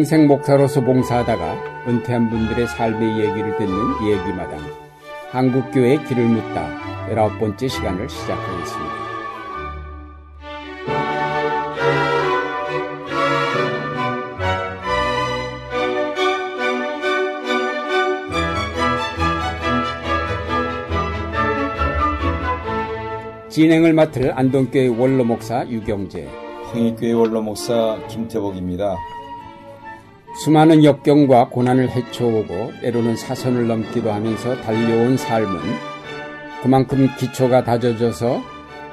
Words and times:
평생 0.00 0.26
목사로서 0.26 0.80
봉사하다가 0.80 1.84
은퇴한 1.86 2.30
분들의 2.30 2.66
삶의 2.68 3.20
얘기를 3.20 3.54
듣는 3.58 4.08
얘기마당 4.08 4.58
한국교회의 5.30 6.02
길을 6.06 6.26
묻다 6.26 7.10
열아홉 7.10 7.38
번째 7.38 7.68
시간을 7.68 8.08
시작하겠습니다. 8.08 8.94
진행을 23.50 23.92
맡을 23.92 24.32
안동교회 24.34 24.88
원로 24.88 25.24
목사 25.24 25.68
유경재, 25.68 26.26
홍익교회 26.72 27.12
원로 27.12 27.42
목사 27.42 27.98
김태복입니다. 28.08 28.96
수많은 30.42 30.84
역경과 30.84 31.50
고난을 31.50 31.90
헤쳐오고 31.90 32.80
때로는 32.80 33.14
사선을 33.14 33.66
넘기도 33.66 34.10
하면서 34.10 34.56
달려온 34.62 35.18
삶은 35.18 35.60
그만큼 36.62 37.08
기초가 37.18 37.64
다져져서 37.64 38.40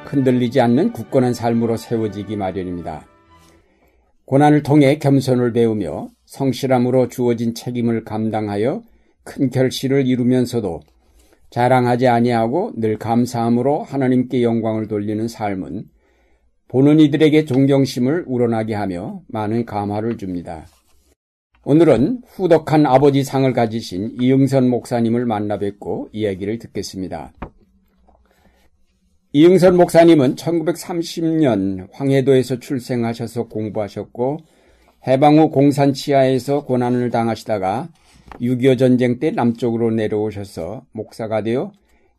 흔들리지 0.08 0.60
않는 0.60 0.92
굳건한 0.92 1.34
삶으로 1.34 1.78
세워지기 1.78 2.36
마련입니다. 2.36 3.06
고난을 4.26 4.64
통해 4.64 5.00
겸손을 5.00 5.54
배우며 5.54 6.10
성실함으로 6.26 7.08
주어진 7.08 7.56
책임을 7.56 8.04
감당하여 8.04 8.82
큰 9.24 9.50
결실을 9.50 10.06
이루면서도 10.06 10.82
자랑하지 11.50 12.10
아니하고 12.10 12.74
늘 12.76 12.98
감사함으로 12.98 13.84
하나님께 13.84 14.44
영광을 14.44 14.90
돌리는 14.90 15.30
삶은 15.30 15.86
보는 16.68 17.00
이들에게 17.00 17.46
존경심을 17.46 18.26
우러나게 18.28 18.74
하며 18.74 19.22
많은 19.30 19.66
감화를 19.66 20.18
줍니다. 20.18 20.66
오늘은 21.70 22.22
후덕한 22.28 22.86
아버지 22.86 23.26
상을 23.26 23.52
가지신 23.52 24.20
이응선 24.22 24.70
목사님을 24.70 25.26
만나 25.26 25.60
뵙고 25.60 26.08
이야기를 26.14 26.60
듣겠습니다. 26.60 27.34
이응선 29.34 29.76
목사님은 29.76 30.36
1930년 30.36 31.90
황해도에서 31.92 32.60
출생하셔서 32.60 33.50
공부하셨고 33.50 34.38
해방 35.08 35.40
후 35.40 35.50
공산 35.50 35.92
치하에서 35.92 36.64
고난을 36.64 37.10
당하시다가 37.10 37.90
6.25 38.40 38.80
전쟁 38.80 39.20
때 39.20 39.32
남쪽으로 39.32 39.92
내려오셔서 39.92 40.86
목사가 40.94 41.44
되어 41.44 41.74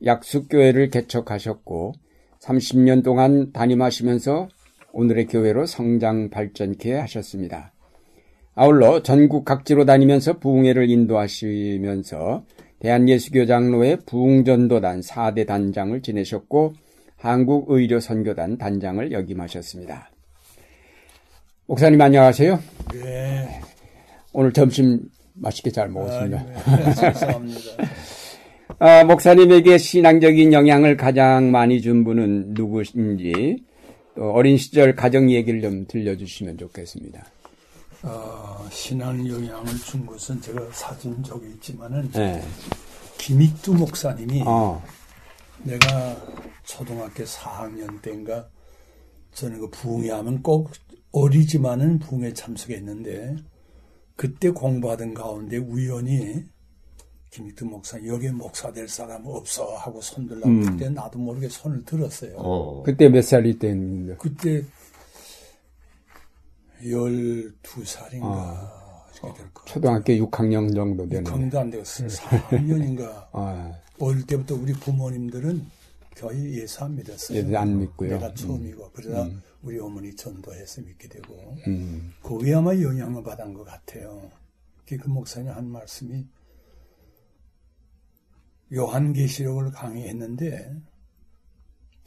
약수교회를 0.04 0.90
개척하셨고 0.90 1.94
30년 2.42 3.02
동안 3.02 3.50
담임하시면서 3.54 4.48
오늘의 4.92 5.26
교회로 5.28 5.64
성장 5.64 6.28
발전케 6.28 6.92
하셨습니다. 6.92 7.72
아울러 8.60 9.04
전국 9.04 9.44
각지로 9.44 9.84
다니면서 9.84 10.40
부흥회를 10.40 10.90
인도하시면서 10.90 12.44
대한예수교 12.80 13.46
장로회 13.46 13.98
부흥전도단 14.04 14.98
4대 14.98 15.46
단장을 15.46 16.02
지내셨고 16.02 16.74
한국의료선교단 17.18 18.58
단장을 18.58 19.12
역임하셨습니다. 19.12 20.10
목사님 21.66 22.00
안녕하세요. 22.00 22.58
네. 22.94 23.60
오늘 24.32 24.52
점심 24.52 25.02
맛있게 25.34 25.70
잘 25.70 25.88
먹었습니다. 25.88 26.38
아, 26.40 26.76
네. 26.76 26.94
감사합니다. 26.94 27.60
아, 28.80 29.04
목사님에게 29.04 29.78
신앙적인 29.78 30.52
영향을 30.52 30.96
가장 30.96 31.52
많이 31.52 31.80
준 31.80 32.02
분은 32.02 32.54
누구신지 32.54 33.62
또 34.16 34.32
어린 34.32 34.56
시절 34.56 34.96
가정 34.96 35.30
얘기를 35.30 35.60
좀 35.60 35.86
들려주시면 35.86 36.58
좋겠습니다. 36.58 37.24
어, 38.02 38.66
신앙 38.70 39.26
영향을 39.26 39.76
준 39.78 40.06
것은 40.06 40.40
제가 40.40 40.60
사진 40.72 41.22
적이 41.22 41.48
있지만은 41.54 42.10
네. 42.12 42.42
김익두 43.18 43.74
목사님이 43.74 44.42
어, 44.46 44.82
내가 45.64 46.16
초등학교 46.64 47.24
4학년 47.24 48.00
때인가 48.00 48.48
저는 49.32 49.58
그 49.58 49.70
부흥회 49.70 50.10
하면 50.10 50.42
꼭 50.42 50.70
어리지만은 51.12 51.98
부흥회 51.98 52.34
참석했는데 52.34 53.36
그때 54.16 54.50
공부하던 54.50 55.14
가운데 55.14 55.56
우연히 55.56 56.44
김익두 57.30 57.66
목사 57.66 57.98
여기 58.06 58.28
목사 58.28 58.72
될 58.72 58.88
사람 58.88 59.26
없어 59.26 59.76
하고 59.76 60.00
손들라고 60.00 60.48
음. 60.48 60.62
그때 60.62 60.88
나도 60.88 61.18
모르게 61.18 61.48
손을 61.48 61.84
들었어요. 61.84 62.82
그때 62.84 63.08
몇 63.08 63.22
살이 63.22 63.58
때인데? 63.58 64.16
그때 64.18 64.64
12살인가 66.82 68.22
아. 68.22 68.78
거. 69.20 69.64
초등학교 69.64 70.12
6학년 70.12 70.72
정도 70.74 71.08
되는. 71.08 71.24
강도 71.24 71.58
안 71.58 71.70
되었어요. 71.70 72.08
4학년인가. 72.08 73.28
아, 73.32 73.72
어릴 73.98 74.24
때부터 74.26 74.54
우리 74.54 74.72
부모님들은 74.72 75.66
거의 76.16 76.58
예수 76.58 76.84
안 76.84 76.94
믿었어요. 76.96 77.38
예수 77.38 77.56
안 77.56 77.78
믿고요. 77.78 78.10
내가 78.10 78.32
처음이고. 78.34 78.90
그러다 78.92 79.28
우리 79.62 79.78
어머니 79.78 80.14
전도해서 80.14 80.82
믿게 80.82 81.08
되고. 81.08 81.56
음, 81.66 82.12
거기에 82.22 82.54
아마 82.54 82.74
영향을 82.74 83.22
받은 83.22 83.54
것 83.54 83.64
같아요. 83.64 84.30
그 84.86 84.94
목사님 85.06 85.50
한 85.50 85.66
말씀이 85.66 86.24
요한계시록을 88.72 89.72
강의했는데 89.72 90.76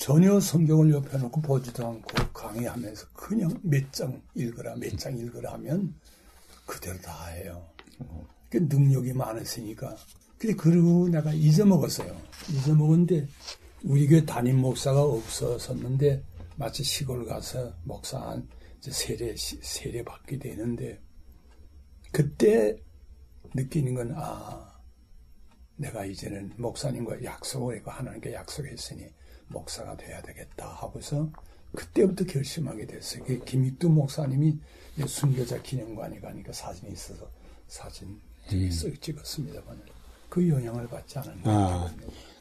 전혀 0.02 0.40
성경을 0.40 0.90
옆에 0.94 1.16
놓고 1.20 1.42
보지도 1.42 1.86
않고 1.86 2.34
강의하면서 2.34 3.06
그냥 3.14 3.52
몇 3.62 3.92
장 3.92 4.20
읽어라 4.34 4.76
몇 4.78 4.98
장 4.98 5.16
읽어라 5.16 5.54
하면 5.54 5.94
그대로 6.66 6.98
다 7.02 7.28
해요. 7.28 7.64
그 8.50 8.58
능력이 8.58 9.14
많으시니까. 9.14 9.96
근데 10.40 10.56
그러고 10.56 11.08
내가 11.08 11.32
잊어먹었어요. 11.34 12.20
잊어먹었는데 12.50 13.28
우리 13.84 14.08
교회 14.08 14.26
담임 14.26 14.58
목사가 14.58 15.04
없었었는데 15.04 16.24
마치 16.56 16.84
시골 16.84 17.24
가서 17.28 17.72
목사 17.84 18.20
한 18.20 18.50
세례 18.80 19.36
시- 19.36 19.60
세례 19.62 20.04
받게 20.04 20.40
되는데 20.40 21.00
그때 22.12 22.76
느끼는 23.54 23.94
건 23.94 24.14
아. 24.16 24.68
내가 25.76 26.06
이제는 26.06 26.54
목사님과 26.58 27.24
약속을 27.24 27.78
했고 27.78 27.90
하나님께 27.92 28.34
약속했으니 28.34 29.08
목사가 29.52 29.96
돼야 29.98 30.22
되겠다 30.22 30.68
하고서 30.68 31.30
그때부터 31.76 32.26
결심하게 32.26 32.86
됐어요. 32.86 33.24
그 33.26 33.40
김익두 33.46 33.90
목사님이 33.90 34.58
순교자 35.06 35.62
기념관에 35.62 36.20
가니까 36.20 36.52
사진이 36.52 36.92
있어서 36.94 37.30
사진 37.68 38.20
쓱 38.50 39.00
찍었습니다만 39.02 39.80
그 40.30 40.48
영향을 40.50 40.88
받지 40.88 41.18
않았나. 41.20 41.42
아. 41.46 41.94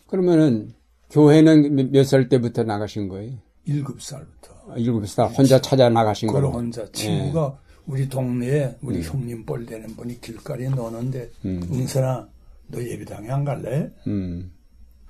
그러면은 0.06 0.74
교회는 1.10 1.90
몇 1.92 2.04
살 2.04 2.28
때부터 2.28 2.62
나가신 2.64 3.08
거예요? 3.08 3.34
일곱 3.64 4.00
살부터. 4.02 4.54
아, 4.70 4.74
일곱 4.76 5.06
살 5.06 5.28
혼자 5.28 5.60
찾아 5.60 5.88
나가신 5.88 6.28
그걸 6.28 6.42
거로. 6.42 6.52
혼자 6.54 6.90
친구가 6.92 7.58
우리 7.86 8.08
동네에 8.08 8.76
우리 8.82 8.98
음. 8.98 9.02
형님 9.02 9.44
뻘 9.44 9.66
되는 9.66 9.86
분이 9.96 10.20
길거리에 10.20 10.68
노는데 10.70 11.30
응선아 11.44 12.28
너 12.68 12.82
예배당에 12.82 13.28
안 13.30 13.44
갈래? 13.44 13.90
음, 14.06 14.52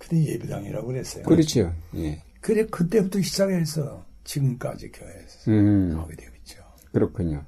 근데 0.00 0.24
예배당이라고 0.32 0.86
그랬어요. 0.88 1.24
그렇죠. 1.24 1.72
예. 1.96 2.20
그래 2.40 2.64
그때부터 2.66 3.20
시작해서 3.20 4.04
지금까지 4.24 4.90
교회에서 4.90 5.50
음, 5.50 5.94
하게 5.98 6.16
되겠죠. 6.16 6.62
그렇군요. 6.92 7.44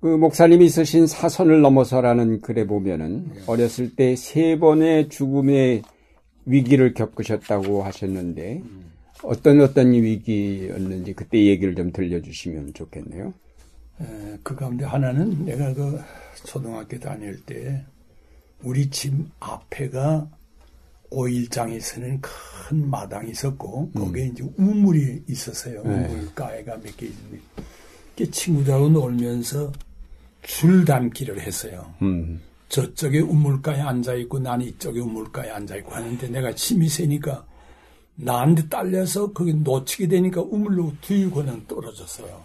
그 0.00 0.06
목사님이 0.06 0.68
쓰신 0.68 1.06
사선을 1.06 1.60
넘어서라는 1.60 2.40
글에 2.40 2.66
보면은 2.66 3.32
어렸을 3.46 3.94
때 3.96 4.14
세 4.16 4.58
번의 4.58 5.08
죽음의 5.08 5.82
위기를 6.46 6.94
겪으셨다고 6.94 7.82
하셨는데 7.82 8.62
어떤 9.22 9.60
어떤 9.60 9.92
위기였는지 9.92 11.12
그때 11.14 11.44
얘기를 11.44 11.74
좀 11.74 11.92
들려주시면 11.92 12.72
좋겠네요. 12.74 13.34
에, 14.00 14.38
그 14.42 14.54
가운데 14.56 14.84
하나는 14.86 15.44
내가 15.44 15.74
그 15.74 16.00
초등학교 16.44 16.98
다닐 16.98 17.38
때 17.44 17.84
우리 18.62 18.88
집 18.88 19.12
앞에가 19.40 20.30
오일장에서는 21.10 22.20
큰 22.20 22.88
마당이 22.90 23.30
있었고 23.32 23.90
거기에 23.92 24.26
이제 24.26 24.44
우물이 24.56 25.24
있었어요. 25.28 25.82
우물가에가 25.84 26.76
몇 26.78 26.96
개 26.96 27.06
있는데 27.06 27.40
그 28.16 28.30
친구들하고 28.30 28.88
놀면서 28.90 29.72
줄 30.42 30.84
담기를 30.84 31.40
했어요. 31.40 31.92
음, 32.02 32.40
저쪽에 32.68 33.20
우물가에 33.20 33.80
앉아 33.80 34.14
있고 34.14 34.38
나는 34.38 34.66
이쪽에 34.66 35.00
우물가에 35.00 35.50
앉아 35.50 35.76
있고 35.76 35.92
하는데 35.92 36.28
내가 36.28 36.50
힘이 36.52 36.88
세니까 36.88 37.44
나한테 38.16 38.68
딸려서 38.68 39.32
거기 39.32 39.54
놓치게 39.54 40.08
되니까 40.08 40.42
우물로 40.42 40.92
그냥 41.32 41.62
떨어졌어요. 41.66 42.40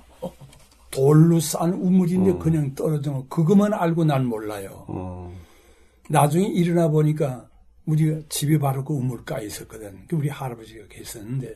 돌로 0.92 1.40
싼 1.42 1.74
우물인데 1.74 2.38
그냥 2.40 2.74
떨어져. 2.74 3.26
그것만 3.30 3.74
알고 3.74 4.06
난 4.06 4.26
몰라요. 4.26 4.86
어, 4.88 5.34
나중에 6.10 6.48
일어나 6.48 6.88
보니까 6.88 7.48
우리가 7.86 8.22
집이 8.30 8.58
바로 8.58 8.84
그 8.84 8.94
우물가에 8.94 9.46
있었거든. 9.46 10.06
그 10.08 10.16
우리 10.16 10.30
할아버지가 10.30 10.86
계셨는데 10.90 11.56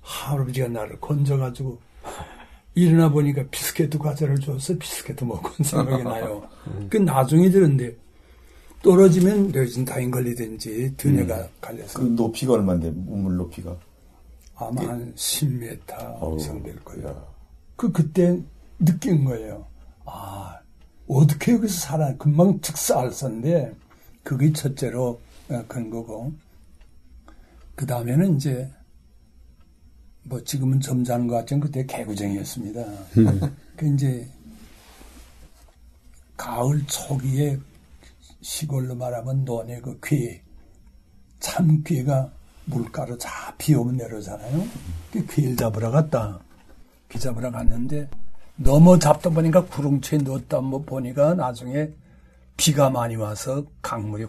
할아버지가 0.00 0.68
나를 0.68 1.00
건져가지고 1.00 1.78
일어나 2.74 3.10
보니까 3.10 3.44
비스켓 3.50 3.90
과자를 3.98 4.38
줘서 4.38 4.76
비스켓 4.78 5.22
먹은 5.24 5.64
생각이 5.64 6.04
나요. 6.04 6.48
그 6.88 6.96
나중에 6.96 7.50
들었는데 7.50 7.96
떨어지면 8.82 9.48
레진다인 9.52 10.10
걸리든지 10.10 10.94
드네가 10.96 11.38
음. 11.38 11.48
갈려서. 11.60 11.98
그 11.98 12.04
높이가 12.06 12.54
얼마인데 12.54 12.90
물 12.90 13.36
높이가? 13.36 13.76
아마 14.56 14.82
한 14.82 15.14
10m 15.14 16.38
이상 16.38 16.62
될 16.62 16.76
거예요. 16.84 17.26
그 17.76 17.90
그때 17.90 18.38
느낀 18.78 19.24
거예요. 19.24 19.66
아 20.04 20.58
어떻게 21.08 21.52
여기서 21.52 21.80
살아? 21.80 22.14
금방 22.16 22.60
즉사알았는데 22.60 23.74
그게 24.22 24.52
첫째로 24.52 25.08
어, 25.08 25.29
그런 25.68 25.90
거고 25.90 26.32
그 27.74 27.86
다음에는 27.86 28.36
이제 28.36 28.70
뭐 30.22 30.42
지금은 30.44 30.80
점잖은 30.80 31.26
것 31.26 31.36
같지만 31.36 31.60
그때 31.60 31.84
개구쟁이였습니다. 31.86 32.80
음. 33.18 33.56
그 33.76 33.86
이제 33.94 34.28
가을 36.36 36.84
초기에 36.86 37.58
시골로 38.40 38.94
말하면 38.94 39.44
논의 39.44 39.80
그 39.80 39.98
괴, 40.02 40.42
참괴가 41.38 42.30
물가로 42.66 43.18
자비 43.18 43.74
오면 43.74 43.96
내려오잖아요. 43.96 44.66
그 45.12 45.26
괴를 45.26 45.56
잡으러 45.56 45.90
갔다. 45.90 46.38
비 47.08 47.18
잡으러 47.18 47.50
갔는데 47.50 48.08
넘어 48.56 48.98
잡다 48.98 49.30
보니까 49.30 49.64
구렁치에 49.64 50.18
넣었다 50.18 50.60
뭐 50.60 50.82
보니까 50.82 51.34
나중에 51.34 51.88
비가 52.56 52.90
많이 52.90 53.16
와서 53.16 53.64
강물이 53.82 54.26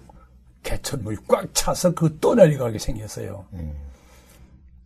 개천물이 0.64 1.18
꽉 1.28 1.48
차서 1.54 1.94
그 1.94 2.18
또 2.20 2.36
내려가게 2.36 2.78
생겼어요. 2.80 3.46
음. 3.54 3.74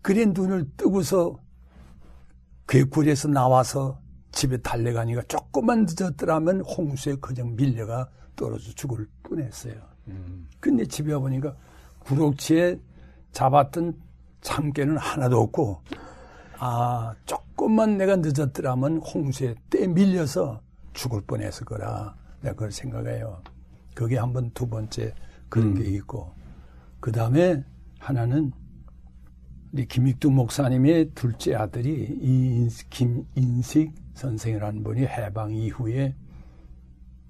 그래 0.02 0.26
눈을 0.26 0.70
뜨고서 0.78 1.38
괴굴에서 2.68 3.28
나와서 3.28 4.00
집에 4.32 4.58
달려가니까 4.58 5.24
조금만 5.24 5.86
늦었더라면 5.88 6.62
홍수에 6.62 7.16
그냥 7.22 7.56
밀려가 7.56 8.10
떨어져 8.36 8.72
죽을 8.74 9.08
뻔했어요. 9.24 9.74
음. 10.08 10.48
근데 10.60 10.86
집에 10.86 11.14
와보니까 11.14 11.56
구럭치에 12.00 12.80
잡았던 13.32 13.94
참깨는 14.42 14.98
하나도 14.98 15.42
없고 15.42 15.82
아 16.60 17.14
조금만 17.26 17.98
내가 17.98 18.16
늦었더라면 18.18 18.98
홍수에 18.98 19.56
떼 19.70 19.88
밀려서 19.88 20.62
죽을 20.94 21.22
뻔했을 21.22 21.66
거라 21.66 22.16
내가 22.42 22.54
그걸 22.54 22.72
생각해요. 22.72 23.42
그게 23.94 24.18
한 24.18 24.34
번 24.34 24.52
두 24.54 24.68
번째 24.68 25.14
그런 25.50 25.70
음. 25.70 25.76
게 25.76 25.90
있고 25.92 26.34
그 27.00 27.12
다음에 27.12 27.64
하나는 28.00 28.52
우리 29.72 29.86
김익두 29.88 30.32
목사님의 30.32 31.12
둘째 31.16 31.56
아들이 31.56 32.70
김인식 32.90 33.92
선생이라는 34.14 34.84
분이 34.84 35.02
해방 35.02 35.54
이후에 35.54 36.16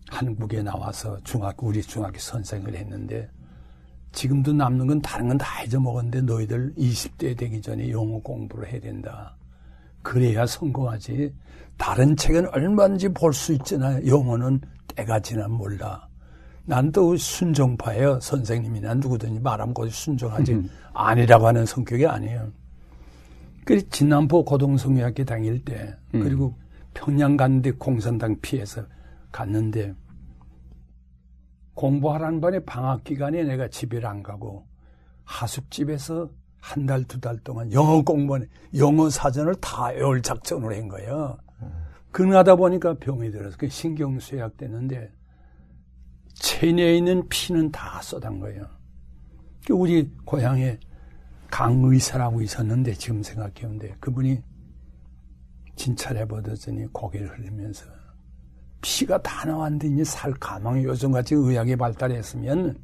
한국에 0.09 0.61
나와서 0.61 1.17
중학교 1.23 1.67
우리 1.67 1.81
중학교 1.81 2.19
선생을 2.19 2.75
했는데 2.75 3.29
지금도 4.11 4.53
남는 4.53 4.87
건 4.87 5.01
다른 5.01 5.27
건 5.27 5.37
다 5.37 5.63
잊어먹었는데 5.63 6.21
너희들 6.21 6.75
20대 6.75 7.35
되기 7.37 7.61
전에 7.61 7.89
영어 7.89 8.19
공부를 8.19 8.71
해야 8.71 8.79
된다. 8.79 9.35
그래야 10.01 10.45
성공하지. 10.45 11.33
다른 11.77 12.15
책은 12.15 12.47
얼마든지 12.53 13.09
볼 13.09 13.33
수 13.33 13.51
있잖아요. 13.53 14.05
영어는 14.07 14.61
때가 14.95 15.19
지나 15.19 15.47
몰라. 15.47 16.07
난또 16.65 17.15
순종파예요. 17.17 18.19
선생님이 18.19 18.81
난 18.81 18.99
누구든지 18.99 19.39
말하면 19.39 19.73
거기 19.73 19.89
순종하지. 19.91 20.53
음. 20.53 20.69
아니라고 20.93 21.47
하는 21.47 21.65
성격이 21.65 22.05
아니에요. 22.07 22.51
그 23.65 23.87
진남포 23.89 24.45
고등성교학교 24.45 25.23
다닐 25.25 25.63
때 25.63 25.95
음. 26.13 26.21
그리고 26.21 26.55
평양 26.93 27.35
갔는데 27.37 27.71
공산당 27.71 28.35
피해서 28.41 28.83
갔는데 29.31 29.93
공부하라는 31.73 32.39
번에 32.41 32.59
방학 32.59 33.03
기간에 33.03 33.43
내가 33.43 33.67
집에 33.67 34.03
안 34.05 34.23
가고 34.23 34.65
하숙집에서 35.25 36.29
한 36.61 36.85
달, 36.85 37.03
두 37.03 37.19
달 37.19 37.37
동안 37.39 37.71
영어 37.73 38.01
공부는 38.01 38.47
영어 38.77 39.09
사전을 39.09 39.55
다 39.55 39.87
외울 39.87 40.21
작전을 40.21 40.75
한 40.75 40.87
거예요. 40.87 41.37
그러다 42.11 42.55
보니까 42.55 42.93
병이 42.95 43.29
들어서 43.31 43.57
그 43.59 43.67
신경쇠약 43.67 44.57
되는데 44.57 45.11
체내에 46.35 46.97
있는 46.97 47.27
피는 47.29 47.71
다 47.71 48.01
쏟은 48.01 48.39
거예요. 48.39 48.65
그 49.65 49.73
우리 49.73 50.09
고향에 50.25 50.77
강의사라고 51.49 52.41
있었는데 52.41 52.93
지금 52.93 53.23
생각해보면 53.23 53.95
그분이 53.99 54.41
진찰해 55.75 56.25
보더니 56.27 56.85
고개를 56.91 57.37
흘리면서 57.37 57.85
피가 58.81 59.21
다 59.21 59.45
나왔는데 59.47 59.87
이제 59.87 60.03
살 60.03 60.33
가망이 60.33 60.83
요즘같이 60.83 61.35
의학이 61.35 61.75
발달했으면 61.75 62.77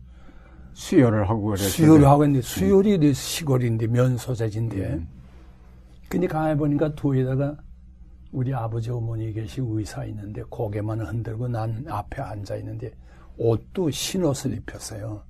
수혈을 0.74 1.30
하고 1.30 1.44
그랬 1.48 1.58
수혈을 1.58 2.08
하고 2.08 2.24
있는데 2.26 2.42
수혈이 2.42 2.96
음. 2.96 3.14
시골인데 3.14 3.88
면소재진데 3.88 4.94
음. 4.94 5.08
근데 6.10 6.28
가해 6.28 6.56
보니까 6.56 6.94
도에다가 6.96 7.58
우리 8.32 8.54
아버지 8.54 8.90
어머니 8.90 9.32
계시고 9.34 9.80
의사 9.80 10.06
있는데 10.06 10.42
고개만 10.50 11.02
흔들고 11.02 11.48
난 11.48 11.86
앞에 11.88 12.22
앉아 12.22 12.56
있는데 12.58 12.92
옷도 13.38 13.90
흰옷을 13.90 14.54
입혔어요. 14.54 15.24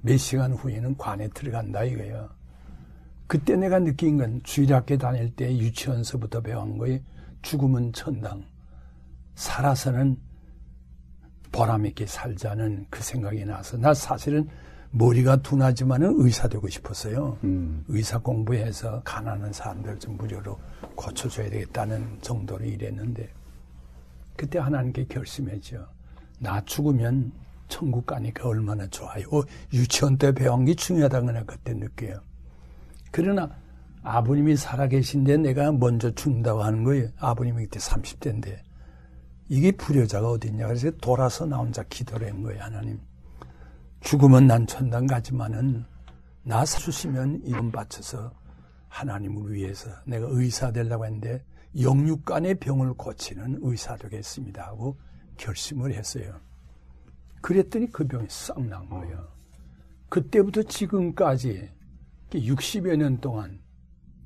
몇 0.00 0.16
시간 0.16 0.52
후에는 0.52 0.96
관에 0.96 1.28
들어간다 1.28 1.84
이거예요. 1.84 2.28
그때 3.26 3.56
내가 3.56 3.78
느낀 3.78 4.16
건 4.16 4.40
주일학교 4.42 4.96
다닐 4.96 5.34
때 5.34 5.54
유치원서부터 5.56 6.40
배운 6.40 6.78
거에 6.78 7.02
죽음은 7.42 7.92
천당. 7.92 8.44
살아서는 9.34 10.16
보람있게 11.52 12.06
살자는 12.06 12.86
그 12.90 13.02
생각이 13.02 13.44
나서 13.44 13.76
나 13.76 13.94
사실은 13.94 14.48
머리가 14.90 15.36
둔하지만은 15.36 16.14
의사 16.16 16.48
되고 16.48 16.68
싶었어요. 16.68 17.38
음. 17.44 17.84
의사 17.88 18.18
공부해서 18.18 19.02
가난한 19.04 19.52
사람들 19.52 19.98
좀 19.98 20.16
무료로 20.16 20.58
고쳐줘야 20.94 21.50
되겠다는 21.50 22.18
정도로 22.22 22.64
일했는데 22.64 23.28
그때 24.36 24.58
하나님께 24.58 25.06
결심했죠. 25.06 25.86
나 26.38 26.64
죽으면 26.64 27.32
천국 27.68 28.06
가니까 28.06 28.48
얼마나 28.48 28.86
좋아요. 28.88 29.24
어, 29.32 29.42
유치원 29.72 30.18
때 30.18 30.32
배운 30.32 30.64
게 30.64 30.74
중요하다는 30.74 31.34
걸 31.34 31.46
그때 31.46 31.74
느껴요. 31.74 32.20
그러나 33.10 33.50
아버님이 34.02 34.56
살아계신데 34.56 35.38
내가 35.38 35.72
먼저 35.72 36.10
죽는다고 36.10 36.62
하는 36.62 36.84
거예요. 36.84 37.08
아버님이 37.18 37.64
그때 37.64 37.78
30대인데. 37.78 38.58
이게 39.48 39.72
불효자가 39.72 40.30
어딨냐. 40.30 40.66
그래서 40.66 40.90
돌아서 41.00 41.46
나 41.46 41.56
혼자 41.56 41.82
기도를 41.84 42.30
한 42.30 42.42
거예요, 42.42 42.62
하나님. 42.62 43.00
죽으면 44.00 44.46
난 44.46 44.66
천당 44.66 45.06
가지만은 45.06 45.84
나 46.42 46.64
사주시면 46.64 47.42
이름 47.44 47.70
바쳐서 47.70 48.32
하나님을 48.88 49.52
위해서 49.52 49.90
내가 50.06 50.26
의사 50.30 50.72
되려고 50.72 51.04
했는데 51.04 51.44
영육간의 51.78 52.54
병을 52.56 52.94
고치는 52.94 53.58
의사 53.62 53.96
되겠습니다 53.96 54.66
하고 54.66 54.98
결심을 55.36 55.94
했어요. 55.94 56.40
그랬더니 57.40 57.90
그 57.92 58.06
병이 58.06 58.26
싹 58.28 58.60
난 58.60 58.88
거예요. 58.88 59.26
그때부터 60.08 60.62
지금까지 60.62 61.70
60여 62.30 62.96
년 62.96 63.18
동안 63.20 63.60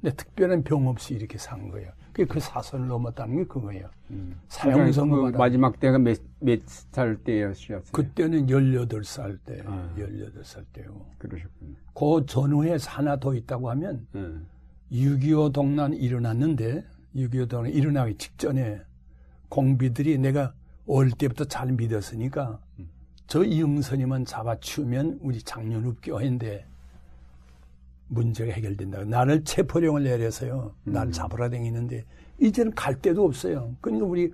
내 0.00 0.11
특별한 0.14 0.64
병 0.64 0.88
없이 0.88 1.14
이렇게 1.14 1.38
산 1.38 1.69
거예요. 1.69 1.92
그 2.12 2.40
사선을 2.40 2.88
넘었다는 2.88 3.37
게 3.37 3.45
그거예요. 3.45 3.88
음. 4.11 4.38
사형선고 4.49 5.33
그 5.33 5.37
마지막 5.38 5.78
때가 5.81 5.99
몇, 5.99 6.19
몇 6.40 6.61
살 6.66 7.16
때였어요? 7.16 7.83
그때는 7.92 8.47
18살 8.49 9.38
때, 9.47 9.62
아. 9.64 9.88
18살 9.97 10.64
때요. 10.73 11.07
그러셨군요. 11.19 11.75
그 11.95 12.26
전후에 12.26 12.76
하나 12.87 13.16
더 13.19 13.35
있다고 13.35 13.71
하면, 13.71 14.07
음. 14.14 14.47
6.25 14.90 15.52
동란 15.54 15.95
일어났는데, 15.95 16.85
6.25 17.16 17.49
동란 17.49 17.73
일어나기 17.73 18.16
직전에 18.19 18.83
공비들이 19.49 20.19
내가 20.19 20.52
어릴 20.87 21.12
때부터 21.12 21.45
잘 21.47 21.73
믿었으니까, 21.73 22.50
음. 22.50 22.59
저 23.32 23.42
이응선이만 23.42 24.26
잡아치우면 24.26 25.20
우리 25.22 25.40
장년읍 25.42 26.00
교회인데, 26.02 26.66
문제가 28.08 28.52
해결된다. 28.52 29.04
나를 29.04 29.42
체포령을 29.42 30.04
내려서요. 30.04 30.74
음. 30.84 30.92
나를 30.92 31.12
잡으러 31.12 31.48
다니는데 31.48 32.04
이제는 32.38 32.74
갈 32.74 32.94
데도 33.00 33.24
없어요. 33.24 33.74
그러니까 33.80 34.04
우리 34.04 34.30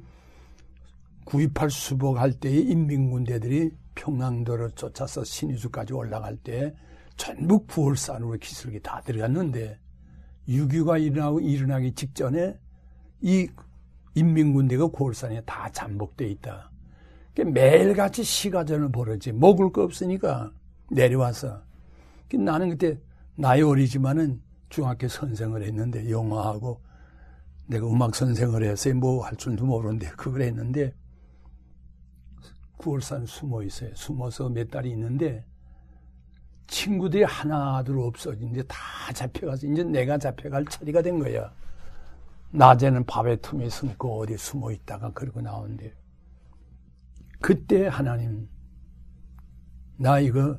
9.28 1.26 1.70
수복할 1.70 2.32
때의 2.32 2.62
인민군대들이 2.62 3.70
평양도를 3.94 4.72
쫓아서 4.72 5.22
신의주까지 5.22 5.92
올라갈 5.92 6.36
때 6.36 6.74
전부 7.16 7.64
부월산으로 7.66 8.32
기술기 8.38 8.80
다 8.80 9.00
들어갔는데 9.02 9.78
6.25가 10.48 11.00
일어나고 11.00 11.38
일어나기 11.38 11.92
직전에 11.92 12.58
이 13.20 13.48
인민군대가 14.16 14.88
고월산에 14.88 15.42
다 15.42 15.70
잠복돼 15.70 16.28
있다. 16.30 16.72
그러니까 17.38 17.60
매일같이 17.60 18.24
시가전을 18.24 18.90
벌어지 18.90 19.30
먹을 19.30 19.70
거 19.70 19.84
없으니까 19.84 20.50
내려와서 20.90 21.62
나는 22.34 22.70
그때 22.70 22.98
나이 23.36 23.62
어리지만은 23.62 24.42
중학교 24.68 25.06
선생을 25.06 25.62
했는데 25.62 26.10
영어하고 26.10 26.82
내가 27.68 27.86
음악 27.86 28.16
선생을 28.16 28.64
해서 28.64 28.92
뭐 28.94 29.24
할 29.24 29.36
줄도 29.36 29.64
모르는데 29.64 30.08
그걸 30.16 30.42
했는데 30.42 30.92
9월산 32.78 33.26
숨어 33.26 33.62
있어요. 33.62 33.94
숨어서 33.94 34.48
몇 34.48 34.68
달이 34.70 34.90
있는데 34.90 35.44
친구들이 36.66 37.22
하나둘 37.22 38.00
없어진 38.00 38.50
이제 38.50 38.62
다 38.64 38.76
잡혀가서 39.14 39.66
이제 39.68 39.84
내가 39.84 40.18
잡혀갈 40.18 40.64
처리가 40.64 41.02
된 41.02 41.18
거야. 41.20 41.52
낮에는 42.50 43.04
밥에 43.04 43.36
틈에 43.36 43.68
숨고 43.68 44.22
어디 44.22 44.36
숨어 44.36 44.72
있다가 44.72 45.12
그러고 45.12 45.40
나오는데 45.40 45.97
그때 47.40 47.86
하나님 47.86 48.48
나 49.96 50.20
이거 50.20 50.58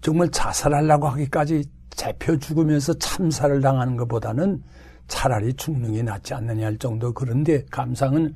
정말 0.00 0.30
자살하려고 0.30 1.08
하기까지 1.08 1.64
잡혀 1.90 2.36
죽으면서 2.36 2.94
참사를 2.94 3.60
당하는 3.60 3.96
것보다는 3.96 4.62
차라리 5.08 5.52
죽는 5.54 5.94
게 5.94 6.02
낫지 6.02 6.34
않느냐 6.34 6.66
할 6.66 6.78
정도 6.78 7.12
그런데 7.12 7.64
감상은 7.70 8.34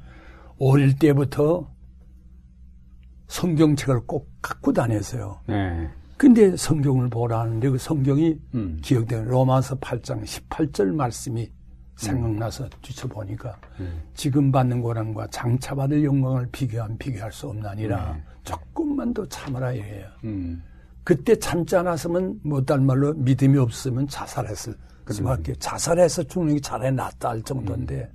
어릴 0.59 0.99
때부터 0.99 1.71
성경책을 3.29 4.01
꼭 4.07 4.31
갖고 4.43 4.73
다녔어요. 4.73 5.41
네. 5.47 5.89
근데 6.17 6.57
성경을 6.57 7.09
보라 7.09 7.41
하는데 7.41 7.69
그 7.69 7.79
성경이 7.79 8.39
음. 8.55 8.79
기억되는 8.83 9.27
로마서 9.27 9.77
8장 9.77 10.23
18절 10.23 10.95
말씀이 10.95 11.51
생각나서 12.07 12.69
뒤쳐보니까 12.83 13.57
음. 13.81 14.03
지금 14.15 14.51
받는 14.53 14.81
고난과 14.83 15.29
장차 15.29 15.75
받을 15.75 16.05
영광을 16.05 16.49
비교한 16.51 16.97
비교할 16.99 17.33
수 17.33 17.49
없나니라 17.49 18.15
네. 18.15 18.23
조금만 18.45 19.15
더 19.15 19.25
참으라 19.27 19.73
이래요. 19.73 20.07
음. 20.25 20.63
그때 21.05 21.37
참지 21.37 21.77
않았으면 21.77 22.41
못할 22.43 22.81
말로 22.81 23.13
믿음이 23.15 23.59
없으면 23.59 24.07
자살했을 24.09 24.75
수밖에 25.11 25.55
자살해서 25.57 26.23
죽는 26.25 26.55
게 26.55 26.61
차라리 26.61 26.95
낫다 26.95 27.31
할 27.31 27.43
정도인데 27.43 28.11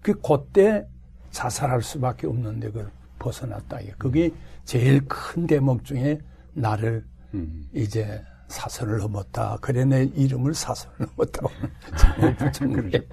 그 0.00 0.14
그때 0.20 0.86
자살할 1.30 1.82
수밖에 1.82 2.26
없는데 2.26 2.68
그걸 2.68 2.90
벗어났다 3.18 3.78
그게 3.98 4.30
제일 4.64 5.00
큰 5.08 5.46
대목 5.46 5.84
중에 5.84 6.18
나를 6.52 7.04
음. 7.34 7.68
이제 7.72 8.22
사선을 8.48 8.98
넘었다 8.98 9.58
그래 9.60 9.84
내 9.84 10.04
이름을 10.04 10.54
사선을 10.54 11.08
넘었다고 11.16 11.50
제목을 11.98 12.36
붙인 12.36 12.72
거예요. 12.72 13.04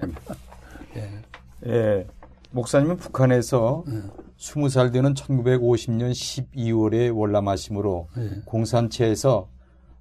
예. 0.96 1.22
예. 1.66 2.06
목사님은 2.50 2.98
북한에서 2.98 3.84
네. 3.86 4.02
20살 4.38 4.92
되는 4.92 5.14
1950년 5.14 6.10
12월에 6.12 7.16
월남하심으로 7.16 8.08
예. 8.18 8.42
공산체에서 8.44 9.48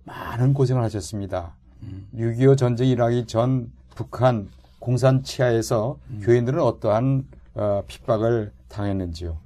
많은 0.03 0.53
고생을 0.53 0.83
하셨습니다. 0.83 1.55
음. 1.83 2.07
6.25 2.15 2.57
전쟁 2.57 2.87
일하기 2.87 3.27
전 3.27 3.71
북한 3.95 4.49
공산 4.79 5.23
치하에서 5.23 5.97
음. 6.09 6.21
교인들은 6.23 6.59
어떠한 6.59 7.27
어, 7.53 7.83
핍박을 7.87 8.51
당했는지요? 8.67 9.37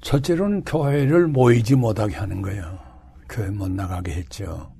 첫째로는 0.00 0.64
교회를 0.64 1.26
모이지 1.28 1.74
못하게 1.76 2.14
하는 2.16 2.42
거예요. 2.42 2.78
교회 3.34 3.50
못 3.50 3.68
나가게 3.68 4.12
했죠. 4.12 4.72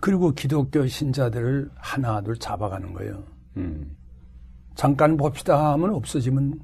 그리고 0.00 0.32
기독교 0.32 0.86
신자들을 0.86 1.70
하나둘 1.76 2.38
잡아가는 2.38 2.94
거예요. 2.94 3.22
음. 3.58 3.94
잠깐 4.74 5.18
봅시다 5.18 5.72
하면 5.72 5.90
없어지면 5.90 6.58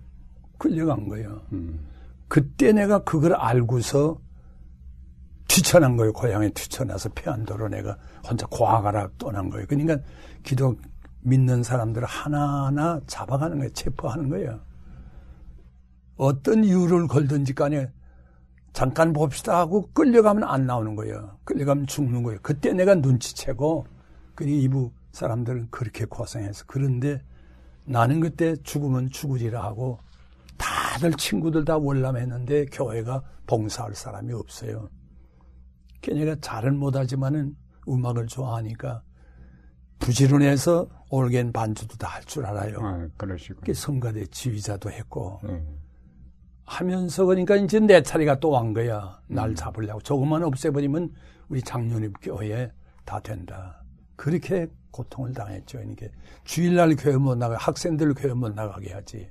끌려간 0.56 1.06
거예요. 1.06 1.42
음. 1.52 1.86
그때 2.28 2.72
내가 2.72 3.04
그걸 3.04 3.34
알고서 3.34 4.18
뒤쳐난 5.48 5.96
거예요. 5.98 6.12
고향에 6.14 6.48
뒤쳐나서 6.50 7.10
피안도로 7.10 7.68
내가 7.68 7.98
혼자 8.26 8.46
고아가라 8.46 9.10
떠난 9.18 9.50
거예요. 9.50 9.66
그러니까 9.66 9.98
기독 10.42 10.80
믿는 11.20 11.62
사람들을 11.62 12.06
하나하나 12.06 13.00
잡아가는 13.06 13.58
거예요. 13.58 13.72
체포하는 13.74 14.30
거예요. 14.30 14.60
어떤 16.16 16.64
이유를 16.64 17.06
걸든지 17.06 17.54
간에 17.54 17.90
잠깐 18.72 19.12
봅시다 19.12 19.58
하고 19.58 19.88
끌려가면 19.92 20.44
안 20.44 20.66
나오는 20.66 20.94
거예요. 20.94 21.38
끌려가면 21.44 21.86
죽는 21.86 22.22
거예요. 22.22 22.38
그때 22.42 22.72
내가 22.72 22.94
눈치채고 22.94 23.86
그니 24.34 24.62
이부 24.62 24.92
사람들은 25.12 25.68
그렇게 25.70 26.04
고생해서 26.04 26.64
그런데 26.66 27.20
나는 27.84 28.20
그때 28.20 28.54
죽으면 28.62 29.10
죽으리라 29.10 29.62
하고 29.62 29.98
다들 30.58 31.12
친구들 31.14 31.64
다 31.64 31.76
월남했는데 31.78 32.66
교회가 32.66 33.22
봉사할 33.46 33.94
사람이 33.94 34.32
없어요. 34.32 34.88
걔네가 36.02 36.36
잘은 36.40 36.78
못하지만은 36.78 37.56
음악을 37.88 38.26
좋아하니까 38.26 39.02
부지런해서 39.98 40.88
올겐 41.10 41.52
반주도 41.52 41.96
다 41.96 42.08
할 42.08 42.22
줄 42.24 42.44
알아요. 42.46 42.76
아, 42.80 43.08
그러시고. 43.16 43.60
그 43.64 43.74
성가대 43.74 44.26
지휘자도 44.26 44.90
했고 44.90 45.40
네. 45.42 45.64
하면서 46.68 47.24
그러니까 47.24 47.56
이제 47.56 47.80
내 47.80 48.02
차례가 48.02 48.38
또 48.38 48.50
온 48.50 48.74
거야. 48.74 49.18
날 49.26 49.54
잡으려고. 49.54 50.00
조금만 50.00 50.42
없애버리면 50.44 51.12
우리 51.48 51.62
장로님 51.62 52.12
교회에 52.20 52.70
다 53.06 53.20
된다. 53.20 53.82
그렇게 54.16 54.68
고통을 54.90 55.32
당했죠. 55.32 55.78
그러니까 55.78 56.06
주일날 56.44 56.94
교회 56.96 57.16
못 57.16 57.36
나가, 57.36 57.56
학생들 57.56 58.12
교회 58.14 58.34
못 58.34 58.54
나가게 58.54 58.92
하지. 58.92 59.30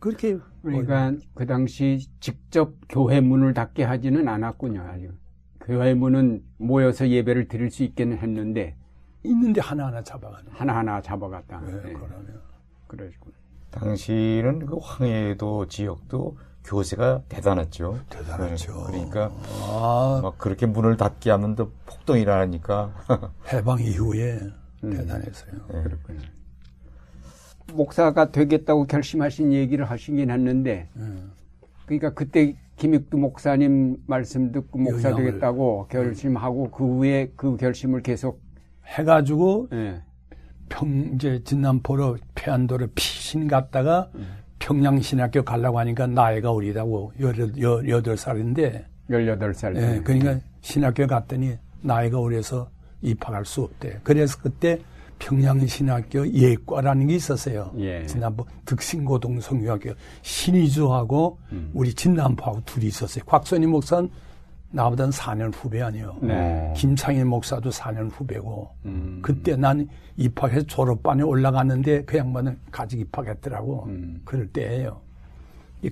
그렇게 0.00 0.38
그러니까 0.62 1.12
그 1.34 1.46
당시 1.46 2.08
직접 2.20 2.74
교회 2.88 3.20
문을 3.20 3.54
닫게 3.54 3.84
하지는 3.84 4.26
않았군요. 4.28 4.80
아직. 4.82 5.10
교회 5.60 5.94
문은 5.94 6.42
모여서 6.56 7.08
예배를 7.08 7.46
드릴 7.48 7.70
수 7.70 7.84
있게는 7.84 8.18
했는데 8.18 8.76
있는데 9.22 9.60
하나하나 9.60 10.02
잡아가는. 10.02 10.50
하나하나 10.50 11.00
잡아갔다. 11.02 11.60
네, 11.60 11.72
네. 11.72 11.92
그러면. 11.92 12.40
그러시군. 12.88 13.32
당시는 13.70 14.66
그 14.66 14.76
황해도 14.80 15.66
지역도 15.68 16.38
교세가 16.68 17.22
대단했죠. 17.30 17.98
대단하죠. 18.10 18.88
네, 18.92 19.08
그러니까 19.08 19.32
아, 19.62 20.20
막 20.22 20.36
그렇게 20.36 20.66
문을 20.66 20.98
닫게 20.98 21.30
하면 21.30 21.56
또 21.56 21.72
폭동이 21.86 22.20
일어나니까 22.20 22.92
해방 23.52 23.80
이후에 23.80 24.38
음. 24.84 24.90
대단했어요. 24.90 25.52
그렇군요. 25.66 26.20
목사가 27.72 28.30
되겠다고 28.30 28.86
결심하신 28.86 29.52
얘기를 29.52 29.84
하시긴 29.84 30.30
했는데, 30.30 30.88
음. 30.96 31.32
그러니까 31.86 32.12
그때 32.12 32.54
김익두 32.76 33.16
목사님 33.16 33.96
말씀 34.06 34.52
듣고 34.52 34.78
목사 34.78 35.10
영향을. 35.10 35.24
되겠다고 35.32 35.88
결심하고 35.88 36.70
그 36.70 36.84
후에 36.84 37.32
그 37.34 37.56
결심을 37.56 38.02
계속, 38.02 38.42
해가지고 38.86 39.68
예. 39.72 40.02
평, 40.68 41.12
이제 41.14 41.42
진남포로 41.44 42.18
평안도로 42.34 42.88
피신 42.94 43.48
갔다가 43.48 44.10
음. 44.14 44.28
평양신학교 44.68 45.42
가려고 45.44 45.78
하니까 45.78 46.06
나이가 46.06 46.52
어리다고 46.52 47.10
여덟, 47.18 48.16
살인데 48.18 48.84
18살. 49.08 49.74
예, 49.76 50.00
그러니까 50.02 50.38
신학교 50.60 51.06
갔더니 51.06 51.56
나이가 51.80 52.20
어려서 52.20 52.68
입학할 53.00 53.46
수 53.46 53.62
없대. 53.62 54.00
그래서 54.02 54.36
그때 54.42 54.78
평양신학교 55.20 56.30
예과라는 56.30 57.06
게 57.06 57.14
있었어요. 57.14 57.72
예. 57.78 58.04
진남포 58.04 58.46
득신고동 58.66 59.40
성교학교 59.40 59.92
신의주하고 60.20 61.38
음. 61.52 61.70
우리 61.72 61.94
진남포하고 61.94 62.60
둘이 62.66 62.88
있었어요. 62.88 63.24
곽선희 63.24 63.66
목사는 63.66 64.10
나보다는 64.70 65.10
4년 65.12 65.52
후배 65.54 65.80
아니에요. 65.80 66.16
네. 66.20 66.74
김창일 66.76 67.24
목사도 67.24 67.70
4년 67.70 68.10
후배고 68.12 68.70
음. 68.84 69.18
그때 69.22 69.56
난 69.56 69.88
입학해서 70.16 70.66
졸업반에 70.66 71.22
올라갔는데 71.22 72.04
그 72.04 72.18
양반은 72.18 72.58
가직 72.70 73.00
입학했더라고. 73.00 73.84
음. 73.86 74.20
그럴 74.24 74.46
때예요. 74.48 75.00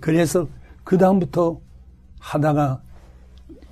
그래서 0.00 0.47
그 0.85 0.99
다음부터 0.99 1.59
하다가 2.18 2.83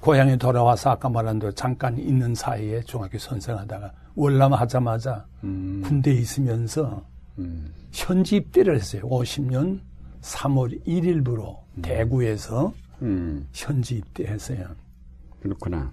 고향에 0.00 0.36
돌아와서 0.36 0.90
아까 0.90 1.08
말한 1.08 1.38
대로 1.38 1.52
잠깐 1.52 1.98
있는 1.98 2.34
사이에 2.34 2.82
중학교 2.82 3.18
선생하다가 3.18 3.92
월남 4.14 4.52
하자마자 4.52 5.24
음. 5.42 5.82
군대에 5.84 6.14
있으면서 6.14 7.02
음. 7.38 7.72
현지 7.92 8.36
입대를 8.36 8.76
했어요. 8.76 9.02
50년 9.02 9.80
3월 10.22 10.84
1일부로 10.86 11.58
대구에서 11.82 12.72
음. 13.02 13.46
현지 13.52 13.96
입대했어요. 13.96 14.68
그렇구나. 15.44 15.92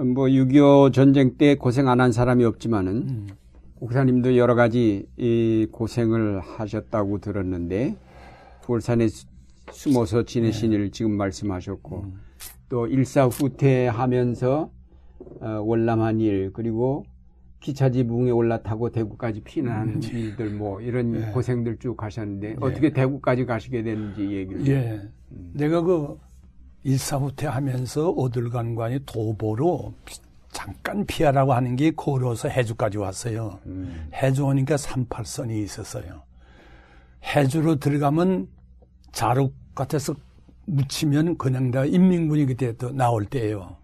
뭐, 0.00 0.26
6.25 0.26 0.92
전쟁 0.92 1.36
때 1.36 1.54
고생 1.56 1.88
안 1.88 2.00
한 2.00 2.10
사람이 2.12 2.44
없지만은, 2.44 2.92
음. 3.08 3.26
목사님도 3.80 4.36
여러 4.36 4.54
가지 4.56 5.06
이 5.16 5.66
고생을 5.70 6.40
하셨다고 6.40 7.18
들었는데, 7.18 7.96
부월산에 8.62 9.06
수- 9.08 9.26
숨어서 9.70 10.24
지내신 10.24 10.72
일 10.72 10.90
지금 10.90 11.16
말씀하셨고, 11.16 12.06
또 12.68 12.86
일사후퇴하면서 12.86 14.70
어, 15.40 15.46
월남한 15.64 16.20
일, 16.20 16.52
그리고 16.52 17.04
기차 17.60 17.90
지붕에 17.90 18.30
올라타고 18.30 18.90
대구까지 18.90 19.40
피난하는 19.42 20.00
일들 20.02 20.50
뭐 20.50 20.80
이런 20.80 21.14
예. 21.16 21.32
고생들 21.32 21.78
쭉 21.78 22.00
하셨는데 22.00 22.56
어떻게 22.60 22.92
대구까지 22.92 23.44
가시게 23.46 23.82
됐는지 23.82 24.22
얘기를 24.30 24.66
예. 24.68 25.00
내가 25.54 25.80
그 25.82 26.16
일사후퇴 26.84 27.46
하면서 27.46 28.10
어딜 28.10 28.50
간 28.50 28.74
관이 28.74 29.00
도보로 29.04 29.92
잠깐 30.50 31.04
피하라고 31.06 31.52
하는 31.52 31.76
게 31.76 31.90
걸어서 31.90 32.48
해주까지 32.48 32.98
왔어요. 32.98 33.58
음. 33.66 34.08
해주 34.14 34.44
오니까 34.44 34.76
38선이 34.76 35.62
있었어요. 35.62 36.22
해주로 37.34 37.76
들어가면 37.76 38.48
자루 39.12 39.50
같아서 39.74 40.14
묻히면 40.66 41.38
그냥 41.38 41.70
다 41.70 41.84
인민군이 41.84 42.46
그때 42.46 42.76
또 42.76 42.92
나올 42.92 43.24
때예요. 43.24 43.76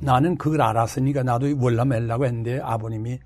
나는 0.00 0.36
그걸 0.36 0.62
알았으니까 0.62 1.22
나도 1.22 1.56
월남하려고 1.60 2.26
했는데 2.26 2.60
아버님이 2.60 3.18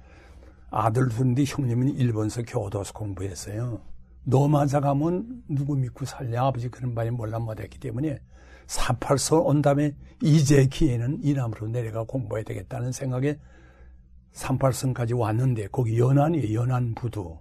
아들 0.71 1.09
둘인데 1.09 1.45
형님은 1.47 1.97
일본서 1.97 2.43
교도소 2.43 2.93
공부했어요. 2.93 3.81
너 4.25 4.49
맞아 4.49 4.81
가면 4.81 5.45
누구 5.49 5.77
믿고 5.77 6.05
살냐 6.05 6.45
아버지 6.45 6.69
그런 6.69 6.95
말이 6.95 7.11
몰라 7.11 7.39
못했기 7.39 7.79
때문에 7.79 8.19
48서 8.67 9.45
온 9.45 9.63
다음에 9.63 9.95
이제 10.23 10.67
기회는 10.67 11.21
이남으로 11.23 11.69
내려가 11.69 12.05
공부해야 12.05 12.45
되겠다는 12.45 12.93
생각에 12.93 13.39
38선까지 14.33 15.19
왔는데 15.19 15.69
거기 15.69 15.99
연안이에요. 15.99 16.61
연안 16.61 16.95
부두. 16.95 17.39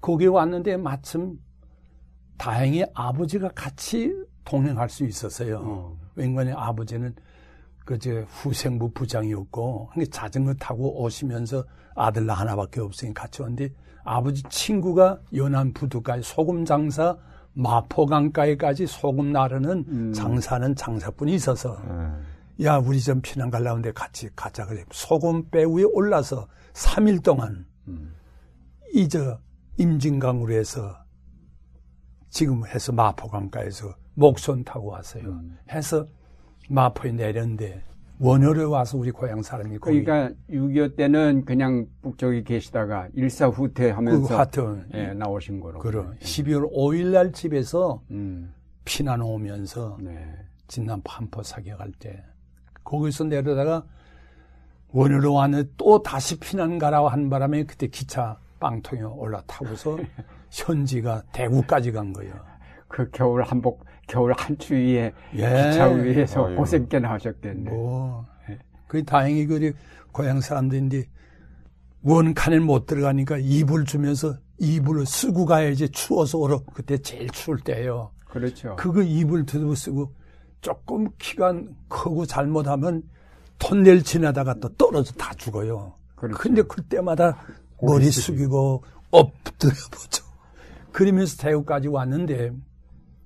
거기 0.00 0.26
왔는데 0.26 0.76
마침 0.76 1.38
다행히 2.38 2.84
아버지가 2.94 3.50
같이 3.54 4.14
동행할 4.44 4.88
수 4.88 5.04
있었어요. 5.04 5.60
어. 5.62 5.98
왜냐면 6.14 6.54
아버지는 6.56 7.14
그저 7.84 8.22
후생부 8.28 8.92
부장이었고 8.92 9.90
근데 9.92 10.06
자전거 10.06 10.54
타고 10.54 11.02
오시면서 11.02 11.64
아들 11.94 12.24
나 12.24 12.34
하나밖에 12.34 12.80
없으니 12.80 13.12
같이 13.12 13.42
왔는데 13.42 13.74
아버지 14.04 14.42
친구가 14.48 15.20
연안 15.34 15.72
부두까지 15.72 16.22
소금 16.22 16.64
장사 16.64 17.16
마포강가에까지 17.54 18.86
소금 18.86 19.32
나르는 19.32 19.84
음. 19.88 20.12
장사는 20.12 20.74
장사꾼이 20.74 21.34
있어서 21.34 21.80
예. 22.60 22.64
야 22.66 22.78
우리 22.78 23.00
좀 23.00 23.20
피난 23.22 23.50
갈라는데 23.50 23.92
같이 23.92 24.28
가자 24.36 24.66
그래 24.66 24.84
소금 24.90 25.50
배 25.50 25.64
위에 25.64 25.84
올라서 25.84 26.46
3일 26.72 27.22
동안 27.22 27.66
음. 27.88 28.14
이저 28.92 29.40
임진강으로 29.78 30.52
해서 30.52 30.96
지금 32.28 32.66
해서 32.66 32.92
마포강가에서 32.92 33.94
목선 34.14 34.64
타고 34.64 34.88
왔어요. 34.88 35.24
음. 35.24 35.58
해서 35.70 36.06
마포에 36.68 37.12
내렸는데 37.12 37.82
원효로 38.20 38.70
와서 38.70 38.98
우리 38.98 39.10
고향 39.10 39.40
사람이 39.40 39.78
거기 39.78 40.04
그러니까 40.04 40.34
6.25 40.50 40.96
때는 40.96 41.44
그냥 41.46 41.86
북쪽에 42.02 42.42
계시다가 42.42 43.08
일사후퇴 43.14 43.88
그 43.88 43.94
하면서 43.94 44.36
하여튼 44.36 44.86
예, 44.92 45.14
나오신 45.14 45.58
거로. 45.58 45.78
그럼 45.78 46.14
12월 46.20 46.70
5일 46.70 47.12
날 47.12 47.32
집에서 47.32 48.02
음. 48.10 48.52
피난 48.84 49.22
오면서 49.22 49.96
네. 50.02 50.36
진남 50.68 51.00
반포 51.02 51.42
사격할 51.42 51.92
때 51.98 52.22
거기서 52.84 53.24
내려다가 53.24 53.84
원효로 54.88 55.32
왔는데 55.32 55.70
또 55.78 56.02
다시 56.02 56.38
피난 56.38 56.78
가라고 56.78 57.08
한 57.08 57.30
바람에 57.30 57.64
그때 57.64 57.86
기차 57.86 58.38
빵통에 58.58 59.00
올라타고서 59.00 59.98
현지가 60.52 61.22
대구까지 61.32 61.92
간 61.92 62.12
거예요. 62.12 62.34
그 62.86 63.08
겨울 63.12 63.42
한복, 63.44 63.84
겨울 64.10 64.32
한 64.36 64.58
추위에 64.58 65.12
예. 65.34 65.36
기차 65.36 65.86
위에서 65.86 66.42
어휴. 66.42 66.56
고생 66.56 66.88
꽤나 66.88 67.12
하셨겠네. 67.12 67.70
뭐, 67.70 68.26
그 68.88 69.04
다행히 69.04 69.46
그 69.46 69.72
고향 70.10 70.40
사람들인데 70.40 71.04
원칸에 72.02 72.58
못 72.58 72.86
들어가니까 72.86 73.38
이불 73.38 73.84
주면서 73.84 74.36
이불을 74.58 75.06
쓰고 75.06 75.46
가야지 75.46 75.88
추워서 75.90 76.38
오러 76.38 76.64
그때 76.74 76.98
제일 76.98 77.30
추울 77.30 77.60
때예요. 77.60 78.10
그렇죠. 78.28 78.74
그거 78.76 79.00
이불 79.00 79.46
두고 79.46 79.76
쓰고 79.76 80.12
조금 80.60 81.08
키가 81.18 81.54
크고 81.88 82.26
잘못하면 82.26 83.02
톤넬 83.58 84.02
지나다가 84.02 84.54
또 84.54 84.68
떨어져 84.74 85.12
다 85.12 85.32
죽어요. 85.34 85.94
그렇죠. 86.16 86.36
근데 86.36 86.62
그때마다 86.62 87.38
머리 87.80 88.10
숙이고 88.10 88.82
엎드려 89.12 89.72
보죠. 89.92 90.24
그러면서 90.90 91.36
대구까지 91.36 91.88
왔는데 91.88 92.50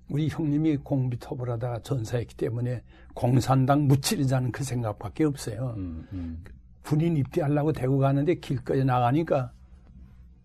우리 0.09 0.29
형님이 0.29 0.79
공비톱을 0.79 1.49
하다가 1.51 1.81
전사했기 1.81 2.37
때문에 2.37 2.83
공산당 3.15 3.87
무찌르자는 3.87 4.53
그 4.53 4.63
생각밖에 4.65 5.25
없어요. 5.25 5.75
음, 5.77 6.07
음. 6.13 6.45
군인 6.83 7.17
입대하려고 7.17 7.73
대구 7.73 7.99
가는데 7.99 8.35
길거리 8.35 8.85
나가니까 8.85 9.53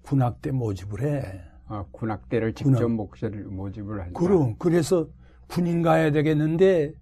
군악대 0.03 0.51
모집을 0.51 1.03
해. 1.03 1.41
아, 1.67 1.83
군악대를 1.91 2.53
직접 2.53 2.71
군악. 2.71 2.91
목소리를 2.91 3.45
모집을 3.45 3.99
한다. 4.01 4.19
그럼 4.19 4.55
그래서 4.57 5.07
군인 5.47 5.81
가야 5.81 6.11
되겠는데 6.11 6.93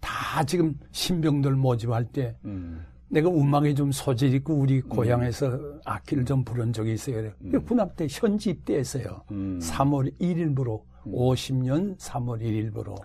다 0.00 0.44
지금 0.44 0.78
신병들 0.92 1.56
모집할 1.56 2.04
때 2.06 2.36
음. 2.44 2.84
내가 3.08 3.28
음악에 3.28 3.74
좀 3.74 3.92
소질 3.92 4.34
있고 4.34 4.54
우리 4.54 4.80
고향에서 4.80 5.80
악기를 5.84 6.24
좀 6.24 6.44
부른 6.44 6.72
적이 6.72 6.94
있어요. 6.94 7.16
그래. 7.16 7.58
군악대 7.58 8.06
현지 8.10 8.50
입대했어요. 8.50 9.22
음. 9.30 9.58
3월 9.60 10.12
1일부로 10.20 10.82
50년 11.06 11.98
3월 11.98 12.40
1일부로 12.40 12.96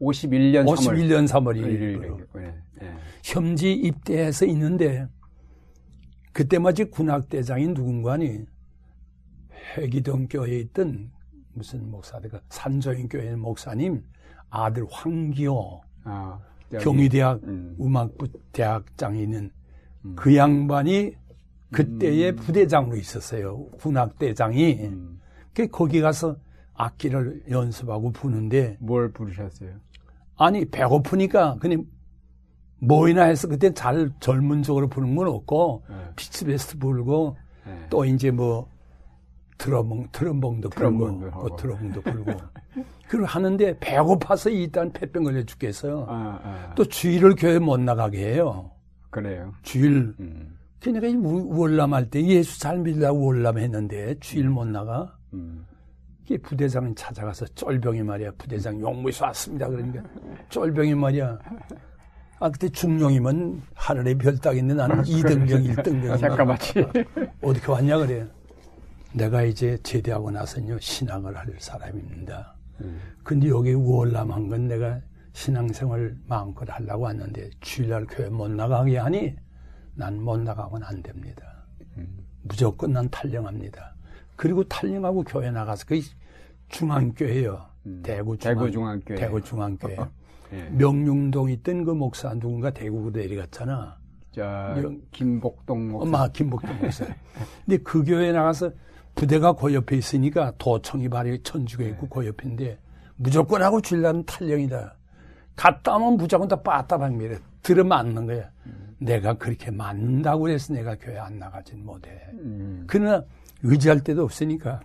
51년 0.00 0.64
3월 0.64 0.76
51년 0.76 1.28
3월 1.28 1.56
1일. 1.56 1.98
1일부로 2.00 2.40
예, 2.40 2.54
예. 2.82 2.94
현지 3.24 3.72
입대해서 3.72 4.46
있는데 4.46 5.06
그때 6.32 6.58
마치 6.58 6.84
군악대장인 6.84 7.74
누군가니 7.74 8.44
회기동 9.76 10.28
교회에 10.28 10.60
있던 10.60 11.10
무슨 11.52 11.90
목사들가 11.90 12.40
산조인 12.48 13.08
교회 13.08 13.34
목사님 13.34 14.04
아들 14.50 14.86
황기호 14.90 15.82
아, 16.04 16.38
경희대학 16.80 17.42
음. 17.44 17.76
음악부 17.80 18.28
대학장에 18.52 19.22
있는 19.22 19.50
그 20.14 20.36
양반이 20.36 21.14
그때의 21.70 22.36
부대장으로 22.36 22.96
있었어요. 22.96 23.66
군악대장이. 23.78 24.74
음. 24.84 25.20
그 25.52 25.66
거기 25.68 26.00
가서 26.00 26.36
악기를 26.78 27.42
연습하고 27.50 28.12
부는데 28.12 28.78
뭘 28.80 29.12
부르셨어요? 29.12 29.70
아니 30.36 30.64
배고프니까 30.64 31.56
그냥 31.60 31.84
뭐이나 32.80 33.24
해서 33.24 33.48
그때 33.48 33.74
잘 33.74 34.10
젊은 34.20 34.62
쪽으로 34.62 34.88
부는 34.88 35.16
건 35.16 35.26
없고 35.26 35.84
네. 35.88 35.96
피치베스트 36.14 36.78
불고 36.78 37.36
네. 37.66 37.86
또 37.90 38.04
이제 38.04 38.30
뭐 38.30 38.70
트럼봉 39.58 40.06
트럼봉도 40.12 40.70
불고. 40.70 41.08
뭐 41.08 41.56
트럼봉도 41.56 42.00
불고 42.02 42.32
그걸 43.08 43.24
하는데 43.24 43.76
배고파서 43.80 44.50
일단 44.50 44.92
폐병 44.92 45.24
걸려 45.24 45.42
죽겠어요. 45.42 46.06
아, 46.08 46.40
아, 46.44 46.74
또 46.76 46.84
주일을 46.84 47.34
교회 47.34 47.58
못 47.58 47.80
나가게 47.80 48.34
해요. 48.34 48.70
그래요. 49.10 49.52
주일 49.62 50.14
음, 50.20 50.56
그러니까 50.80 51.28
월남할 51.28 52.10
때 52.10 52.24
예수 52.24 52.60
잘 52.60 52.78
믿으려고 52.78 53.24
월남했는데 53.24 54.20
주일 54.20 54.48
못 54.48 54.66
나가. 54.66 55.16
음. 55.32 55.66
이게 56.28 56.36
부대장이 56.36 56.94
찾아가서 56.94 57.46
쫄병이 57.54 58.02
말이야. 58.02 58.32
부대장 58.36 58.78
용무에서 58.80 59.24
왔습니다. 59.26 59.66
그러니까 59.66 60.02
쫄병이 60.50 60.94
말이야. 60.94 61.38
아 62.40 62.50
그때 62.50 62.68
중령이면 62.68 63.62
하늘의 63.74 64.18
별 64.18 64.36
따겠는데 64.36 64.74
나는 64.74 65.02
2등병, 65.04 65.76
1등병. 65.76 66.10
아, 66.10 66.16
잠깐만치. 66.18 66.84
어떻게 67.40 67.72
왔냐 67.72 67.96
그래. 67.98 68.26
내가 69.14 69.42
이제 69.42 69.78
제대하고 69.82 70.30
나서는요 70.30 70.78
신앙을 70.80 71.34
할 71.34 71.46
사람입니다. 71.58 72.54
근데 73.24 73.48
여기 73.48 73.72
월남한 73.72 74.48
건 74.48 74.68
내가 74.68 75.00
신앙생활 75.32 76.14
마음껏 76.26 76.68
하려고 76.70 77.04
왔는데 77.04 77.48
주일날 77.60 78.04
교회 78.06 78.28
못 78.28 78.50
나가게 78.50 78.98
하니 78.98 79.34
난 79.94 80.20
못 80.20 80.38
나가고는 80.40 80.86
안 80.86 81.02
됩니다. 81.02 81.64
무조건 82.42 82.92
난 82.92 83.08
탈령합니다. 83.08 83.94
그리고 84.38 84.62
탈령하고 84.64 85.24
교회 85.24 85.50
나가서 85.50 85.84
그 85.88 86.00
중앙교회요. 86.68 87.60
대구 88.04 88.38
중앙, 88.38 88.54
대구 88.56 88.70
중앙 88.70 89.00
교회. 89.04 89.16
대구 89.18 89.42
중앙교회. 89.42 89.96
예. 90.52 90.62
명륜동 90.70 91.50
있던 91.50 91.84
그 91.84 91.90
목사 91.90 92.32
누군가 92.34 92.70
대구로 92.70 93.10
내려갔잖아. 93.10 93.98
저 94.30 94.42
명- 94.76 95.00
김복동 95.10 95.90
목사. 95.90 96.06
엄마 96.06 96.28
김복동 96.28 96.78
목사. 96.80 97.04
근데 97.66 97.78
그 97.82 98.04
교회에 98.04 98.30
나가서 98.30 98.70
부대가 99.16 99.52
그 99.52 99.74
옆에 99.74 99.96
있으니까 99.96 100.52
도청이 100.56 101.08
발이 101.08 101.42
천주교 101.42 101.82
있고 101.88 102.08
그 102.08 102.24
옆인데 102.24 102.78
무조건 103.16 103.60
하고 103.62 103.80
주일날은 103.80 104.24
탈령이다. 104.24 104.94
갔다 105.56 105.96
오면 105.96 106.16
무조건 106.16 106.46
다 106.46 106.62
빠따방미래 106.62 107.38
들어맞는 107.62 108.26
거야. 108.26 108.48
내가 108.98 109.34
그렇게 109.34 109.72
맞는다고 109.72 110.48
해서 110.48 110.72
내가 110.74 110.94
교회 110.94 111.18
안 111.18 111.40
나가진 111.40 111.84
못해. 111.84 112.10
음. 112.34 112.84
그러나 112.86 113.24
의지할 113.62 114.02
데도 114.04 114.24
없으니까 114.24 114.80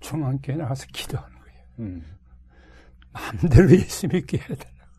중앙교회 0.00 0.56
나가서 0.56 0.86
기도하는 0.92 1.38
거예요. 1.38 1.64
음. 1.80 2.04
마음대로 3.12 3.70
예수 3.72 4.06
믿게 4.06 4.38
해달라고. 4.38 4.92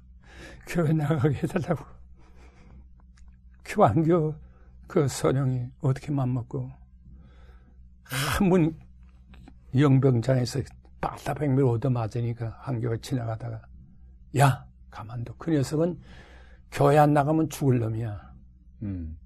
교회 0.67 0.93
나가게 0.93 1.35
해달라고. 1.37 1.85
교환교 3.65 4.35
그 4.87 5.07
선영이 5.07 5.67
어떻게 5.81 6.11
맘먹고 6.11 6.71
한분 8.03 8.77
영병장에서 9.75 10.61
빠따백밀 10.99 11.63
얻어맞으니까 11.63 12.57
한교가 12.61 12.97
지나가다가 12.97 13.61
야 14.37 14.65
가만둬 14.89 15.35
그 15.37 15.51
녀석은 15.51 15.99
교회 16.71 16.97
안 16.97 17.13
나가면 17.13 17.49
죽을 17.49 17.79
놈이야. 17.79 18.33
음. 18.83 19.17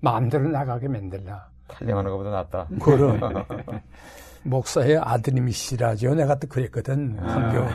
마음대로 0.00 0.48
나가게 0.48 0.88
만들라. 0.88 1.48
탈령하는 1.68 2.10
것보다 2.10 2.30
낫다. 2.30 2.66
그럼 2.80 3.20
목사의 4.44 4.98
아드님이시라죠. 4.98 6.14
내가 6.14 6.38
또 6.38 6.46
그랬거든. 6.48 7.18
황교 7.18 7.66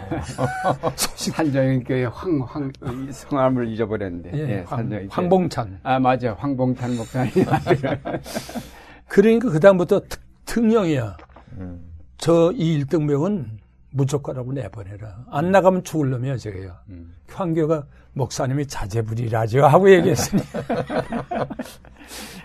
소식. 0.95 1.35
산정인 1.35 1.83
교회 1.83 2.05
황황 2.05 2.71
이 2.85 3.11
성함을 3.11 3.67
잊어버렸는데. 3.69 4.31
예, 4.33 4.39
예, 4.39 4.55
황, 4.65 4.79
산정인. 4.79 5.09
황봉찬. 5.11 5.79
아 5.83 5.99
맞아 5.99 6.33
황봉찬 6.33 6.95
목사님. 6.95 7.31
그러니까 9.07 9.49
그다음부터 9.51 9.99
특, 10.09 10.21
특령이야. 10.45 11.17
음. 11.57 11.85
저이 12.17 12.83
1등병은 12.85 13.45
무조건하고 13.91 14.53
내보내라. 14.53 15.25
안 15.29 15.51
나가면 15.51 15.83
죽을 15.83 16.09
놈이야, 16.09 16.37
저게요. 16.37 16.73
음. 16.89 17.13
황교가 17.31 17.85
목사님이 18.13 18.65
자제불이라죠 18.67 19.65
하고 19.65 19.91
얘기했으니. 19.91 20.41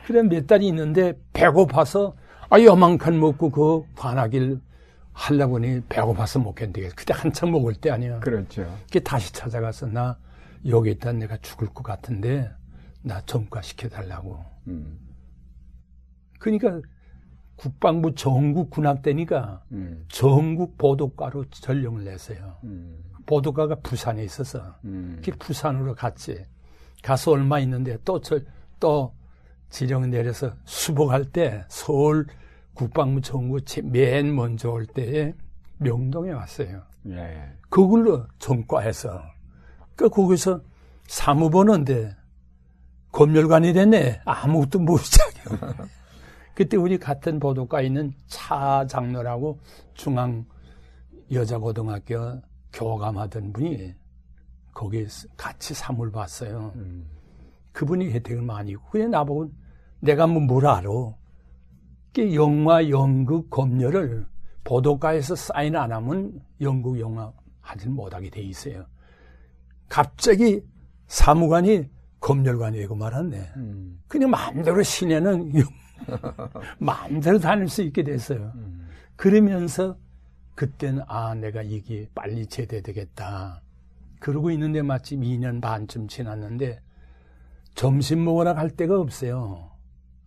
그래 0.07 0.23
몇 0.23 0.47
달이 0.47 0.67
있는데 0.69 1.15
배고파서 1.33 2.15
아 2.51 2.61
요만큼 2.61 3.21
먹고 3.21 3.51
그 3.51 3.85
반하길 3.95 4.61
하려고 5.13 5.55
보니 5.55 5.83
배고파서 5.89 6.39
못 6.39 6.55
견디겠어. 6.55 6.95
그때 6.97 7.13
한참 7.13 7.51
먹을 7.51 7.75
때 7.75 7.91
아니야. 7.91 8.21
그렇죠. 8.21 8.65
그 8.91 9.03
다시 9.03 9.33
찾아가서 9.33 9.87
나 9.87 10.17
여기 10.67 10.91
있다 10.93 11.13
내가 11.13 11.37
죽을 11.39 11.69
것 11.69 11.83
같은데 11.83 12.51
나 13.03 13.21
점과 13.23 13.61
시켜달라고. 13.61 14.45
음. 14.69 14.99
그러니까 16.39 16.81
국방부 17.57 18.15
전국 18.15 18.71
군악대니까 18.71 19.65
음. 19.73 20.05
전국 20.09 20.79
보도과로 20.79 21.45
전령을 21.51 22.05
냈어요. 22.05 22.57
음. 22.63 23.03
보도과가 23.27 23.77
부산에 23.83 24.23
있어서 24.25 24.77
음. 24.85 25.21
그 25.25 25.33
부산으로 25.39 25.95
갔지. 25.95 26.45
가서 27.03 27.33
얼마 27.33 27.59
있는데 27.61 27.99
또 28.05 28.21
저, 28.21 28.41
또 28.81 29.13
지령 29.71 30.11
내려서 30.11 30.53
수복할 30.65 31.25
때 31.25 31.65
서울 31.69 32.27
국방부 32.75 33.21
전국 33.21 33.65
맨 33.85 34.35
먼저 34.35 34.71
올 34.71 34.87
때에 34.87 35.35
명동에 35.79 36.33
왔어요. 36.33 36.83
예. 37.09 37.53
그걸로 37.69 38.27
전과해서 38.39 39.23
그 39.97 40.09
거기서 40.09 40.61
사무 41.07 41.51
보는데 41.51 42.17
검열관이 43.13 43.73
됐네. 43.73 44.21
아무것도 44.25 44.79
모르잖아요. 44.81 45.89
그때 46.55 46.77
우리 46.77 46.99
같은 46.99 47.39
보도과 47.39 47.83
있는 47.83 48.13
차 48.27 48.87
장로라고 48.89 49.61
중앙 49.95 50.45
여자고등학교 51.33 52.41
교감하던 52.73 53.53
분이 53.53 53.95
거기에 54.73 55.07
같이 55.37 55.75
사물 55.75 56.11
봤어요. 56.13 56.73
음. 56.77 57.07
그분이 57.79 58.11
혜택을 58.11 58.43
많이 58.43 58.73
있고 58.73 58.91
그래 58.91 59.07
나보고 59.07 59.53
내가 60.01 60.27
뭐 60.27 60.43
뭘 60.43 60.67
알아. 60.67 60.89
그 62.13 62.35
영화 62.35 62.89
연극 62.89 63.51
검열을 63.51 64.27
보도가에서 64.65 65.37
사인 65.37 65.77
안 65.77 65.93
하면 65.93 66.41
영국 66.61 66.99
영화 66.99 67.33
하질 67.61 67.91
못하게 67.91 68.31
돼 68.31 68.41
있어요. 68.43 68.85
갑자기 69.89 70.61
사무관이 71.07 71.89
검열관이 72.19 72.79
되고 72.79 72.97
말았네. 72.97 73.53
음. 73.57 74.01
그냥 74.09 74.31
마음대로 74.31 74.83
시내는 74.83 75.53
마음대로 76.81 77.39
다닐 77.39 77.69
수 77.69 77.83
있게 77.83 78.03
됐어요. 78.03 78.51
음. 78.57 78.89
그러면서 79.15 79.97
그때는 80.57 81.05
아 81.07 81.33
내가 81.37 81.63
이게 81.63 82.09
빨리 82.13 82.45
제대되겠다. 82.45 83.63
그러고 84.19 84.51
있는데 84.51 84.83
마침 84.83 85.21
2년 85.21 85.61
반쯤 85.63 86.09
지났는데 86.09 86.81
점심 87.79 88.25
먹으러 88.25 88.55
갈 88.55 88.71
데가 88.71 88.99
없어요. 88.99 89.71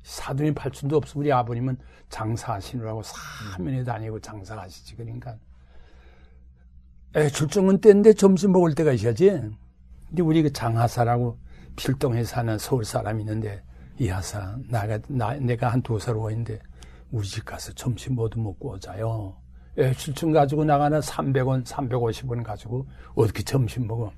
사돈이 0.04 0.54
팔순도 0.54 0.96
없어. 0.96 1.20
우리 1.20 1.34
아버님은 1.34 1.78
장사하시느라고 2.08 3.02
사면에 3.04 3.84
다니고 3.84 4.22
장사하시지. 4.22 4.96
그러니까 4.96 5.38
에 7.14 7.28
출정은 7.28 7.82
때인데 7.82 8.14
점심 8.14 8.54
먹을 8.54 8.74
때가 8.74 8.94
있어야지. 8.94 9.32
근데 10.08 10.24
우리 10.24 10.42
그 10.44 10.54
장하사라고 10.54 11.38
필동에 11.76 12.24
사는 12.24 12.58
서울 12.58 12.86
사람이 12.86 13.22
있는데 13.24 13.62
이 14.00 14.08
하사 14.08 14.58
나가 14.70 14.98
나, 15.10 15.34
내가 15.34 15.74
한 15.74 15.82
두살 15.82 16.16
오인데 16.16 16.58
우리 17.12 17.28
집 17.28 17.44
가서 17.44 17.74
점심 17.74 18.16
모두 18.16 18.40
먹고 18.40 18.76
오자요. 18.76 19.36
에 19.78 19.92
출정 19.96 20.32
가지고 20.32 20.64
나가는 20.64 20.98
300원, 21.02 21.66
350원 21.66 22.46
가지고 22.46 22.88
어떻게 23.14 23.44
점심 23.44 23.88
먹어? 23.88 24.14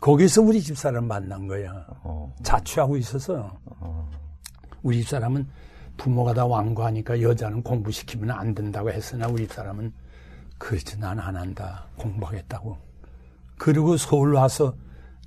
거기서 0.00 0.42
우리 0.42 0.60
집사람 0.60 1.06
만난 1.06 1.46
거야. 1.46 1.84
어. 2.02 2.32
자취하고 2.42 2.96
있어서 2.98 3.58
우리 4.82 5.00
집사람은 5.00 5.46
부모가 5.96 6.32
다 6.34 6.46
왕고하니까 6.46 7.20
여자는 7.20 7.62
공부시키면 7.62 8.30
안 8.30 8.54
된다고 8.54 8.90
했으나 8.90 9.26
우리 9.26 9.46
집사람은 9.48 9.92
그렇지 10.58 10.98
난 10.98 11.18
안 11.18 11.36
한다 11.36 11.86
공부하겠다고 11.96 12.76
그리고 13.58 13.96
서울 13.96 14.34
와서 14.34 14.74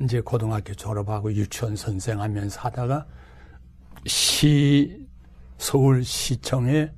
이제 0.02 0.22
고등학교 0.22 0.74
졸업하고 0.74 1.34
유치원 1.34 1.76
선생 1.76 2.22
하면서 2.22 2.60
하다가 2.62 3.06
시 4.06 5.06
서울 5.58 6.04
시청에 6.04 6.92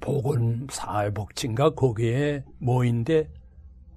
보건사회복지인가 0.00 1.74
거기에 1.74 2.44
모인데 2.58 3.30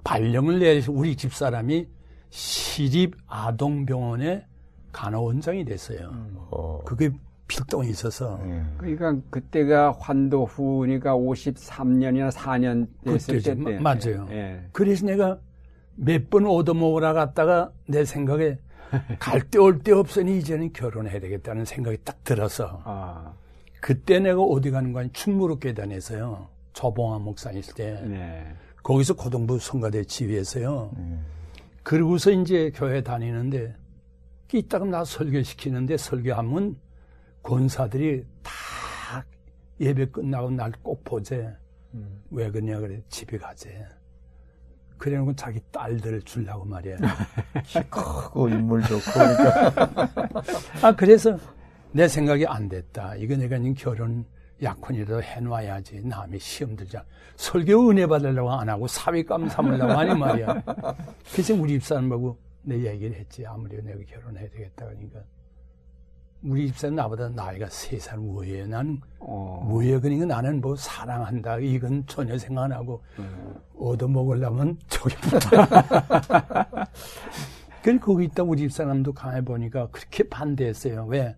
발령을 0.03 0.59
내서 0.59 0.91
우리 0.91 1.15
집사람이 1.15 1.87
시립 2.31 3.15
아동병원의 3.27 4.45
간호원장이 4.91 5.65
됐어요. 5.65 6.11
어. 6.49 6.81
그게 6.85 7.11
필동에 7.47 7.87
있어서 7.89 8.37
음. 8.43 8.73
그러니까 8.77 9.15
그때가 9.29 9.91
환도 9.99 10.45
후니까 10.45 11.13
53년이나 11.15 12.31
4년 12.31 12.87
됐을. 13.03 13.41
때. 13.41 13.53
마- 13.55 13.93
맞아요. 13.93 14.27
예. 14.31 14.61
그래서 14.71 15.05
내가 15.05 15.37
몇 15.95 16.29
번 16.29 16.45
얻어먹으러 16.45 17.13
갔다가 17.13 17.71
내 17.87 18.05
생각에 18.05 18.57
갈데올데 19.19 19.91
없으니 19.91 20.37
이제는 20.39 20.71
결혼해야 20.73 21.19
되겠다는 21.19 21.65
생각이 21.65 21.97
딱 22.03 22.23
들어서 22.23 22.81
아, 22.85 23.33
그때 23.81 24.19
내가 24.19 24.41
어디 24.41 24.71
가는 24.71 24.93
거 24.93 24.99
아니 25.01 25.11
충무로계단에서요. 25.11 26.47
조봉화 26.73 27.19
목사 27.19 27.51
있을 27.51 27.73
때 27.73 28.01
네. 28.05 28.47
거기서 28.83 29.15
고등부 29.15 29.59
성가대 29.59 30.05
지휘해서요. 30.05 30.91
음. 30.97 31.25
그러고서 31.83 32.31
이제 32.31 32.71
교회 32.75 33.01
다니는데 33.01 33.75
이따가 34.53 34.85
나 34.85 35.03
설교시키는데 35.03 35.97
설교하면 35.97 36.77
권사들이 37.43 38.25
다 38.43 39.25
예배 39.79 40.07
끝나고 40.07 40.51
날 40.51 40.71
꼭 40.83 41.03
보재. 41.03 41.49
음. 41.93 42.21
왜 42.29 42.49
그러냐 42.51 42.79
그래 42.79 43.01
집에 43.09 43.37
가재. 43.37 43.85
그래놓고 44.97 45.35
자기 45.35 45.59
딸들 45.71 46.21
주려고 46.21 46.63
말이야. 46.65 46.97
크고 47.89 48.49
인물 48.49 48.81
좋고 48.83 49.01
그러니까 49.13 50.09
아 50.87 50.95
그래서 50.95 51.37
내 51.91 52.07
생각이 52.07 52.45
안 52.45 52.69
됐다. 52.69 53.15
이거 53.15 53.35
내가 53.35 53.57
지금 53.57 53.73
결혼 53.73 54.25
약혼이라도 54.61 55.21
해놔야지. 55.23 56.01
남의 56.05 56.39
시험 56.39 56.75
들자. 56.75 57.03
설교 57.35 57.89
은혜 57.89 58.05
받으려고 58.05 58.51
안 58.51 58.69
하고 58.69 58.87
사위감 58.87 59.49
삼으려고 59.49 59.91
하니 59.93 60.13
말이야. 60.17 60.61
그래서 61.31 61.53
우리 61.55 61.73
집사람하고 61.79 62.37
내 62.63 62.75
얘기를 62.85 63.15
했지. 63.17 63.45
아무리 63.45 63.81
내가 63.81 63.99
결혼해야 64.07 64.47
되겠다. 64.49 64.85
그러니까. 64.85 65.19
우리 66.43 66.67
집사람 66.67 66.95
나보다 66.95 67.29
나이가 67.29 67.67
세 67.69 67.99
살 67.99 68.17
우회에 68.17 68.65
나는 68.65 68.99
어. 69.19 69.67
우회 69.69 69.99
그러니까 69.99 70.25
나는 70.25 70.59
뭐 70.61 70.75
사랑한다. 70.75 71.57
이건 71.59 72.03
전혀 72.07 72.37
생각 72.37 72.63
안 72.63 72.71
하고 72.71 73.03
음. 73.19 73.55
얻어먹으려면 73.77 74.77
저기 74.87 75.15
붙어. 75.17 75.49
그래서 77.83 77.99
거기 77.99 78.25
있다 78.25 78.43
우리 78.43 78.61
집사람도 78.61 79.13
강해 79.13 79.41
보니까 79.43 79.87
그렇게 79.91 80.23
반대했어요. 80.29 81.05
왜? 81.05 81.35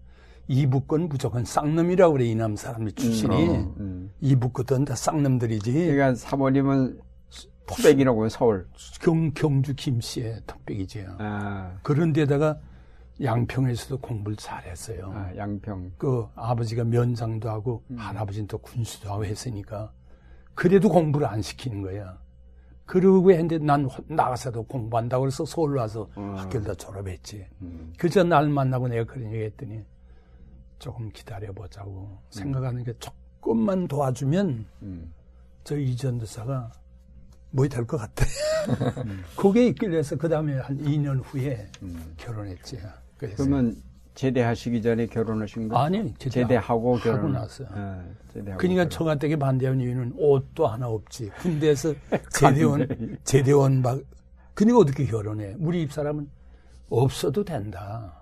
이북권 0.48 1.08
무조건 1.10 1.46
쌍놈이라고 1.46 2.14
그래, 2.14 2.26
이남 2.26 2.56
사람들 2.56 2.92
출신이. 2.94 3.48
음, 3.50 3.76
음. 3.80 4.12
이북권은 4.22 4.86
다 4.86 4.96
쌍놈들이지. 4.96 5.72
그러니까 5.72 6.16
사모님은 6.16 7.00
토백이라고요, 7.66 8.28
서울. 8.30 8.68
경, 9.02 9.32
경주 9.34 9.74
김씨의 9.74 10.42
턱백이지요. 10.46 11.16
아, 11.20 11.78
그런 11.82 12.12
데다가 12.12 12.60
양평에서도 13.22 14.00
공부를 14.00 14.36
잘했어요. 14.36 15.12
아, 15.16 15.32
양평. 15.38 15.94
그 15.98 16.28
아버지가 16.36 16.84
면상도 16.84 17.50
하고 17.50 17.84
음. 17.92 17.96
할아버지는 17.98 18.48
또 18.48 18.58
군수도 18.58 19.10
하고 19.12 19.24
했으니까 19.24 19.94
그래도 20.56 20.90
공부를 20.90 21.26
안 21.28 21.42
시키는 21.42 21.82
거야. 21.84 22.18
그러고 22.86 23.32
했는데 23.32 23.60
난 23.60 23.86
호- 23.86 24.04
나가서도 24.08 24.64
공부한다고 24.64 25.22
그래서 25.22 25.46
서울 25.46 25.78
와서 25.78 26.10
음. 26.18 26.36
학교를 26.36 26.68
다 26.68 26.74
졸업했지. 26.76 27.46
음. 27.62 27.94
그저 27.98 28.24
날 28.26 28.50
만나고 28.50 28.90
내가 28.90 29.06
그런 29.06 29.32
얘기 29.32 29.46
했더니 29.46 29.86
조금 30.84 31.10
기다려보자고 31.14 32.10
생각하는 32.30 32.84
게 32.84 32.94
조금만 33.00 33.88
도와주면 33.88 34.66
음. 34.82 35.14
저 35.64 35.78
이전 35.78 36.20
도사가 36.20 36.74
뭐될것 37.52 37.98
같아. 37.98 38.26
그게 39.38 39.68
있길래서 39.68 40.18
그 40.18 40.28
다음에 40.28 40.60
한 40.60 40.78
2년 40.80 41.22
후에 41.24 41.70
결혼했지. 42.18 42.82
그래서 43.18 43.46
그러면 43.46 43.82
제대하시기 44.14 44.82
전에 44.82 45.08
결혼하신 45.08 45.70
거? 45.70 45.78
아니 45.78 46.14
제대 46.16 46.42
제대하고 46.42 46.98
결혼. 46.98 47.20
하고 47.20 47.30
나서. 47.30 47.64
예, 47.64 48.34
제대하고 48.34 48.60
그러니까. 48.60 48.90
청와대에 48.90 49.38
반대한 49.38 49.80
이유는 49.80 50.16
옷도 50.18 50.68
하나 50.68 50.90
없지. 50.90 51.30
군대에서 51.40 51.94
제대원 52.30 53.18
제대원 53.24 53.82
막 53.82 54.02
그러니까 54.54 54.80
어떻게 54.80 55.06
결혼해? 55.06 55.56
우리 55.60 55.82
입사람은 55.84 56.30
없어도 56.90 57.46
된다. 57.46 58.22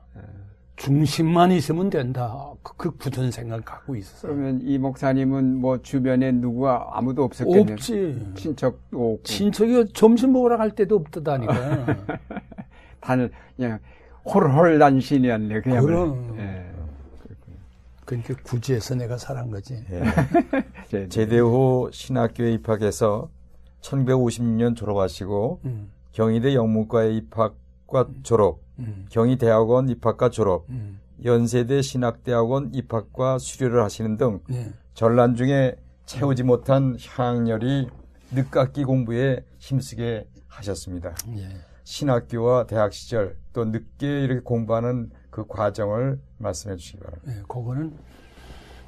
중심만 0.86 1.52
있으면 1.52 1.92
된다. 1.92 2.52
그, 2.64 2.74
그 2.76 2.98
굳은 2.98 3.30
생각 3.30 3.64
갖고 3.64 3.96
있었어. 3.96 4.28
그러면 4.28 4.60
이 4.64 4.80
목사님은 4.80 5.58
뭐 5.58 5.80
주변에 5.84 6.32
누구가 6.32 6.90
아무도 6.94 7.24
없었겠네요. 7.24 7.74
없지. 7.74 8.32
친척도 8.36 9.14
없고. 9.14 9.20
친척이 9.24 9.94
점심 9.94 10.34
먹으러 10.34 10.58
갈 10.58 10.72
때도 10.72 10.96
없다니까. 10.96 11.98
단을 13.00 13.30
그냥 13.56 13.78
홀홀단신이었네. 14.26 15.62
그냥. 15.62 15.86
그럼. 15.86 16.36
예. 16.40 16.66
그러니까 18.06 18.34
구지에서 18.44 18.96
내가 18.96 19.18
살한 19.18 19.52
거지. 19.52 19.86
제- 20.90 21.08
제대 21.08 21.38
후 21.38 21.90
신학교에 21.94 22.54
입학해서 22.54 23.30
1956년 23.82 24.76
졸업하시고 24.76 25.60
음, 25.66 25.92
경희대 26.12 26.56
영문과에 26.56 27.12
입학과 27.14 28.08
졸업, 28.24 28.60
음, 28.82 29.06
경희대학원 29.10 29.90
입학과 29.90 30.30
졸업, 30.30 30.66
음. 30.70 31.00
연세대 31.24 31.82
신학대학원 31.82 32.72
입학과 32.74 33.38
수료를 33.38 33.84
하시는 33.84 34.18
등 34.18 34.40
네. 34.50 34.72
전란 34.94 35.36
중에 35.36 35.76
채우지 36.06 36.44
못한 36.44 36.98
향렬이 37.00 37.88
늦깎이 38.32 38.84
공부에 38.84 39.44
힘쓰게 39.60 40.28
하셨습니다. 40.48 41.16
예. 41.38 41.48
신학교와 41.84 42.66
대학 42.68 42.94
시절 42.94 43.38
또 43.54 43.66
늦게 43.66 44.24
이렇게 44.24 44.42
공부하는 44.42 45.10
그 45.30 45.46
과정을 45.48 46.20
말씀해 46.38 46.76
주시기 46.76 47.00
바랍니다. 47.00 47.34
예, 47.34 47.42
그거는 47.48 47.94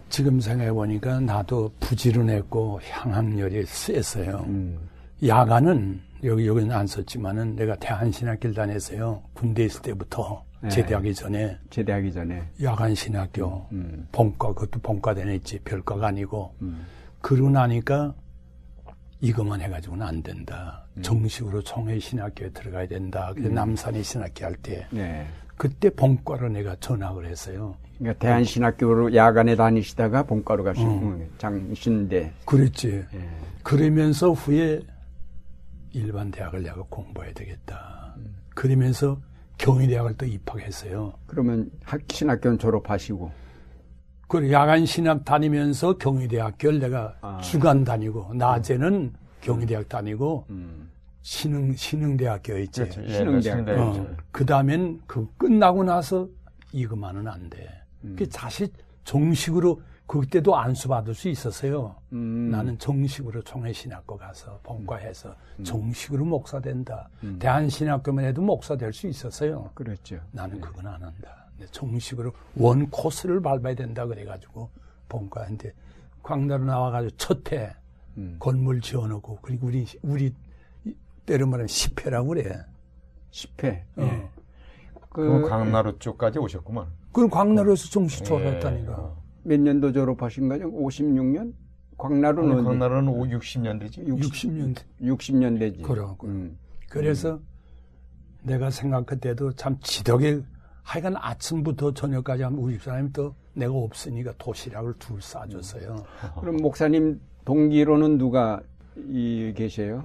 지금 0.09 0.39
생각해 0.39 0.71
보니까 0.71 1.19
나도 1.19 1.71
부지런했고 1.79 2.79
향학열이 2.83 3.65
셌어요. 3.65 4.43
음. 4.47 4.77
야간은 5.25 6.01
여기 6.23 6.47
여기는 6.47 6.71
안 6.71 6.87
썼지만은 6.87 7.55
내가 7.55 7.75
대한신학교를 7.75 8.55
다녔어요. 8.55 9.21
군대 9.33 9.65
있을 9.65 9.81
때부터 9.81 10.43
네. 10.61 10.69
제대하기 10.69 11.13
전에 11.13 11.57
제대하기 11.69 12.13
전에. 12.13 12.41
야간 12.61 12.95
신학교 12.95 13.67
음. 13.73 14.07
본과 14.11 14.53
그것도 14.53 14.79
본과 14.79 15.13
다녔지 15.13 15.59
별과가 15.65 16.07
아니고 16.07 16.55
음. 16.61 16.85
그러고 17.21 17.49
나니까 17.49 18.13
이것만 19.19 19.61
해가지고는 19.61 20.05
안 20.05 20.23
된다. 20.23 20.85
정식으로 21.01 21.61
총회 21.63 21.99
신학교에 21.99 22.49
들어가야 22.51 22.87
된다. 22.87 23.31
그래서 23.33 23.53
남산이 23.53 24.03
신학교 24.03 24.45
할때 24.45 24.85
네. 24.91 25.25
그때 25.57 25.89
본과로 25.89 26.49
내가 26.49 26.75
전학을 26.79 27.25
했어요. 27.25 27.75
그러니까 27.97 28.19
대한신학교로 28.19 29.15
야간에 29.15 29.55
다니시다가 29.55 30.23
본과로 30.23 30.63
가신 30.63 30.87
음. 30.87 31.29
장신대. 31.37 32.31
그랬지. 32.45 33.05
예. 33.13 33.29
그러면서 33.63 34.31
후에 34.31 34.81
일반 35.93 36.31
대학을 36.31 36.63
내가 36.63 36.81
공부해야 36.89 37.33
되겠다. 37.33 38.15
그러면서 38.55 39.19
경희대학을 39.57 40.17
또 40.17 40.25
입학했어요. 40.25 41.13
그러면 41.27 41.69
학- 41.83 42.01
신학교는 42.11 42.57
졸업하시고. 42.59 43.31
그 44.27 44.51
야간 44.51 44.85
신학 44.85 45.23
다니면서 45.23 45.97
경희대학교를 45.99 46.79
내가 46.79 47.15
아. 47.21 47.39
주간 47.41 47.83
다니고 47.83 48.33
낮에는 48.33 49.13
경희대학 49.41 49.87
다니고 49.87 50.47
음. 50.49 50.89
신흥 51.21 51.75
신흥대학교 51.75 52.57
있지. 52.59 52.81
그렇죠. 52.81 53.03
예, 53.03 53.09
신흥대학. 53.13 53.65
네, 53.65 53.71
어, 53.77 54.07
그 54.31 54.45
다음엔 54.45 55.01
그 55.05 55.27
끝나고 55.37 55.83
나서 55.83 56.27
이거만은 56.71 57.27
안 57.27 57.49
돼. 57.49 57.69
그 58.17 58.27
다시 58.27 58.67
정식으로 59.05 59.81
그때도 60.21 60.55
안수 60.55 60.87
받을 60.89 61.15
수 61.15 61.27
있었어요. 61.27 61.95
음. 62.11 62.51
나는 62.51 62.77
정식으로 62.77 63.41
총회신학교 63.41 64.15
가서 64.15 64.59
본과해서 64.61 65.35
정식으로 65.63 66.23
목사 66.23 66.59
된다. 66.59 67.09
대한신학교만 67.39 68.25
해도 68.25 68.43
목사 68.43 68.75
될 68.77 68.93
수 68.93 69.07
있었어요. 69.07 69.71
그렇죠. 69.73 70.19
나는 70.31 70.61
그건 70.61 70.85
안 70.85 71.01
한다. 71.01 71.47
정식으로 71.71 72.31
원 72.57 72.87
코스를 72.91 73.41
밟아야 73.41 73.73
된다 73.73 74.05
그래가지고 74.05 74.69
본과인데 75.09 75.73
광나루 76.21 76.63
나와가지고 76.65 77.17
첫해 77.17 77.73
음. 78.17 78.35
건물 78.37 78.81
지어놓고 78.81 79.39
그리고 79.41 79.65
우리 79.65 79.87
우리 80.03 80.31
때로 81.25 81.47
말하면 81.47 81.65
10회라고 81.65 82.27
그래. 82.27 82.55
10회. 83.31 83.81
어. 83.95 84.29
그럼 85.09 85.41
그, 85.41 85.49
강나루 85.49 85.97
쪽까지 85.97 86.37
오셨구만. 86.37 86.85
그럼 87.11 87.31
광나루에서 87.31 87.89
정식 87.89 88.21
예. 88.21 88.25
졸업했다니까. 88.25 89.22
몇 89.43 89.59
년도 89.59 89.91
졸업하신 89.91 90.49
거죠? 90.49 90.71
56년? 90.71 91.53
광나루는 91.97 92.51
아니, 92.67 92.77
5, 93.07 93.39
60년대지. 93.39 94.05
60년. 94.07 94.75
60년대지. 95.01 95.81
그럼. 95.83 96.15
음. 96.23 96.57
그래서 96.89 97.39
내가 98.41 98.69
생각할 98.69 99.19
때도 99.19 99.53
참 99.53 99.77
지덕에 99.81 100.41
하여간 100.83 101.15
아침부터 101.17 101.93
저녁까지 101.93 102.43
하면 102.43 102.59
우리 102.59 102.73
집사람이 102.73 103.13
또 103.13 103.33
내가 103.53 103.73
없으니까 103.73 104.33
도시락을 104.37 104.93
둘 104.99 105.21
싸줬어요. 105.21 106.03
그럼 106.39 106.57
목사님 106.57 107.21
동기로는 107.45 108.17
누가 108.17 108.61
이 108.95 109.53
계세요? 109.55 110.03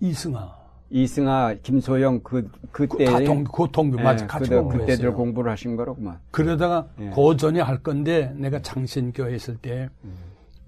이승아. 0.00 0.65
이승아, 0.90 1.54
김소영 1.62 2.20
그 2.22 2.48
그때 2.70 3.04
그, 3.06 3.10
다 3.10 3.18
동, 3.20 3.42
그 3.44 3.66
동기 3.72 3.96
맞아. 4.00 4.24
예, 4.24 4.26
같이 4.28 4.44
그때- 4.50 4.56
공부했어요. 4.60 4.86
그때들 4.86 5.12
공부를 5.12 5.50
하신 5.52 5.76
거로구만. 5.76 6.18
그러다가 6.30 6.86
예. 7.00 7.10
그 7.14 7.36
전에 7.36 7.60
할 7.60 7.82
건데 7.82 8.32
내가 8.36 8.60
장신교회 8.62 9.34
있을 9.34 9.56
때 9.56 9.88
음. 10.04 10.14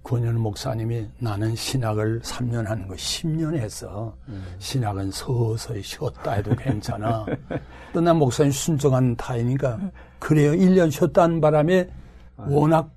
권현 0.02 0.40
목사님이 0.40 1.06
나는 1.18 1.54
신학을 1.54 2.20
3년 2.22 2.64
하는 2.64 2.88
거 2.88 2.94
10년 2.94 3.54
했어. 3.56 4.16
음. 4.28 4.42
신학은 4.58 5.10
서서히 5.10 5.82
쉬었다 5.82 6.32
해도 6.32 6.54
괜찮아. 6.56 7.24
또 7.92 8.00
난 8.00 8.16
목사님 8.16 8.50
순종하는 8.50 9.14
타이니까 9.16 9.78
그래요. 10.18 10.52
1년 10.52 10.90
쉬었다는 10.90 11.40
바람에 11.40 11.88
워낙 12.36 12.90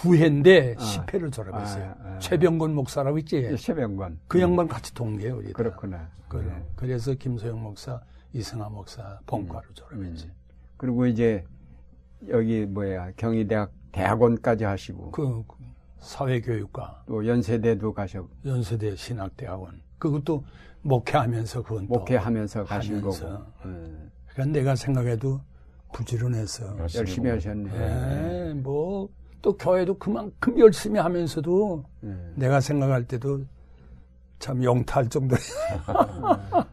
구회인데 0.00 0.74
아. 0.78 0.80
10회를 0.80 1.32
졸업했어요. 1.32 1.84
아, 2.02 2.08
아. 2.14 2.18
최병건 2.18 2.74
목사라고 2.74 3.18
있지. 3.18 3.56
최병관. 3.56 4.20
그 4.28 4.40
양반 4.40 4.68
같이 4.68 4.94
동기예요. 4.94 5.36
우리 5.38 5.46
다. 5.48 5.52
그렇구나. 5.54 6.08
그래. 6.28 6.44
네. 6.46 6.66
그래서 6.76 7.14
김소영 7.14 7.62
목사, 7.62 8.00
이승하 8.32 8.68
목사 8.68 9.18
본과로 9.26 9.62
음. 9.68 9.74
졸업했지. 9.74 10.30
그리고 10.76 11.06
이제 11.06 11.44
여기 12.28 12.66
뭐야 12.66 13.12
경희대학 13.16 13.72
대학원까지 13.92 14.64
하시고 14.64 15.10
그 15.12 15.42
사회교육과 16.00 17.04
또 17.06 17.26
연세대도 17.26 17.94
가셨고 17.94 18.28
연세대 18.44 18.94
신학대학원 18.96 19.80
그것도 19.98 20.44
목회하면서 20.82 21.62
그건 21.62 21.88
또 21.88 21.94
목회하면서 21.94 22.64
가신 22.64 22.96
하면서. 22.96 23.26
거고 23.26 23.44
음, 23.64 24.10
그러니까 24.28 24.58
내가 24.58 24.76
생각해도 24.76 25.40
부지런했어. 25.92 26.76
열심히 26.94 27.30
하셨네. 27.30 27.70
예, 28.50 28.52
뭐 28.54 29.08
또 29.46 29.56
교회도 29.56 29.98
그만큼 29.98 30.58
열심히 30.58 30.98
하면서도 30.98 31.84
음. 32.02 32.32
내가 32.34 32.58
생각할 32.60 33.04
때도 33.04 33.44
참 34.40 34.64
영탈 34.64 35.08
정도. 35.08 35.36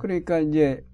그러니까 0.00 0.40
이제 0.40 0.84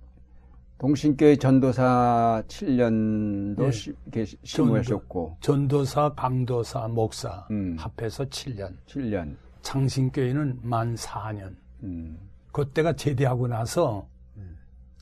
동신교회 0.76 1.36
전도사 1.36 2.42
7년도 2.48 3.64
예. 3.64 3.70
시, 3.70 3.94
계시- 4.10 4.36
심으셨고 4.44 5.38
전도 5.40 5.86
사, 5.86 6.10
강도사, 6.14 6.86
목사 6.88 7.46
음. 7.50 7.76
합해서 7.78 8.26
7년. 8.26 8.74
7년. 8.86 9.36
창신교회는 9.62 10.58
만 10.60 10.94
4년. 10.96 11.56
음. 11.82 12.18
그때가 12.52 12.92
제대하고 12.92 13.48
나서 13.48 14.06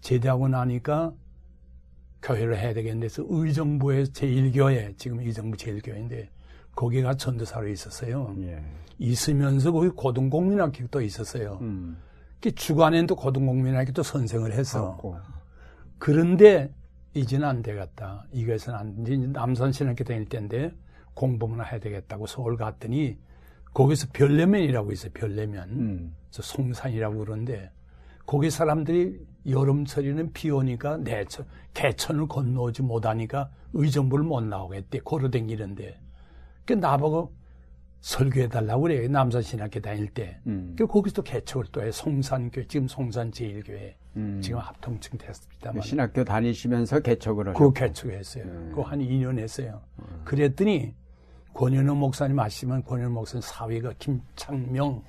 제대하고 0.01 0.47
나니까 0.47 1.13
교회를 2.23 2.57
해야 2.59 2.73
되겠는데 2.73 3.09
서 3.09 3.25
의정부의 3.29 4.07
제1교회 4.07 4.97
지금 4.97 5.21
의정부 5.21 5.57
제1교회인데 5.57 6.29
거기가 6.75 7.15
전도사로 7.15 7.69
있었어요. 7.69 8.35
예. 8.41 8.63
있으면서 8.99 9.73
거기 9.73 9.89
고등공민학교도 9.89 11.03
있었어요. 11.03 11.59
음. 11.61 11.99
그 12.41 12.53
주간에는 12.55 13.07
또 13.07 13.17
고등공민학교도 13.17 14.03
선생을 14.03 14.53
해서 14.53 14.97
그렇고. 14.97 15.17
그런데 15.99 16.73
이제는 17.15 17.47
안 17.47 17.63
되겠다. 17.63 18.25
이것은 18.33 18.75
안 18.75 19.05
돼. 19.05 19.15
이제 19.15 19.27
남산신학교 19.27 20.05
다닐 20.05 20.25
때인데 20.27 20.73
공부만 21.15 21.67
해야 21.67 21.79
되겠다고 21.79 22.27
서울 22.27 22.57
갔더니 22.57 23.19
거기서 23.75 24.09
별내면이라고 24.13 24.93
있어요. 24.93 25.13
별내면. 25.13 25.69
음. 25.71 26.17
저 26.31 26.43
송산이라고 26.43 27.19
그러는데 27.19 27.71
거기 28.25 28.51
사람들이 28.51 29.21
여름철에는 29.47 30.33
비 30.33 30.51
오니까 30.51 30.99
내천 30.99 31.47
개천을 31.75 32.29
건너오지 32.29 32.83
못하니까 32.83 33.51
의정부를 33.73 34.25
못 34.25 34.43
나오겠대 34.43 35.01
걸어다니는데 35.01 35.99
그 36.65 36.73
나보고 36.75 37.33
설교해달라고 38.03 38.83
그래요. 38.83 39.09
남산신학교 39.09 39.81
다닐 39.81 40.09
때. 40.09 40.39
음. 40.49 40.75
그 40.77 40.87
거기서 40.87 41.23
개척을 41.23 41.67
또 41.71 41.83
해. 41.83 41.93
송산교회, 41.93 42.67
지금 42.67 42.89
송산제일교회. 42.89 43.97
음. 44.17 44.41
지금 44.43 44.59
합통층 44.59 45.19
됐습니다만. 45.19 45.83
신학교 45.83 46.25
다니시면서 46.25 46.99
개척을 46.99 47.49
하셨고. 47.49 47.59
그거 47.59 47.73
개척했어요. 47.73 48.45
그거 48.71 48.83
한 48.83 48.99
2년 48.99 49.39
했어요. 49.39 49.81
그랬더니 50.25 50.95
권현우 51.55 51.95
목사님 51.95 52.39
아시면 52.41 52.83
권현우 52.83 53.11
목사님 53.11 53.41
사위가 53.41 53.95
김창명, 54.01 55.03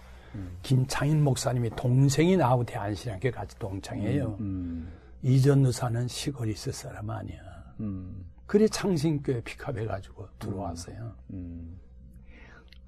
김창인 0.61 1.23
목사님이 1.23 1.69
동생이 1.75 2.37
나하고 2.37 2.63
대한신학교 2.63 3.31
같이 3.31 3.57
동창이에요. 3.59 4.37
음. 4.39 4.91
이전 5.21 5.65
의사는 5.65 6.07
시골에 6.07 6.51
있을 6.51 6.73
사람 6.73 7.09
아니야. 7.09 7.39
음. 7.79 8.25
그래 8.45 8.67
창신교회 8.67 9.41
픽업해 9.41 9.85
가지고 9.85 10.27
들어왔어요. 10.39 11.13
음. 11.31 11.79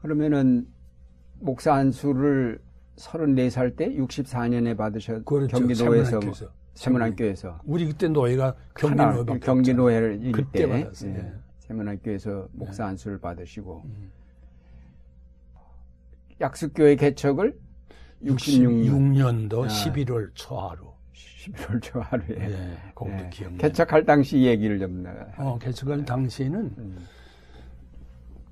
그러면은 0.01 0.67
목사 1.39 1.73
안수를 1.73 2.59
34살 2.97 3.75
때 3.75 3.89
64년에 3.89 4.77
받으셨 4.77 5.25
그렇죠. 5.25 5.57
경기도에서 5.57 6.19
뭐 6.19 6.33
세문안교에서. 6.33 6.51
세문안교에서 6.75 7.59
우리 7.65 7.87
그때 7.87 8.07
노예가 8.07 8.55
경기노예 8.75 9.39
경기노예를 9.39 10.19
일 10.21 10.31
그때 10.31 10.59
때 10.59 10.67
받았어요. 10.67 11.11
예, 11.11 11.17
예. 11.17 11.33
세문안교에서 11.59 12.49
목사 12.51 12.85
안수를 12.85 13.19
받으시고 13.19 13.81
음. 13.85 14.11
약수교회 16.41 16.95
개척을 16.95 17.57
66년 18.23 19.49
66년도 19.49 19.63
아. 19.63 19.67
11월 19.67 20.29
초하루. 20.33 20.95
11월 21.45 21.81
초 21.81 22.01
하루에 22.01 22.35
예, 22.39 22.77
그것도 22.95 23.11
예. 23.11 23.29
기억나. 23.31 23.57
개척할 23.59 24.05
당시 24.05 24.41
얘기를 24.41 24.79
좀 24.79 25.03
나가. 25.03 25.27
어, 25.37 25.57
개척할 25.59 26.03
당시에는 26.03 26.59
음. 26.77 27.07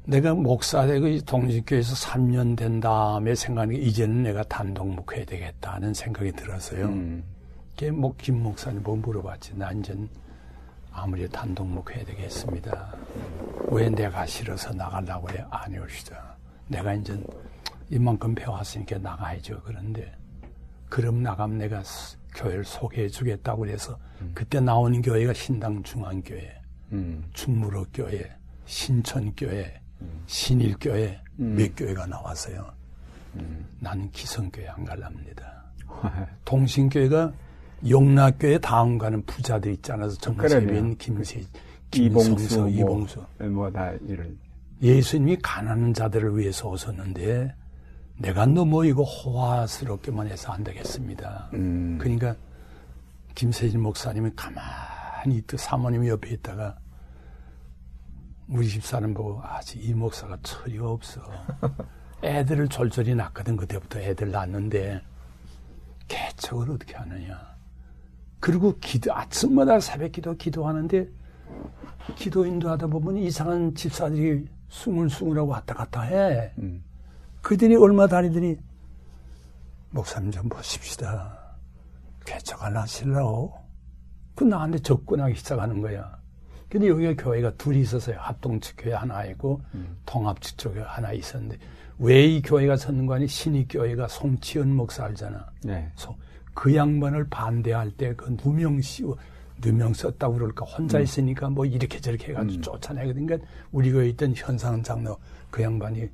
내가 0.05 0.33
목사되고 0.33 1.07
이 1.07 1.21
동식교에서 1.21 1.95
3년 1.95 2.57
된 2.57 2.79
다음에 2.79 3.33
생각하는 3.35 3.75
게 3.75 3.81
이제는 3.81 4.23
내가 4.23 4.43
단독 4.43 4.89
목회해야 4.89 5.25
되겠다는 5.25 5.93
생각이 5.93 6.33
들었어요. 6.33 6.87
음. 6.87 7.23
뭐, 7.93 8.13
김 8.17 8.43
목사님 8.43 8.83
보고 8.83 8.97
물어봤지. 8.97 9.57
나 9.57 9.71
이제 9.71 9.95
아무리 10.91 11.27
단독 11.29 11.67
목회해야 11.67 12.05
되겠습니다. 12.05 12.95
왜 13.69 13.89
내가 13.89 14.25
싫어서 14.25 14.73
나가려고 14.73 15.27
그래? 15.27 15.43
아니옵시다. 15.49 16.35
내가 16.67 16.93
이제 16.93 17.17
이만큼 17.97 18.33
배웠으니까 18.33 18.97
나가야죠. 18.97 19.61
그런데 19.63 20.11
그럼 20.89 21.21
나가면 21.21 21.57
내가 21.59 21.83
스- 21.83 22.17
교회를 22.35 22.63
소개해 22.63 23.07
주겠다고 23.09 23.59
그래서 23.61 23.97
그때 24.33 24.59
나오는 24.59 24.99
교회가 25.03 25.33
신당 25.33 25.83
중앙교회, 25.83 26.61
음. 26.93 27.23
충무로 27.33 27.85
교회, 27.93 28.31
신천 28.65 29.31
교회, 29.35 29.79
신일 30.25 30.75
교회 30.81 31.21
몇 31.35 31.71
교회가 31.75 32.07
나왔어요. 32.07 32.71
나는 33.79 34.09
기성교회 34.11 34.67
안 34.67 34.83
갈랍니다. 34.85 35.63
동신교회가 36.45 37.31
용락교회 37.87 38.57
다음 38.59 38.97
가는 38.97 39.21
부자들 39.25 39.71
있잖아요. 39.73 40.09
정세빈, 40.09 40.67
그럼요. 40.67 40.95
김세, 40.97 41.43
이봉수, 41.95 42.29
김성수, 42.35 42.59
뭐, 42.59 42.69
이봉수. 42.69 43.25
뭐다 43.39 43.91
이런. 44.07 44.37
예수님이 44.81 45.37
가난한 45.41 45.93
자들을 45.93 46.37
위해서 46.37 46.67
오셨는데 46.69 47.53
내가 48.17 48.45
너무 48.45 48.85
이거 48.85 49.03
호화스럽게만 49.03 50.27
해서 50.27 50.51
안 50.51 50.63
되겠습니다. 50.63 51.49
음. 51.53 51.97
그러니까 51.99 52.35
김세진 53.35 53.81
목사님이 53.81 54.31
가만히 54.35 55.37
있더 55.37 55.57
사모님 55.57 56.07
옆에 56.07 56.31
있다가 56.31 56.77
우리 58.47 58.67
집사람 58.67 59.13
보고 59.13 59.41
아직 59.43 59.83
이 59.83 59.93
목사가 59.93 60.37
철이가 60.43 60.87
없어. 60.87 61.21
애들을 62.23 62.69
졸졸이 62.69 63.15
낳거든 63.15 63.57
그때부터 63.57 63.99
애들 63.99 64.31
낳는데 64.31 65.01
개척을 66.07 66.71
어떻게 66.71 66.95
하느냐. 66.95 67.53
그리고 68.39 68.77
기도 68.79 69.13
아침마다 69.13 69.79
새벽 69.79 70.11
기도 70.11 70.35
기도하는데 70.35 71.09
기도 72.15 72.45
인도하다 72.45 72.87
보면 72.87 73.17
이상한 73.17 73.73
집사들이 73.73 74.47
숭울숭울하고 74.69 75.49
왔다 75.49 75.73
갔다 75.73 76.01
해. 76.01 76.51
음. 76.59 76.83
그들이 77.43 77.75
얼마 77.75 78.07
다니더니 78.07 78.57
목사님 79.91 80.31
좀 80.31 80.49
보십시다. 80.49 81.37
개척을 82.25 82.75
하시려고. 82.75 83.53
그 84.33 84.43
나한테 84.45 84.79
접근하기 84.79 85.35
시작하는 85.35 85.81
거야. 85.81 86.17
근데 86.69 86.87
여기가 86.87 87.21
교회가 87.23 87.55
둘이 87.57 87.81
있었어요. 87.81 88.17
합동측 88.19 88.75
교회 88.79 88.93
하나 88.93 89.23
있고 89.25 89.61
통합측 90.07 90.57
쪽에 90.57 90.79
하나 90.79 91.11
있었는데 91.11 91.59
왜 91.99 92.25
이 92.25 92.41
교회가 92.41 92.75
섰는가 92.77 93.15
하니 93.15 93.27
신익교회가 93.27 94.07
송치현 94.07 94.73
목사 94.75 95.03
알잖아. 95.05 95.45
네. 95.63 95.91
소- 95.95 96.15
그 96.55 96.75
양반을 96.75 97.29
반대할 97.29 97.91
때 97.91 98.15
그 98.15 98.35
누명 98.43 98.81
씌워 98.81 99.15
누명 99.61 99.93
썼다고 99.93 100.33
그럴까 100.35 100.65
혼자 100.65 100.99
있으니까 100.99 101.49
뭐 101.49 101.65
이렇게 101.65 101.99
저렇게 101.99 102.31
해가지고 102.31 102.61
쫓아내거든. 102.61 103.27
그러니까 103.27 103.47
우리 103.71 103.91
교회에 103.91 104.09
있던 104.09 104.33
현상 104.35 104.81
장로 104.81 105.17
그 105.51 105.61
양반이 105.61 106.09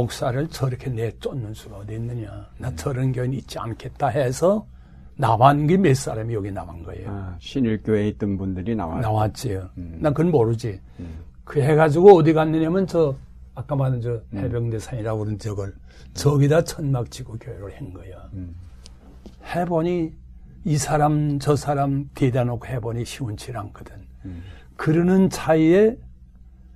목사를 0.00 0.46
저렇게 0.48 0.88
내쫓는 0.88 1.52
수가 1.52 1.78
어디 1.78 1.94
있느냐. 1.94 2.46
나 2.58 2.72
저런 2.76 3.10
교회는 3.10 3.36
있지 3.38 3.58
않겠다 3.58 4.06
해서 4.08 4.64
나만 5.16 5.66
게 5.66 5.76
몇 5.76 5.94
사람이 5.96 6.32
여기 6.32 6.50
나간 6.52 6.82
거예요. 6.84 7.10
아, 7.10 7.36
신일교회에 7.40 8.08
있던 8.10 8.38
분들이 8.38 8.76
나와요. 8.76 9.00
나왔지요. 9.00 9.68
음. 9.78 9.98
난 10.00 10.14
그건 10.14 10.30
모르지. 10.30 10.80
그 11.44 11.60
해가지고 11.60 12.16
어디 12.18 12.32
갔느냐면 12.32 12.86
저 12.86 13.16
아까 13.56 13.74
말한 13.74 14.00
저 14.00 14.22
음. 14.32 14.38
해병대산이라고 14.38 15.24
그런 15.24 15.38
저걸 15.38 15.74
저기다 16.14 16.62
천막 16.62 17.10
치고 17.10 17.36
교회를 17.40 17.76
한 17.76 17.92
거야. 17.92 18.28
음. 18.34 18.54
해보니 19.44 20.12
이 20.66 20.76
사람 20.76 21.40
저 21.40 21.56
사람 21.56 22.08
뒤에다 22.14 22.44
놓고 22.44 22.66
해보니 22.66 23.04
시원치 23.04 23.50
않거든. 23.52 23.96
음. 24.24 24.42
그러는 24.76 25.28
차이에 25.28 25.96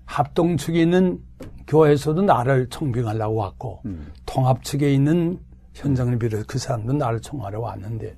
합동 0.04 0.56
측에 0.56 0.82
있는 0.82 1.20
교회에서도 1.66 2.22
나를 2.22 2.68
청빙하려고 2.68 3.36
왔고 3.36 3.80
음. 3.86 4.12
통합 4.26 4.62
측에 4.64 4.92
있는 4.92 5.38
현장을 5.74 6.18
비롯해 6.18 6.44
그 6.46 6.58
사람도 6.58 6.92
나를 6.94 7.20
청하러 7.20 7.60
왔는데 7.60 8.16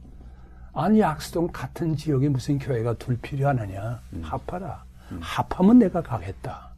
아니 0.72 1.00
약수동 1.00 1.48
같은 1.52 1.96
지역에 1.96 2.28
무슨 2.28 2.58
교회가 2.58 2.94
둘 2.94 3.16
필요하느냐. 3.16 4.00
합하라. 4.20 4.84
합하면 5.20 5.78
내가 5.78 6.02
가겠다. 6.02 6.74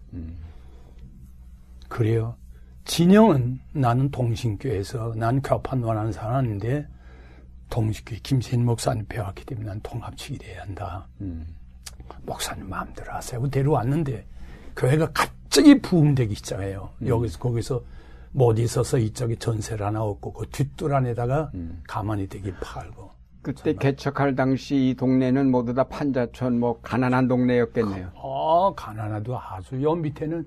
그래요. 1.88 2.36
진영은 2.84 3.58
나는 3.72 4.10
동신교에서 4.10 5.14
난 5.16 5.42
교판 5.42 5.82
원하는 5.82 6.12
사람인데 6.12 6.86
동신교회 7.70 8.20
김신 8.22 8.64
목사님 8.64 9.04
배웠기 9.08 9.44
때문에 9.44 9.66
난 9.66 9.80
통합 9.82 10.16
측이 10.16 10.38
돼야 10.38 10.62
한다. 10.62 11.08
음. 11.20 11.44
목사님 12.22 12.68
마음대로 12.68 13.12
하세요. 13.12 13.44
데려왔는데 13.50 14.24
교회가 14.78 15.10
갑자기 15.12 15.80
부흥되기 15.80 16.34
시작해요 16.34 16.90
여기서 17.04 17.38
거기서 17.38 17.82
못 18.32 18.58
있어서 18.58 18.98
이쪽에 18.98 19.36
전세를 19.36 19.84
하나 19.84 20.02
얻고 20.02 20.32
그 20.32 20.46
뒷뜰 20.48 20.94
안에다가 20.94 21.50
가만히 21.86 22.28
되기 22.28 22.52
팔고 22.60 23.10
그때 23.42 23.72
개척할 23.72 24.34
당시 24.34 24.90
이 24.90 24.94
동네는 24.94 25.50
모두 25.50 25.72
다 25.72 25.84
판자촌, 25.84 26.58
뭐 26.58 26.80
가난한 26.82 27.28
동네였겠네요. 27.28 28.10
어, 28.14 28.74
가난하도 28.74 29.38
아주 29.38 29.82
여 29.82 29.94
밑에는 29.94 30.44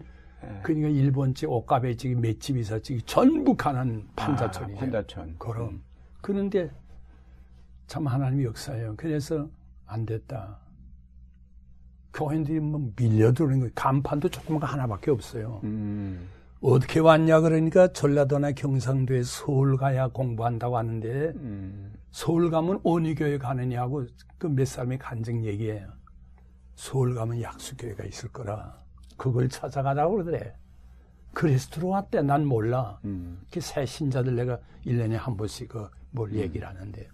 그러니까 0.64 0.90
일본집 0.90 1.50
옷가베집 1.50 2.20
맷집 2.20 2.58
이사집 2.58 3.08
전부 3.08 3.56
가난 3.56 4.08
판자촌이죠. 4.16 4.78
아, 4.78 4.80
판자촌. 4.80 5.36
그럼 5.38 5.82
그런데 6.22 6.70
참 7.88 8.08
하나님 8.08 8.40
의 8.40 8.46
역사예요. 8.46 8.96
그래서 8.98 9.48
안 9.86 10.06
됐다. 10.06 10.60
교인들이 12.14 12.60
뭐 12.60 12.92
밀려들어오는 12.96 13.60
거예요. 13.60 13.72
간판도 13.76 14.30
조그만 14.30 14.60
거 14.60 14.68
하나밖에 14.68 15.12
없어요. 15.12 15.62
음. 15.64 16.28
어떻게 16.62 17.00
왔냐 17.00 17.42
그러니까 17.42 17.92
전라도나 17.92 18.52
경상도에 18.52 19.24
서울 19.24 19.78
가야 19.78 20.08
공부한다고 20.10 20.78
하는데 20.78 21.08
음. 21.36 21.94
서울 22.12 22.52
가면 22.52 22.82
언니교회 22.84 23.38
가느냐고 23.40 24.06
그 24.38 24.48
몇 24.48 24.66
사람이 24.68 24.98
간증 24.98 25.44
얘기해요. 25.46 25.88
서울 26.76 27.16
가면 27.16 27.42
약수교회가 27.42 28.04
있을 28.06 28.30
거라. 28.30 28.76
그걸 29.18 29.48
찾아가라고 29.50 30.14
그러더래. 30.14 30.54
그래서 31.34 31.70
들어왔대. 31.70 32.24
난 32.24 32.46
몰라. 32.46 33.00
음. 33.06 33.40
그새 33.52 33.86
신자들 33.86 34.36
내가 34.36 34.60
1년에 34.86 35.12
한 35.12 35.38
번씩 35.38 35.70
그뭘 35.70 36.34
얘기를 36.34 36.68
하는데. 36.68 37.08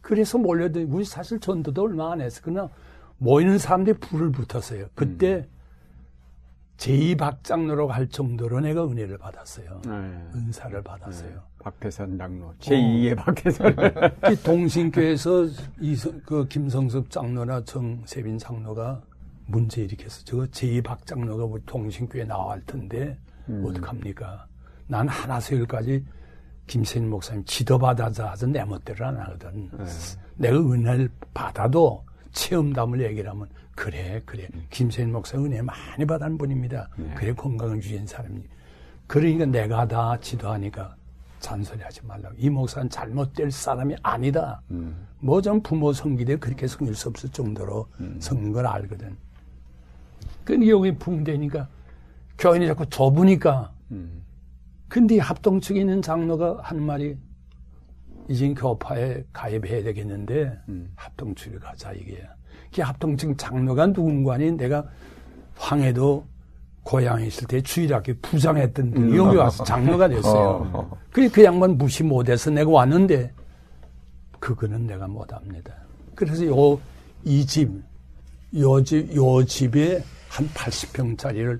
그래서 0.00 0.38
몰려들 0.38 0.86
우리 0.88 1.04
사실 1.04 1.38
전도도 1.38 1.82
얼마 1.82 2.12
안 2.12 2.20
했어. 2.20 2.40
그러나 2.42 2.68
모이는 3.24 3.56
사람들이 3.56 3.96
불을 3.98 4.32
붙었어요. 4.32 4.86
그때 4.94 5.48
제2박장로로 6.76 7.88
갈 7.88 8.06
정도로 8.08 8.60
내가 8.60 8.84
은혜를 8.84 9.16
받았어요. 9.16 9.80
네. 9.86 9.90
은사를 10.34 10.82
받았어요. 10.82 11.40
박태선 11.58 12.18
장로. 12.18 12.52
제2의 12.60 13.16
박태선. 13.16 13.74
이 14.30 14.36
동신교에서 14.44 15.46
이성, 15.80 16.20
그 16.26 16.46
김성섭 16.48 17.08
장로나 17.08 17.64
정세빈 17.64 18.36
장로가 18.36 19.00
문제 19.46 19.84
일으켜서 19.84 20.22
저거 20.24 20.44
제2박 20.44 21.06
장로가 21.06 21.44
우리 21.44 21.62
동신교에 21.64 22.24
나와 22.24 22.52
할 22.52 22.62
텐데 22.66 23.18
어떡합니까? 23.64 24.46
난 24.86 25.08
하나서 25.08 25.56
열까지 25.56 26.04
김세인 26.66 27.08
목사님 27.08 27.44
지도받아자 27.46 28.30
하서 28.32 28.46
내 28.46 28.62
멋대로 28.64 29.06
안 29.06 29.16
하거든. 29.16 29.70
네. 29.72 29.84
내가 30.36 30.58
은혜를 30.58 31.08
받아도 31.32 32.04
체험담을 32.34 33.00
얘기를 33.02 33.30
하면 33.30 33.48
그래 33.74 34.20
그래 34.26 34.48
김세인 34.70 35.12
목사 35.12 35.38
은혜 35.38 35.62
많이 35.62 36.04
받은 36.04 36.36
분입니다. 36.36 36.90
네. 36.96 37.14
그래 37.16 37.32
건강을 37.32 37.80
주신 37.80 38.06
사람이. 38.06 38.42
그러니까 39.06 39.46
내가 39.46 39.88
다 39.88 40.18
지도하니까 40.20 40.94
잔소리하지 41.40 42.06
말라고. 42.06 42.34
이 42.38 42.50
목사는 42.50 42.88
잘못될 42.90 43.50
사람이 43.50 43.96
아니다. 44.02 44.60
음. 44.70 45.06
뭐전 45.20 45.62
부모 45.62 45.92
성기대 45.92 46.36
그렇게 46.36 46.66
성일 46.66 46.94
수 46.94 47.08
없을 47.08 47.28
정도로 47.30 47.86
성인 48.18 48.52
걸 48.52 48.66
알거든. 48.66 49.16
근데 50.44 50.68
여기 50.68 50.96
붕대니까 50.96 51.68
교인이 52.38 52.66
자꾸 52.66 52.86
좁으니까 52.86 53.72
음. 53.90 54.22
근데 54.88 55.18
합동 55.18 55.60
측에 55.60 55.80
있는 55.80 56.02
장로가 56.02 56.58
한 56.62 56.82
말이 56.82 57.16
이젠 58.28 58.54
교파에 58.54 59.22
가입해야 59.32 59.82
되겠는데 59.84 60.58
음. 60.68 60.92
합동 60.96 61.34
측에 61.34 61.58
가자 61.58 61.92
이게. 61.92 62.22
그 62.74 62.82
합동 62.82 63.16
측 63.16 63.36
장로가 63.36 63.86
누군가니 63.88 64.52
내가 64.52 64.84
황해도 65.56 66.24
고향에 66.82 67.26
있을 67.26 67.46
때 67.46 67.60
주일학교 67.60 68.12
부장했던 68.20 68.90
분이 68.90 69.16
여기 69.16 69.36
와서 69.36 69.64
장로가 69.64 70.08
됐어요. 70.08 70.68
어. 70.74 70.98
그래 71.10 71.28
그 71.28 71.42
양반 71.44 71.78
무시 71.78 72.02
못해서 72.02 72.50
내가 72.50 72.70
왔는데 72.70 73.32
그거는 74.40 74.86
내가 74.86 75.06
못합니다. 75.06 75.72
그래서 76.14 76.44
요 76.46 76.78
이 77.26 77.44
집, 77.46 77.70
요 78.56 78.82
집, 78.84 79.14
요 79.16 79.42
집에 79.44 80.04
한 80.28 80.46
80평짜리를 80.48 81.58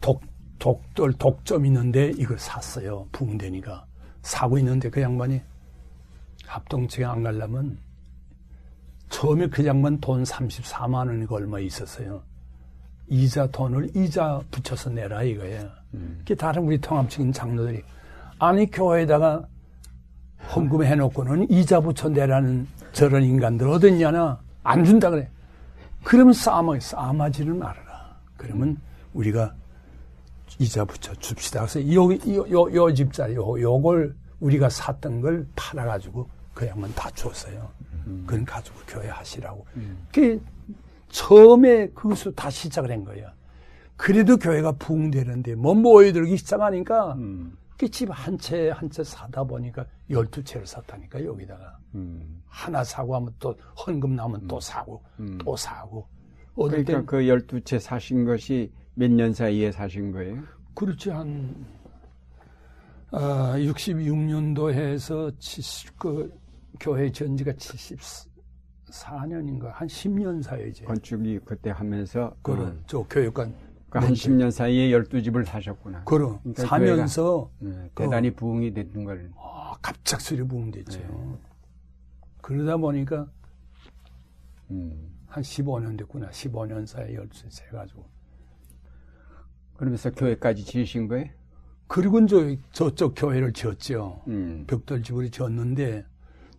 독, 0.00 0.20
독돌, 0.58 1.12
독점 1.12 1.64
있는데 1.66 2.10
이걸 2.16 2.38
샀어요. 2.38 3.06
붕대니까. 3.12 3.86
사고 4.28 4.58
있는데 4.58 4.90
그 4.90 5.00
양반이 5.00 5.40
합동층에 6.46 7.04
안 7.06 7.22
가려면 7.22 7.78
처음에 9.08 9.48
그 9.48 9.64
양반 9.64 9.98
돈 10.00 10.22
34만 10.22 11.08
원이가 11.08 11.36
얼마 11.36 11.58
있었어요. 11.58 12.22
이자 13.08 13.46
돈을 13.46 13.96
이자 13.96 14.42
붙여서 14.50 14.90
내라 14.90 15.22
이거예요. 15.22 15.70
그 16.26 16.36
다른 16.36 16.64
우리 16.64 16.78
통합적인 16.78 17.32
장로들이 17.32 17.82
아니 18.38 18.70
교회에다가 18.70 19.48
헌금 20.54 20.84
해놓고는 20.84 21.50
이자 21.50 21.80
붙여 21.80 22.10
내라는 22.10 22.66
저런 22.92 23.22
인간들 23.22 23.66
어딨냐나 23.66 24.38
안 24.62 24.84
준다 24.84 25.08
그래. 25.08 25.30
그러면 26.04 26.34
싸마 26.34 26.78
싸마지를 26.78 27.54
말아라. 27.54 28.18
그러면 28.36 28.76
우리가 29.14 29.54
이자 30.58 30.84
붙여 30.84 31.14
줍시다. 31.14 31.60
그래서 31.66 31.80
요, 31.92 32.12
요, 32.12 32.50
요, 32.50 32.74
요 32.74 32.94
집자리, 32.94 33.34
요, 33.34 33.60
요걸 33.60 34.14
우리가 34.40 34.68
샀던 34.68 35.20
걸 35.20 35.46
팔아가지고 35.56 36.28
그 36.54 36.66
양반 36.66 36.92
다 36.94 37.10
줬어요. 37.14 37.68
그건 38.26 38.44
가지고 38.44 38.76
교회 38.86 39.08
하시라고. 39.08 39.66
그 40.12 40.40
처음에 41.10 41.88
그것으로 41.88 42.34
다 42.34 42.50
시작을 42.50 42.90
한 42.90 43.04
거예요. 43.04 43.28
그래도 43.96 44.36
교회가 44.36 44.72
부흥되는데 44.72 45.54
뭐 45.56 45.74
모여들기 45.74 46.36
시작하니까 46.36 47.14
음. 47.14 47.56
그집 47.76 48.08
한 48.10 48.36
채 48.38 48.70
한 48.70 48.90
채 48.90 49.04
사다 49.04 49.44
보니까 49.44 49.86
열두 50.10 50.42
채를 50.44 50.66
샀다니까 50.66 51.24
여기다가 51.24 51.78
음. 51.94 52.42
하나 52.46 52.82
사고 52.82 53.14
하면 53.16 53.32
또 53.38 53.56
헌금 53.86 54.16
나면 54.16 54.48
또 54.48 54.58
사고 54.60 55.02
또 55.38 55.56
사고 55.56 56.06
그러니까 56.54 56.92
땐그 56.98 57.16
12채 57.18 57.78
사신 57.78 58.24
것이 58.24 58.72
몇 58.98 59.08
년 59.12 59.32
사이에 59.32 59.70
사신 59.70 60.10
거예요? 60.10 60.42
그렇지 60.74 61.10
한 61.10 61.54
아, 63.12 63.54
66년도 63.56 64.72
해서 64.72 65.30
70, 65.38 65.96
그 65.98 66.36
교회 66.80 67.10
전지가 67.10 67.52
74년인가 67.52 69.70
한 69.72 69.86
10년 69.86 70.42
사이지. 70.42 70.84
건축이 70.84 71.38
그때 71.44 71.70
하면서 71.70 72.34
그런 72.42 72.82
저 72.86 73.02
교육관 73.04 73.54
그한 73.88 74.12
10년 74.12 74.50
사이에 74.50 74.90
12집을 74.90 75.44
사셨구나. 75.44 76.02
그런 76.04 76.38
그러니까 76.40 76.66
사면서 76.66 77.50
네, 77.60 77.88
대단히 77.94 78.30
부흥이 78.32 78.74
됐던 78.74 79.04
걸. 79.04 79.30
아, 79.36 79.74
갑작스레 79.80 80.42
부흥됐죠. 80.42 81.38
그러다 82.42 82.76
보니까 82.76 83.28
음. 84.72 85.14
한 85.28 85.42
15년 85.42 85.96
됐구나. 85.98 86.28
15년 86.30 86.84
사이에 86.84 87.14
열쇠 87.14 87.46
해가지고. 87.68 88.17
그러면서 89.78 90.10
교회까지 90.10 90.64
지으신 90.64 91.08
거예요? 91.08 91.26
그리고 91.86 92.26
저, 92.26 92.54
저쪽 92.72 93.14
교회를 93.16 93.52
지었죠. 93.54 94.22
음. 94.26 94.64
벽돌집으로 94.66 95.28
지었는데, 95.28 96.04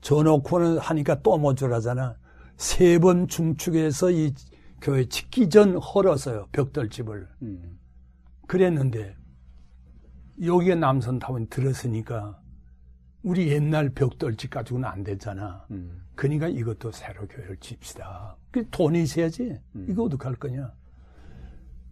져놓고는 0.01 0.79
하니까 0.79 1.21
또 1.21 1.37
모자라잖아. 1.37 2.15
세 2.57 2.97
번 2.99 3.27
중축해서 3.27 4.11
이 4.11 4.33
교회 4.81 5.05
짓기 5.05 5.49
전 5.49 5.75
헐었어요. 5.77 6.47
벽돌 6.51 6.89
집을. 6.89 7.27
음. 7.43 7.77
그랬는데, 8.47 9.15
여기에 10.43 10.75
남선타운 10.75 11.47
들었으니까, 11.49 12.39
우리 13.21 13.49
옛날 13.49 13.89
벽돌집 13.89 14.49
가지고는 14.49 14.87
안 14.87 15.03
되잖아. 15.03 15.65
음. 15.71 16.01
그러니까 16.15 16.47
이것도 16.47 16.91
새로 16.91 17.27
교회를 17.27 17.57
짓시다. 17.57 18.37
그 18.49 18.65
돈이 18.71 19.03
있어야지. 19.03 19.59
이거 19.89 20.03
어떡할 20.03 20.35
거냐. 20.35 20.73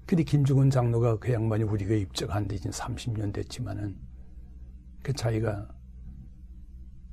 근데 0.07 0.23
김중훈 0.23 0.69
장로가 0.69 1.17
그 1.17 1.33
양반이 1.33 1.63
우리가 1.63 1.93
입적한 1.93 2.47
지 2.47 2.55
이제 2.55 2.69
30년 2.69 3.33
됐지만은 3.33 3.93
그 5.03 5.11
자기가 5.11 5.67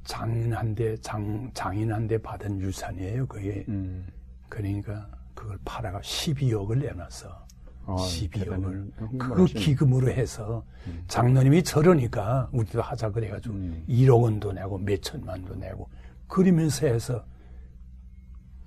장인한테 0.04 0.96
장, 0.98 1.50
장인한테 1.54 2.18
받은 2.18 2.60
유산이에요. 2.60 3.26
그게. 3.26 3.64
음. 3.68 4.06
그러니까 4.48 5.10
그걸 5.34 5.58
팔아가 5.64 6.00
12억을 6.00 6.78
내놨어. 6.78 7.46
아, 7.86 7.96
12억을. 7.96 8.32
대단한 8.32 8.92
그. 9.18 9.44
기금으로 9.46 10.08
해서 10.10 10.64
장로님이 11.08 11.64
저러니까 11.64 12.48
우리도 12.52 12.80
하자 12.80 13.10
그래가지고 13.10 13.54
음. 13.56 13.84
1억 13.88 14.22
원도 14.22 14.52
내고 14.52 14.78
몇 14.78 15.02
천만도 15.02 15.56
내고 15.56 15.88
그러면서 16.28 16.86
해서 16.86 17.26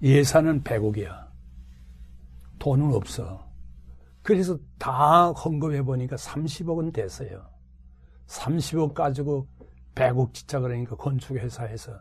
예산은 0.03 0.63
100억이야. 0.63 1.27
돈은 2.59 2.93
없어. 2.93 3.46
그래서 4.27 4.59
다 4.77 5.31
헌금해 5.31 5.83
보니까 5.83 6.17
30억은 6.17 6.91
됐어요. 6.91 7.45
30억 8.25 8.93
가지고 8.93 9.47
100억 9.95 10.33
짓자 10.33 10.59
그러니까 10.59 10.97
건축회사에서 10.97 11.97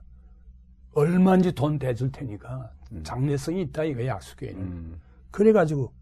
얼마인지 0.92 1.52
돈 1.52 1.78
대줄 1.78 2.10
테니까 2.10 2.72
장래성이 3.04 3.62
있다 3.62 3.84
이거 3.84 4.04
약속에는. 4.04 4.60
음. 4.60 5.00
그래가지고 5.30 5.92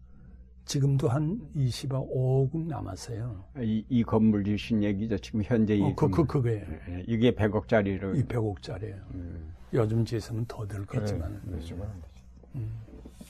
지금도 0.65 1.09
한 1.09 1.39
20억 1.55 2.11
5억 2.11 2.65
남았어요. 2.69 3.43
이, 3.59 3.85
이 3.87 4.01
건물 4.03 4.43
지으신 4.45 4.81
얘기죠. 4.81 5.19
지금 5.19 5.43
현재 5.43 5.75
이 5.75 5.83
어, 5.83 5.93
그, 5.93 6.09
그. 6.09 6.25
그거예요. 6.25 6.65
예, 6.89 7.03
이게 7.05 7.35
100억짜리로. 7.35 8.17
이 8.17 8.23
100억짜리예요. 8.23 8.99
음. 9.13 9.53
요즘 9.75 10.03
지으면 10.03 10.43
더 10.47 10.65
들겠지만. 10.65 11.39
요즘은 11.51 11.85
안 11.85 12.01
되지. 12.01 12.65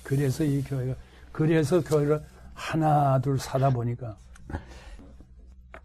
그래서 0.02 0.46
이 0.46 0.64
교회가 0.64 0.96
그래서 1.34 1.84
교회를 1.84 2.24
하나 2.56 3.20
둘 3.20 3.38
사다 3.38 3.70
보니까 3.70 4.18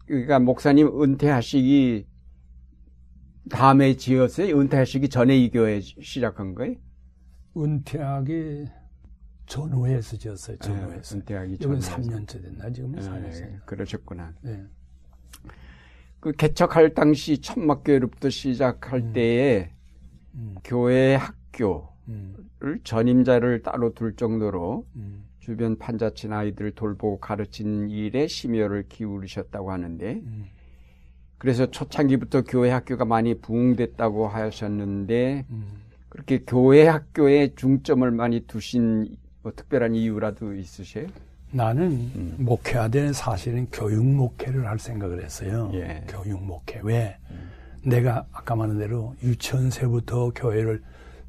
그러니까 0.07 0.39
목사님 0.39 0.87
은퇴하시기 1.01 2.07
다음에 3.49 3.95
지었어요? 3.95 4.57
은퇴하시기 4.59 5.09
전에 5.09 5.37
이 5.37 5.51
교회 5.51 5.79
시작한 5.81 6.55
거예요? 6.55 6.75
은퇴하기 7.55 8.65
전후에서 9.45 10.17
지었어요. 10.17 10.57
전후에서. 10.57 11.15
예, 11.15 11.19
은퇴하기 11.19 11.57
여긴 11.61 11.79
전에. 11.79 12.07
3년째 12.07 12.41
됐나 12.41 12.71
지금 12.71 12.95
예, 12.97 13.01
4년째. 13.01 13.65
그러셨구나. 13.65 14.33
네. 14.41 14.63
그 16.21 16.31
개척할 16.31 16.93
당시 16.93 17.39
천막교회로부터 17.39 18.29
시작할 18.29 19.11
때에 19.11 19.73
음. 20.35 20.55
교회 20.63 21.15
학교를 21.15 21.87
음. 22.07 22.79
전임자를 22.83 23.63
따로 23.63 23.93
둘 23.93 24.15
정도로 24.15 24.87
음. 24.95 25.25
주변 25.41 25.77
판자친 25.77 26.31
아이들을 26.31 26.71
돌보고 26.71 27.19
가르치는 27.19 27.89
일에 27.89 28.27
심혈을 28.27 28.85
기울이셨다고 28.87 29.71
하는데 29.71 30.13
음. 30.23 30.45
그래서 31.39 31.65
초창기부터 31.65 32.43
교회 32.43 32.69
학교가 32.69 33.05
많이 33.05 33.33
부흥됐다고 33.41 34.27
하셨는데 34.27 35.45
음. 35.49 35.63
그렇게 36.09 36.43
교회 36.45 36.87
학교에 36.87 37.55
중점을 37.55 38.09
많이 38.11 38.41
두신 38.41 39.17
뭐 39.41 39.51
특별한 39.55 39.95
이유라도 39.95 40.53
있으세요? 40.53 41.07
나는 41.49 41.91
음. 42.15 42.35
목회하되 42.37 43.11
사실은 43.11 43.67
교육 43.71 44.05
목회를 44.05 44.67
할 44.67 44.77
생각을 44.77 45.23
했어요. 45.23 45.71
예. 45.73 46.05
교육 46.07 46.43
목회. 46.43 46.79
왜? 46.83 47.17
내가 47.83 48.27
아까 48.31 48.55
말한 48.55 48.77
대로 48.77 49.15
유치원세부터 49.23 50.33
교회를 50.35 50.83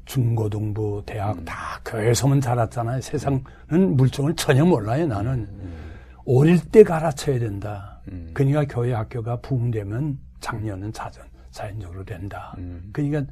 중고등부, 0.05 1.03
대학 1.05 1.37
음. 1.37 1.45
다 1.45 1.79
교회에서만 1.85 2.41
자랐잖아요. 2.41 3.01
세상은 3.01 3.43
물정을 3.69 4.35
전혀 4.35 4.65
몰라요, 4.65 5.07
나는. 5.07 5.47
음. 5.49 5.91
어릴 6.25 6.59
때 6.59 6.83
가르쳐야 6.83 7.39
된다. 7.39 8.01
음. 8.09 8.31
그러니까 8.33 8.65
교회 8.65 8.93
학교가 8.93 9.37
부흥되면 9.41 10.19
작년은 10.39 10.91
자전, 10.93 11.25
자연적으로 11.51 12.03
된다. 12.03 12.53
음. 12.57 12.89
그러니까 12.91 13.23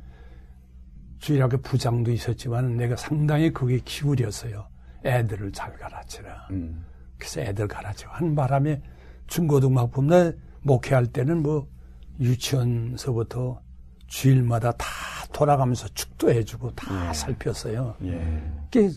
주일학교 1.19 1.57
부장도 1.57 2.11
있었지만 2.11 2.77
내가 2.77 2.95
상당히 2.95 3.51
그게 3.51 3.79
기울였어요. 3.83 4.67
애들을 5.05 5.51
잘 5.51 5.73
가르치라. 5.73 6.47
음. 6.51 6.85
그래서 7.17 7.41
애들 7.41 7.67
가르치고 7.67 8.11
하는 8.11 8.35
바람에 8.35 8.81
중고등학부나 9.27 10.33
목회할 10.63 11.07
때는 11.07 11.43
뭐 11.43 11.67
유치원서부터 12.19 13.61
주일마다 14.11 14.73
다 14.73 14.85
돌아가면서 15.31 15.87
축도해주고 15.93 16.75
다 16.75 17.09
예. 17.09 17.13
살폈어요. 17.13 17.95
예. 18.03 18.43
그 18.69 18.93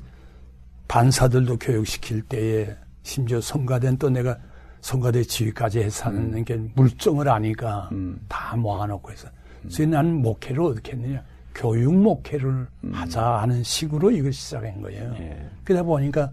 반사들도 0.89 1.57
교육시킬 1.59 2.23
때에 2.23 2.77
심지어 3.05 3.41
성가대는 3.41 3.97
또 3.99 4.11
내가 4.11 4.37
성가대 4.81 5.23
지휘까지 5.23 5.81
해서 5.81 6.07
하는 6.07 6.45
게 6.45 6.57
물정을 6.75 7.29
아니까 7.29 7.89
음. 7.93 8.21
다 8.29 8.57
모아놓고 8.57 9.13
해서 9.13 9.29
그래서 9.63 9.87
나는 9.87 10.21
목회를 10.21 10.61
어떻게 10.61 10.93
했느냐 10.93 11.23
교육 11.55 11.95
목회를 11.95 12.67
하자 12.93 13.23
하는 13.23 13.63
식으로 13.63 14.11
이걸 14.11 14.33
시작한 14.33 14.83
거예요. 14.83 15.15
예. 15.21 15.49
그러다 15.63 15.85
보니까 15.85 16.33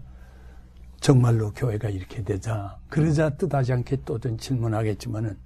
정말로 0.98 1.52
교회가 1.52 1.88
이렇게 1.88 2.22
되자 2.24 2.76
그러자 2.88 3.30
뜻하지 3.30 3.74
않게 3.74 3.98
또 4.04 4.14
어떤 4.14 4.36
질문하겠지만은 4.36 5.38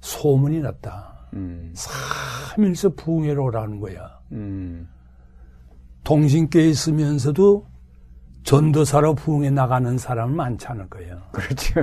소문이 0.00 0.60
났다. 0.60 1.17
음. 1.34 1.72
삼일서 1.74 2.90
부흥회로 2.94 3.44
오라는 3.44 3.80
거야. 3.80 4.18
음. 4.32 4.88
동신교에 6.04 6.68
있으면서도 6.68 7.66
전도사로 8.44 9.14
부흥에 9.14 9.50
나가는 9.50 9.98
사람은 9.98 10.34
많지 10.36 10.66
않을 10.68 10.88
거예요. 10.88 11.20
그렇죠. 11.32 11.74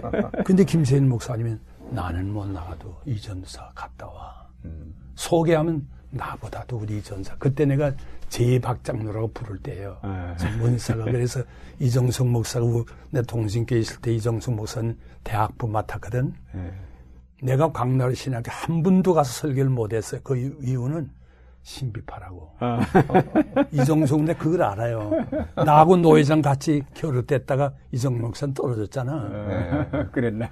근데 0.44 0.64
김세인 0.64 1.08
목사님은 1.08 1.60
나는 1.90 2.32
못 2.32 2.46
나가도 2.48 2.96
이 3.04 3.20
전도사 3.20 3.70
갔다 3.74 4.06
와. 4.06 4.48
음. 4.64 4.94
소개하면 5.16 5.86
나보다도 6.10 6.78
우리 6.78 7.02
전사. 7.02 7.36
그때 7.36 7.66
내가 7.66 7.92
제박장로라고 8.28 9.32
부를 9.32 9.58
때예요. 9.58 9.98
아. 10.02 10.34
문사가 10.58 11.04
그래서 11.04 11.42
이정석 11.80 12.28
목사가 12.28 12.64
우- 12.64 12.84
내 13.10 13.20
동신교에 13.20 13.80
있을 13.80 14.00
때 14.00 14.12
이정석 14.14 14.54
목사는 14.54 14.96
대학부 15.24 15.68
맡았거든. 15.68 16.32
예. 16.54 16.72
내가 17.42 17.70
광나루 17.72 18.14
신학교 18.14 18.50
한 18.50 18.82
분도 18.82 19.12
가서 19.14 19.46
설교를 19.48 19.70
못했어요. 19.70 20.20
그 20.24 20.36
이유- 20.36 20.56
이유는 20.62 21.10
신비파라고. 21.62 22.50
아. 22.60 22.80
이정석 23.72 24.22
내 24.24 24.34
그걸 24.34 24.62
알아요. 24.62 25.10
나하고 25.56 25.96
노 25.96 26.18
회장 26.18 26.42
같이 26.42 26.82
이정석 27.92 28.20
목사는 28.20 28.52
떨어졌잖아. 28.54 29.30
예. 29.94 30.04
그랬나? 30.12 30.46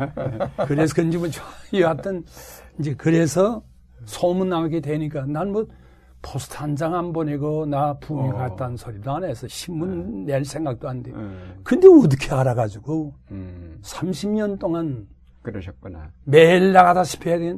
그래서 0.67 0.95
그런지 0.95 1.19
뭐 1.19 1.29
여하튼 1.75 2.25
이제 2.79 2.95
그래서 2.95 3.63
소문 4.07 4.49
나게 4.49 4.81
되니까 4.81 5.27
난 5.27 5.53
뭐 5.53 5.67
포스트 6.23 6.57
한 6.57 6.77
장 6.77 6.95
안 6.95 7.13
보내고 7.13 7.67
나 7.67 7.95
부흥회 7.99 8.31
어. 8.31 8.35
갔다는 8.35 8.77
소리도 8.77 9.13
안 9.13 9.25
해서 9.25 9.47
신문 9.49 10.25
낼 10.25 10.45
생각도 10.45 10.89
안 10.89 11.03
돼. 11.03 11.11
음. 11.11 11.61
근데 11.65 11.89
어떻게 11.89 12.33
알아가지고 12.35 13.13
음. 13.33 13.77
30년 13.83 14.59
동안 14.59 15.07
그러셨구나. 15.43 16.11
매일 16.25 16.73
나가다시피 16.73 17.29
해야 17.31 17.55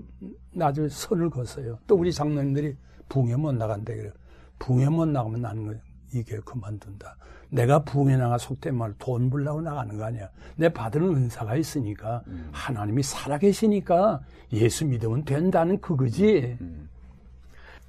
나중에 0.54 0.88
선을 0.88 1.30
걷어요. 1.30 1.78
또 1.86 1.96
우리 1.96 2.12
장로님들이 2.12 2.76
부흥회 3.08 3.36
못 3.36 3.52
나간대 3.52 3.94
그래요. 3.96 4.12
부흥회 4.58 4.88
못 4.88 5.06
나가면 5.06 5.40
나는 5.42 5.66
거- 5.66 5.74
이게 6.14 6.38
그만둔다. 6.40 7.16
내가 7.50 7.82
부흥회 7.84 8.16
나가 8.16 8.38
속된 8.38 8.74
말로 8.76 8.94
돈 8.98 9.28
벌려고 9.30 9.60
나가는 9.60 9.96
거 9.96 10.04
아니야. 10.04 10.28
내 10.56 10.68
받은 10.68 11.02
은사가 11.02 11.56
있으니까 11.56 12.22
하나님이 12.52 13.02
살아계시니까 13.02 14.20
예수 14.52 14.86
믿으면 14.86 15.24
된다는 15.24 15.80
그거지. 15.80 16.56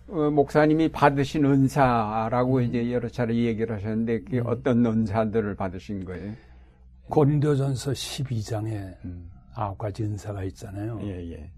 어, 0.08 0.30
목사님이 0.30 0.90
받으신 0.92 1.46
은사라고 1.46 2.62
이제 2.62 2.92
여러 2.92 3.10
차례 3.10 3.34
얘기를 3.36 3.76
하셨는데 3.76 4.20
그게 4.22 4.40
어떤 4.44 4.86
은사들을 4.86 5.56
받으신 5.56 6.06
거예요? 6.06 6.34
고린도전서 7.10 7.92
12장에 7.92 8.96
음. 9.06 9.30
아홉 9.56 9.78
가지 9.78 10.04
은사가 10.04 10.44
있잖아요. 10.44 11.00
예, 11.04 11.32
예. 11.32 11.50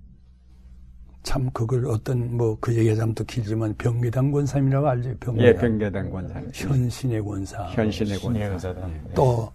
참 1.24 1.50
그걸 1.52 1.86
어떤 1.88 2.38
뭐 2.38 2.58
그 2.62 2.74
얘기하자면 2.76 3.14
또 3.16 3.24
길지만 3.26 3.76
병계당 3.78 4.32
권사님이라고 4.32 4.88
알죠? 4.88 5.16
병계당. 5.20 5.48
예, 5.48 5.54
병계단 5.54 6.10
권사님. 6.10 6.52
현신의 6.54 7.22
권사. 7.22 7.64
현신의 7.66 8.18
신의 8.18 8.50
권사. 8.50 8.70
은사다. 8.72 8.90
또 9.14 9.52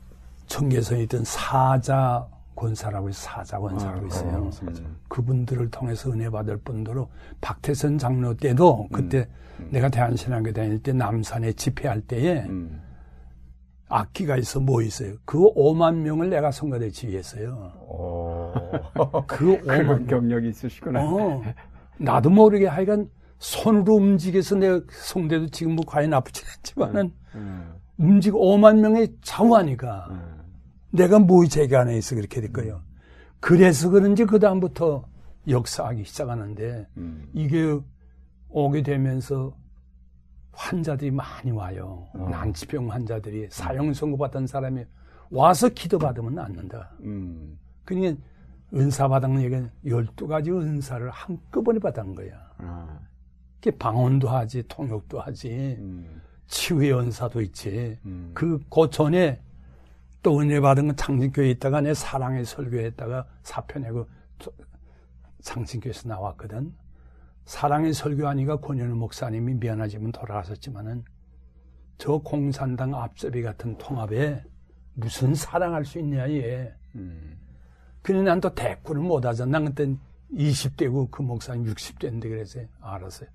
청계선에 0.49 1.05
있던 1.05 1.25
사자 1.25 2.27
권사라고 2.55 3.09
해서 3.09 3.23
사자 3.23 3.59
권사라고 3.59 4.05
아, 4.05 4.07
있어요. 4.09 4.37
어, 4.37 4.51
음. 4.65 4.97
그분들을 5.09 5.71
통해서 5.71 6.11
은혜 6.13 6.29
받을 6.29 6.59
분들로 6.59 7.09
박태선 7.41 7.97
장로 7.97 8.35
때도 8.37 8.89
그때 8.93 9.27
내가 9.71 9.89
대한신학교 9.89 10.53
다닐 10.53 10.83
때 10.83 10.93
남산에 10.93 11.53
집회할 11.53 12.03
때에 12.03 12.43
음. 12.43 12.81
악기가 13.93 14.39
있어 14.39 14.59
뭐 14.59 14.81
있어요. 14.81 15.15
그 15.27 15.39
5만 15.39 15.97
명을 15.97 16.31
내가 16.31 16.51
성가대 16.51 16.91
지휘했어요. 16.91 17.73
오. 17.87 18.53
그 19.27 19.61
그런 19.63 19.87
5만 19.87 20.09
경력이 20.09 20.49
있으시구나. 20.49 21.05
어, 21.05 21.43
나도 21.99 22.31
모르게 22.31 22.67
하여간 22.67 23.11
손으로 23.39 23.97
움직여서 23.97 24.57
내 24.57 24.81
성대도 24.91 25.49
지금 25.49 25.75
뭐 25.75 25.85
과연 25.87 26.15
아프진 26.15 26.47
않지만은 26.57 27.13
음. 27.35 27.75
움직이고 27.99 28.41
5만 28.57 28.81
명이 28.81 29.09
좌우하니까 29.21 30.07
음. 30.11 30.43
내가 30.93 31.19
뭐 31.19 31.45
제가 31.45 31.81
안에 31.81 31.99
있어 31.99 32.15
그렇게 32.15 32.41
될 32.41 32.51
거예요. 32.53 32.81
그래서 33.41 33.91
그런지 33.91 34.25
그 34.25 34.39
다음부터 34.39 35.05
역사하기 35.49 36.05
시작하는데 36.05 36.87
음. 36.97 37.29
이게 37.35 37.79
오게 38.49 38.83
되면서 38.83 39.55
환자들이 40.53 41.11
많이 41.11 41.51
와요. 41.51 42.09
어. 42.15 42.29
난치병 42.31 42.91
환자들이 42.91 43.49
사형 43.51 43.93
선고받은 43.93 44.47
사람이 44.47 44.85
와서 45.31 45.69
기도 45.71 45.99
받으면 45.99 46.35
낫는다. 46.35 46.91
음. 47.01 47.59
그러니까 47.85 48.23
은사 48.75 49.09
받은 49.09 49.41
얘기는 49.41 49.71
12가지 49.85 50.55
은사를 50.55 51.09
한꺼번에 51.11 51.79
받은 51.79 52.15
거야. 52.15 52.51
아. 52.59 52.99
그게 53.57 53.77
방언도 53.77 54.29
하지, 54.29 54.63
통역도 54.69 55.21
하지, 55.21 55.77
음. 55.79 56.21
치유의 56.49 56.93
은사도 56.93 57.41
있지. 57.43 57.99
음. 58.05 58.33
그, 58.35 58.59
그 58.71 58.91
전에 58.91 59.41
또 60.23 60.41
은혜 60.41 60.61
받은 60.61 60.89
건 60.89 60.97
창신교회에 60.97 61.51
있다가 61.51 61.81
내 61.81 61.95
사랑의 61.95 62.45
설교했다가 62.45 63.27
사표 63.43 63.81
내고 63.81 64.07
또 64.39 64.53
창신교회에서 65.43 66.09
나왔거든. 66.09 66.75
사랑의 67.45 67.93
설교하니까 67.93 68.57
권현우 68.57 68.95
목사님이 68.95 69.55
미안하지만 69.55 70.13
돌아가셨지만은 70.13 71.05
저 71.99 72.19
공산당 72.19 72.95
앞잡이 72.95 73.43
같은 73.43 73.77
통합에 73.79 74.43
무슨 74.95 75.35
사랑할 75.35 75.85
수 75.85 75.99
있냐, 75.99 76.29
얘. 76.31 76.73
음. 76.95 77.39
근데 78.03 78.23
난 78.23 78.41
또 78.41 78.53
대꾸를 78.55 79.01
못 79.03 79.25
하잖아. 79.25 79.59
난 79.59 79.67
그때 79.67 79.95
20대고 80.35 81.11
그 81.11 81.23
목사님 81.23 81.65
60대인데 81.73 82.23
그래서 82.23 82.61
알았어요. 82.81 83.29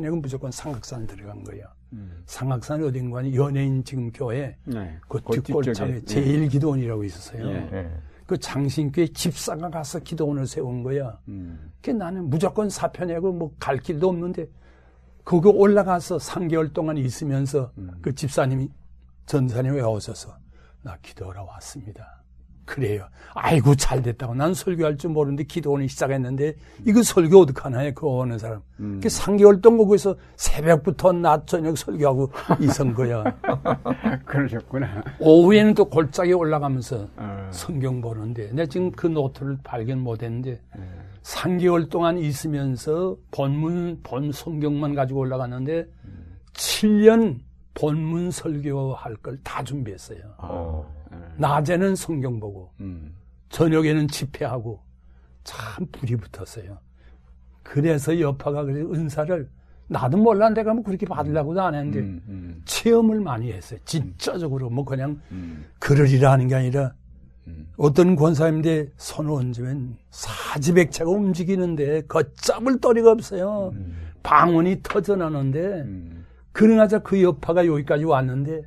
내고 0.00 0.16
무조건 0.16 0.50
삼각산 0.50 1.06
들어간 1.06 1.44
거야. 1.44 1.72
음. 1.92 2.22
삼각산이 2.26 2.84
어딘가 2.84 3.32
연예인 3.34 3.84
지금 3.84 4.10
교회 4.12 4.56
네. 4.64 4.98
그그 5.08 5.40
뒷골창에 5.42 6.00
뒤쪽에. 6.00 6.04
제일 6.06 6.48
기도원이라고 6.48 7.04
있었어요. 7.04 7.48
예. 7.48 7.70
예. 7.72 7.90
그 8.28 8.36
장신교회 8.38 9.06
집사가 9.14 9.70
가서 9.70 10.00
기도원을 10.00 10.46
세운 10.46 10.82
거야. 10.82 11.18
음. 11.28 11.72
그 11.80 11.90
나는 11.90 12.28
무조건 12.28 12.68
사표 12.68 13.06
내고 13.06 13.32
뭐 13.32 13.50
갈 13.58 13.78
길도 13.78 14.06
없는데 14.06 14.46
거기 15.24 15.48
올라가서 15.48 16.18
3개월 16.18 16.74
동안 16.74 16.98
있으면서 16.98 17.72
음. 17.78 17.90
그 18.02 18.14
집사님이 18.14 18.68
전사님 19.24 19.74
왜 19.74 19.80
오셔서 19.82 20.36
나 20.82 20.98
기도하러 21.00 21.44
왔습니다. 21.44 22.22
그래요. 22.68 23.06
아이고 23.34 23.74
잘 23.76 24.02
됐다고. 24.02 24.34
난 24.34 24.52
설교할 24.52 24.98
줄 24.98 25.10
모르는데 25.10 25.44
기도원이 25.44 25.88
시작했는데 25.88 26.54
이거 26.84 27.02
설교 27.02 27.40
어떡하나요? 27.40 27.92
그 27.94 28.06
오는 28.06 28.38
사람. 28.38 28.60
음. 28.80 29.00
그 29.02 29.08
3개월 29.08 29.62
동안 29.62 29.78
거기서 29.86 30.16
새벽부터 30.36 31.12
낮 31.12 31.46
저녁 31.46 31.78
설교하고 31.78 32.30
있은 32.60 32.92
거야. 32.92 33.24
그러셨구나. 34.26 35.02
오후에는 35.18 35.74
또 35.74 35.86
골짜기 35.86 36.32
올라가면서 36.34 37.08
어. 37.16 37.48
성경 37.50 38.00
보는데 38.02 38.50
내가 38.52 38.66
지금 38.68 38.90
그 38.92 39.06
노트를 39.06 39.58
발견 39.64 40.00
못했는데 40.00 40.50
예. 40.50 40.82
3개월 41.22 41.88
동안 41.90 42.18
있으면서 42.18 43.16
본문 43.30 44.00
본 44.02 44.30
성경만 44.32 44.94
가지고 44.94 45.20
올라갔는데 45.20 45.86
7년 46.54 47.38
본문 47.74 48.30
설교할 48.30 49.14
걸 49.16 49.38
다 49.44 49.62
준비했어요. 49.62 50.18
어. 50.38 50.97
낮에는 51.36 51.96
성경 51.96 52.40
보고 52.40 52.70
음. 52.80 53.14
저녁에는 53.50 54.08
집회하고 54.08 54.80
참 55.44 55.86
불이 55.92 56.16
붙었어요. 56.16 56.78
그래서 57.62 58.18
여파가 58.18 58.64
그래 58.64 58.80
은사를 58.80 59.48
나도 59.88 60.18
몰라 60.18 60.50
내가 60.50 60.74
뭐 60.74 60.82
그렇게 60.82 61.06
받으려고도 61.06 61.62
안 61.62 61.74
했는데 61.74 62.00
음. 62.00 62.22
음. 62.28 62.62
체험을 62.64 63.20
많이 63.20 63.52
했어요. 63.52 63.80
진짜적으로 63.84 64.70
뭐 64.70 64.84
그냥 64.84 65.20
음. 65.30 65.64
그러리라 65.78 66.32
하는 66.32 66.48
게 66.48 66.54
아니라 66.54 66.94
어떤 67.78 68.14
권사님들 68.14 68.92
손을 68.98 69.30
얹으면 69.32 69.96
사지백체가 70.10 71.10
움직이는데 71.10 72.02
걷잡을 72.02 72.78
도리가 72.78 73.12
없어요. 73.12 73.72
방언이 74.22 74.80
터져나는데 74.82 75.58
음. 75.82 76.26
그러나자 76.52 76.98
그 76.98 77.22
여파가 77.22 77.66
여기까지 77.66 78.04
왔는데 78.04 78.62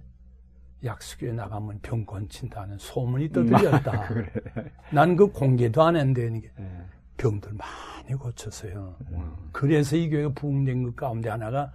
약수교에 0.84 1.34
나가면 1.34 1.80
병 1.82 2.06
건친다는 2.06 2.78
소문이 2.80 3.30
떠들렸다. 3.30 4.10
난그 4.92 5.28
공개도 5.32 5.82
안 5.82 5.96
했는데 5.96 6.42
예. 6.60 6.86
병들 7.18 7.52
많이 7.54 8.18
고쳤어요. 8.18 8.96
그래서 9.52 9.96
이 9.96 10.10
교회가 10.10 10.30
부흥된 10.34 10.84
것 10.84 10.96
가운데 10.96 11.30
하나가 11.30 11.72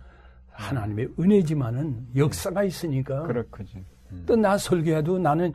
하나님의 0.51 1.11
은혜지만은 1.19 2.09
역사가 2.17 2.65
있으니까 2.65 3.23
그렇군요. 3.23 3.83
또나 4.27 4.59
설교해도 4.59 5.19
나는 5.19 5.53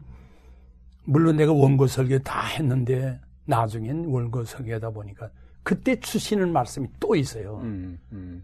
물론 1.03 1.35
내가 1.35 1.51
원고 1.51 1.87
설교 1.87 2.19
다 2.19 2.45
했는데 2.45 3.19
나중엔 3.45 4.05
원고 4.05 4.43
설교하다 4.45 4.91
보니까 4.91 5.29
그때 5.63 5.99
주시는 5.99 6.51
말씀이 6.51 6.87
또 6.99 7.15
있어요. 7.15 7.59
음, 7.63 7.99
음, 8.11 8.43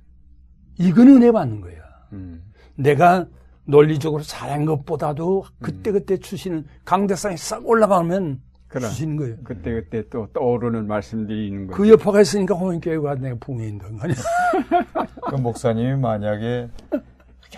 이건 0.77 1.07
은혜 1.07 1.31
받는 1.31 1.61
거야. 1.61 1.81
음. 2.13 2.43
내가 2.75 3.27
논리적으로 3.67 4.23
잘한 4.23 4.65
것보다도 4.65 5.45
그때그때 5.61 6.17
주시는 6.17 6.65
강대상에 6.85 7.35
싹 7.37 7.67
올라가면 7.67 8.41
그럼. 8.67 8.89
주시는 8.89 9.17
거예요. 9.17 9.35
그때 9.43 9.73
그때 9.73 10.03
또 10.09 10.27
떠오르는 10.33 10.87
말씀들이 10.87 11.47
있는 11.47 11.67
거죠. 11.67 11.81
그 11.81 11.89
여파가 11.89 12.21
있으니까 12.21 12.55
호인교회가 12.55 13.15
내가 13.15 13.35
붕해인던 13.39 13.97
거 13.97 14.03
아니야. 14.03 14.15
그 15.29 15.35
목사님이 15.35 15.95
만약에 15.95 16.69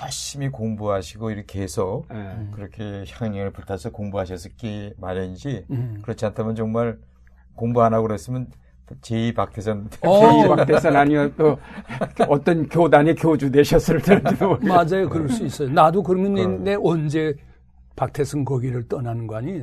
열심히 0.01 0.49
공부하시고 0.49 1.31
이렇게 1.31 1.61
해서 1.61 2.03
예. 2.13 2.47
그렇게 2.51 3.05
향연을 3.09 3.51
불타서 3.51 3.91
공부하셨을기 3.91 4.93
마련이지 4.97 5.65
음. 5.71 5.99
그렇지 6.03 6.25
않다면 6.25 6.55
정말 6.55 6.97
공부 7.55 7.83
안 7.83 7.93
하고 7.93 8.07
그랬으면 8.07 8.47
제2 9.01 9.35
박태선 9.35 9.89
어. 10.01 10.19
제이박대선 10.19 10.95
아니면 10.95 11.33
또 11.37 11.57
어떤 12.27 12.67
교단의 12.67 13.15
교주 13.15 13.51
되셨을 13.51 14.01
텐데도 14.01 14.57
맞아요. 14.65 15.09
그럴 15.09 15.29
수 15.29 15.45
있어요. 15.45 15.69
나도 15.69 16.03
그러면 16.03 16.63
내, 16.63 16.75
언제 16.81 17.33
박태승 17.95 18.45
거기를 18.45 18.87
떠나는 18.87 19.27
거 19.27 19.37
아니? 19.37 19.61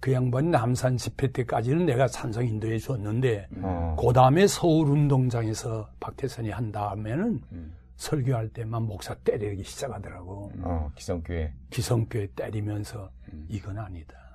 그 0.00 0.12
양반이 0.12 0.48
남산 0.48 0.96
집회 0.96 1.32
때까지는 1.32 1.86
내가 1.86 2.06
산성 2.06 2.46
인도해 2.46 2.78
줬는데 2.78 3.48
어. 3.62 3.96
그 3.98 4.12
다음에 4.12 4.46
서울 4.46 4.90
운동장에서 4.90 5.88
박태선이 6.00 6.50
한 6.50 6.70
다음에는 6.70 7.40
음. 7.52 7.72
설교할 7.96 8.50
때만 8.50 8.82
목사 8.82 9.14
때리기 9.14 9.64
시작하더라고. 9.64 10.52
어, 10.60 10.90
기성교회. 10.94 11.52
기성교회 11.70 12.28
때리면서 12.36 13.10
음. 13.32 13.46
이건 13.48 13.78
아니다. 13.78 14.25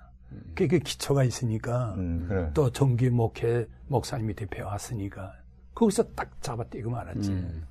그게 0.55 0.79
기초가 0.79 1.23
있으니까 1.23 1.93
음, 1.97 2.25
그래. 2.27 2.49
또 2.53 2.71
정기 2.71 3.09
목회 3.09 3.67
목사님 3.88 4.27
밑에 4.27 4.45
배웠으니까 4.45 5.34
거기서 5.73 6.03
딱 6.15 6.29
잡아떼고 6.41 6.89
말았지. 6.89 7.32
음. 7.32 7.63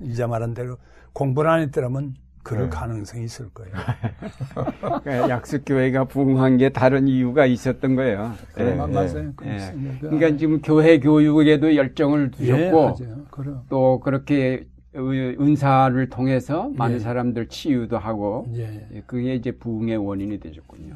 이자 0.00 0.26
말한 0.26 0.54
대로 0.54 0.76
공부를 1.12 1.50
안 1.50 1.60
했더라면 1.60 2.14
그럴 2.42 2.64
네. 2.64 2.68
가능성이 2.70 3.24
있을 3.24 3.48
거예요. 3.50 3.72
그러니까 5.02 5.28
약수교회가 5.28 6.04
부흥한 6.04 6.58
게 6.58 6.68
다른 6.68 7.08
이유가 7.08 7.44
있었던 7.46 7.96
거예요. 7.96 8.34
예. 8.58 8.74
마- 8.74 8.88
예. 8.88 8.92
맞아요. 8.92 9.28
예. 9.28 9.32
그렇습니다. 9.34 9.98
그러니까 10.00 10.36
지금 10.36 10.60
교회 10.62 11.00
교육에도 11.00 11.74
열정을 11.74 12.30
예, 12.40 12.70
두셨고. 12.70 12.96
그럼. 13.30 13.62
또 13.68 13.98
그렇게 14.00 14.66
의- 14.92 15.36
은사를 15.40 16.08
통해서 16.08 16.70
많은 16.76 16.96
예. 16.96 16.98
사람들 17.00 17.48
치유도 17.48 17.98
하고 17.98 18.46
예, 18.54 18.86
예, 18.92 19.02
그게 19.06 19.34
이제 19.34 19.50
부흥의 19.50 19.96
원인이 19.96 20.38
되셨군요. 20.38 20.94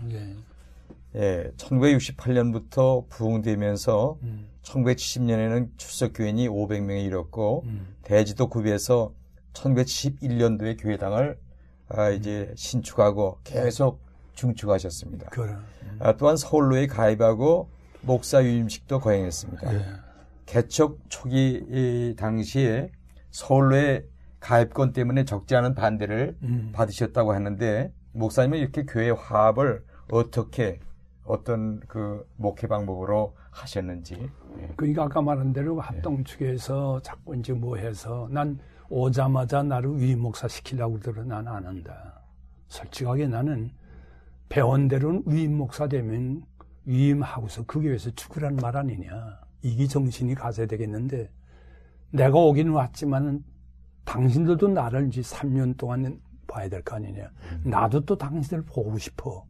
예. 1.16 1.20
예, 1.20 1.50
1968년부터 1.56 3.08
부흥되면서 3.08 4.18
음, 4.22 4.48
1970년에는 4.62 5.70
출석 5.76 6.12
교인이 6.14 6.48
500명에 6.48 7.04
이뤘고 7.04 7.64
음. 7.66 7.94
대지도 8.02 8.48
구비해서 8.48 9.12
1971년도에 9.52 10.80
교회당을 10.80 11.38
아, 11.88 12.10
이제 12.10 12.52
신축하고 12.56 13.38
계속 13.42 14.00
중축하셨습니다. 14.34 15.30
그럼. 15.30 15.64
아, 15.98 16.16
또한 16.16 16.36
서울로에 16.36 16.86
가입하고 16.86 17.68
목사 18.02 18.42
유임식도 18.42 19.00
거행했습니다. 19.00 19.74
예. 19.74 19.84
개척 20.46 20.98
초기 21.08 21.64
이 21.68 22.14
당시에 22.16 22.90
서울로의 23.30 24.04
가입권 24.38 24.92
때문에 24.92 25.24
적지 25.24 25.54
않은 25.56 25.74
반대를 25.74 26.36
음. 26.42 26.70
받으셨다고 26.72 27.32
하는데 27.32 27.92
목사님은 28.12 28.58
이렇게 28.58 28.84
교회 28.84 29.10
화합을 29.10 29.84
어떻게 30.10 30.80
어떤 31.30 31.80
그 31.88 32.26
목회 32.36 32.66
방법으로 32.66 33.34
하셨는지 33.50 34.28
예. 34.58 34.68
그러니까 34.76 35.04
아까 35.04 35.22
말한 35.22 35.52
대로 35.52 35.80
합동 35.80 36.24
측에서 36.24 37.00
자꾸 37.02 37.36
이제 37.36 37.52
뭐 37.52 37.76
해서 37.76 38.28
난 38.30 38.58
오자마자 38.88 39.62
나를 39.62 39.98
위임 39.98 40.20
목사 40.20 40.48
시키려고 40.48 40.98
들어 40.98 41.24
난안 41.24 41.64
한다. 41.66 42.20
솔직하게 42.68 43.28
나는 43.28 43.70
배운 44.48 44.88
대로는 44.88 45.22
위임 45.26 45.56
목사 45.56 45.86
되면 45.88 46.42
위임하고서 46.84 47.64
그 47.66 47.80
교회에서 47.80 48.10
죽으라는 48.10 48.56
말 48.56 48.76
아니냐. 48.76 49.40
이게 49.62 49.86
정신이 49.86 50.34
가져야 50.34 50.66
되겠는데 50.66 51.30
내가 52.10 52.36
오기는 52.38 52.72
왔지만은 52.72 53.44
당신들도 54.04 54.68
나를 54.68 55.06
이제 55.08 55.20
3년 55.20 55.76
동안 55.76 56.20
봐야 56.48 56.68
될 56.68 56.82
거 56.82 56.96
아니냐. 56.96 57.30
나도 57.64 58.00
또 58.00 58.16
당신들 58.16 58.64
보고 58.64 58.98
싶어. 58.98 59.44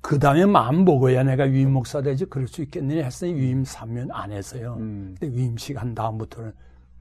그 0.00 0.18
다음에 0.18 0.46
마음 0.46 0.84
먹어야 0.84 1.22
내가 1.22 1.44
위임 1.44 1.72
목사 1.72 2.00
되지 2.00 2.24
그럴 2.24 2.48
수 2.48 2.62
있겠느냐 2.62 3.04
했으니 3.04 3.34
위임 3.34 3.62
3년 3.62 4.08
안 4.12 4.32
했어요. 4.32 4.76
음. 4.78 5.14
근데 5.18 5.36
위임식 5.36 5.80
한 5.80 5.94
다음부터는 5.94 6.52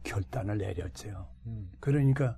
결단을 0.03 0.57
내렸죠. 0.57 1.27
음. 1.45 1.69
그러니까 1.79 2.37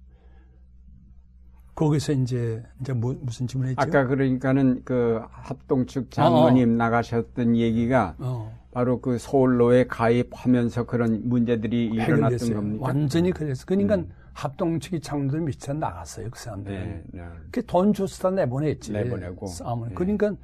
거기서 1.74 2.14
이제 2.14 2.64
이제 2.80 2.93
뭐, 2.93 3.18
무슨 3.22 3.47
질문했죠? 3.47 3.82
아까 3.82 4.05
그러니까는 4.05 4.82
그 4.84 5.22
합동 5.32 5.88
측 5.88 6.12
장로님 6.12 6.78
나가셨던 6.78 7.55
얘기가 7.55 8.16
어, 8.20 8.55
바로 8.72 9.01
그 9.01 9.18
서울로에 9.18 9.88
가입하면서 9.88 10.86
그런 10.86 11.28
문제들이 11.28 11.88
일어났던 11.88 12.18
해결됐어요. 12.18 12.55
겁니까? 12.55 12.86
완전히 12.86 13.32
그랬어. 13.32 13.66
그러니까 13.66 14.03
합동 14.34 14.80
측이 14.80 15.01
장로들 15.01 15.41
미쳐 15.41 15.74
나갔어요. 15.74 16.30
그 16.30 16.39
사람들. 16.39 16.72
네, 16.72 17.03
네. 17.12 17.24
그돈 17.51 17.93
줘서 17.93 18.30
다 18.30 18.36
내보냈지. 18.36 18.91
내보내고. 18.91 19.47
싸움을. 19.47 19.89
네. 19.89 19.95
그러니까 19.95 20.36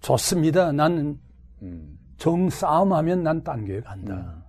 좋습니다. 0.00 0.72
나는 0.72 1.18
음. 1.62 1.98
정 2.16 2.50
싸움하면 2.50 3.22
난딴 3.22 3.66
교회 3.66 3.80
간다. 3.80 4.14
음. 4.14 4.42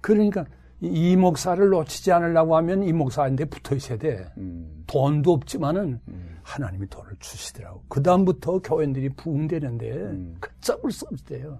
그러니까 0.00 0.44
이, 0.80 1.12
이 1.12 1.16
목사를 1.16 1.68
놓치지 1.68 2.12
않으려고 2.12 2.56
하면 2.56 2.82
이 2.82 2.92
목사한테 2.92 3.46
붙어 3.46 3.74
있어야 3.74 3.98
돼. 3.98 4.30
음. 4.36 4.84
돈도 4.86 5.32
없지만은 5.32 6.00
음. 6.08 6.38
하나님이 6.42 6.86
돈을 6.88 7.16
주시더라고. 7.18 7.84
그 7.88 8.02
다음부터 8.02 8.60
교인들이 8.60 9.08
부흥되는데 9.10 9.90
음. 9.92 10.36
걷잡을 10.40 10.92
수 10.92 11.06
없대요. 11.10 11.58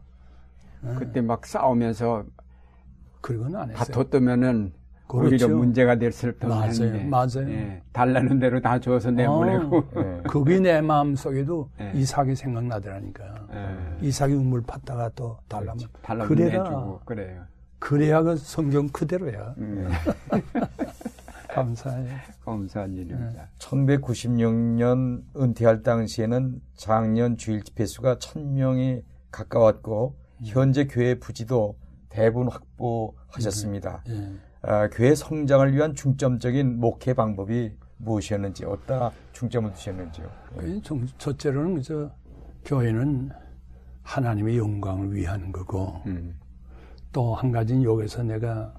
그때 0.99 1.21
막 1.21 1.45
싸우면서 1.45 2.25
그리고는 3.21 3.57
안 3.57 3.71
했어요. 3.71 3.87
다퉜으면은 3.87 4.73
그렇죠. 5.07 5.47
오히려 5.47 5.49
문제가 5.57 5.97
됐을 5.97 6.35
맞아요. 6.41 6.61
뻔했는데 6.73 7.05
맞아요. 7.05 7.49
예, 7.51 7.83
달라는 7.93 8.39
대로 8.39 8.61
다 8.61 8.79
줘서 8.81 9.11
내보내고 9.11 9.77
어, 9.79 9.85
예. 9.97 10.23
그게 10.29 10.59
내 10.59 10.81
마음 10.81 11.15
속에도 11.15 11.71
네. 11.79 11.93
이삭이 11.95 12.35
생각나더라니까. 12.35 13.25
예, 13.53 14.07
이삭이 14.07 14.35
우물 14.35 14.63
팠다가 14.63 15.13
또 15.15 15.39
달라면 15.49 15.85
달라면. 16.03 16.35
내주고 16.37 17.01
그래요. 17.05 17.43
그래야 17.79 18.23
그 18.23 18.37
성경 18.37 18.89
그대로야. 18.89 19.55
음, 19.59 19.89
감사해. 21.49 22.07
감사한 22.45 22.93
일입니다. 22.95 23.49
1996년 23.59 25.23
은퇴할 25.37 25.83
당시에는 25.83 26.61
작년 26.75 27.37
주일 27.37 27.63
집회 27.63 27.87
수가 27.87 28.17
1000명이 28.17 29.03
가까웠고 29.31 30.17
현재 30.45 30.87
교회 30.87 31.15
부지도 31.19 31.77
대부분 32.09 32.49
확보하셨습니다. 32.49 34.03
예. 34.09 34.33
아, 34.67 34.89
교회 34.89 35.15
성장을 35.15 35.73
위한 35.75 35.95
중점적인 35.95 36.81
목회 36.81 37.15
방법이 37.15 37.73
무엇이었는지 37.99 38.65
어디다 38.65 39.13
중점을 39.33 39.73
두셨는지요? 39.73 40.29
그 40.59 40.83
정- 40.83 41.07
첫째로는 41.19 41.83
저 41.83 42.11
교회는 42.65 43.31
하나님의 44.03 44.59
영광을 44.59 45.15
위하는 45.15 45.53
거고 45.53 46.01
음, 46.07 46.35
또한 47.13 47.53
가지는 47.53 47.85
여기서 47.85 48.25
내가 48.25 48.75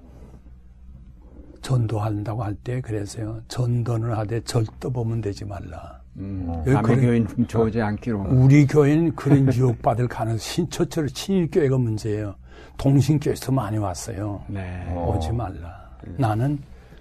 전도한다고 1.62 2.44
할 2.44 2.54
때 2.54 2.80
그래서요 2.80 3.40
전도는 3.48 4.12
하되 4.12 4.40
절도 4.42 4.90
보면 4.90 5.20
되지 5.20 5.44
말라. 5.44 6.00
음, 6.18 6.62
남의 6.66 6.82
교인 7.00 7.26
훔쳐오지 7.26 7.80
않기로. 7.80 8.26
우리 8.30 8.66
교회는 8.66 9.14
그런 9.14 9.52
유혹받을 9.52 10.08
가능성 10.08 10.38
신처처럼 10.38 11.08
신일교회가 11.08 11.78
문제예요. 11.78 12.34
동신교회에서 12.76 13.52
많이 13.52 13.78
왔어요. 13.78 14.42
네. 14.48 14.84
어. 14.90 15.14
오지 15.16 15.32
말라. 15.32 15.88
나는 16.16 16.58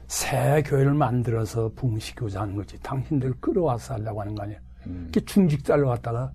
새 0.07 0.61
교회를 0.65 0.93
만들어서 0.93 1.72
붕시키고자 1.76 2.41
하는 2.41 2.55
거지. 2.55 2.78
당신들 2.82 3.34
끌어와서 3.39 3.95
하려고 3.95 4.22
하는 4.22 4.36
거 4.36 4.43
아니야. 4.43 4.57
음. 4.88 5.09
이렇게 5.11 5.26
중직자를 5.26 5.84
왔다가 5.84 6.32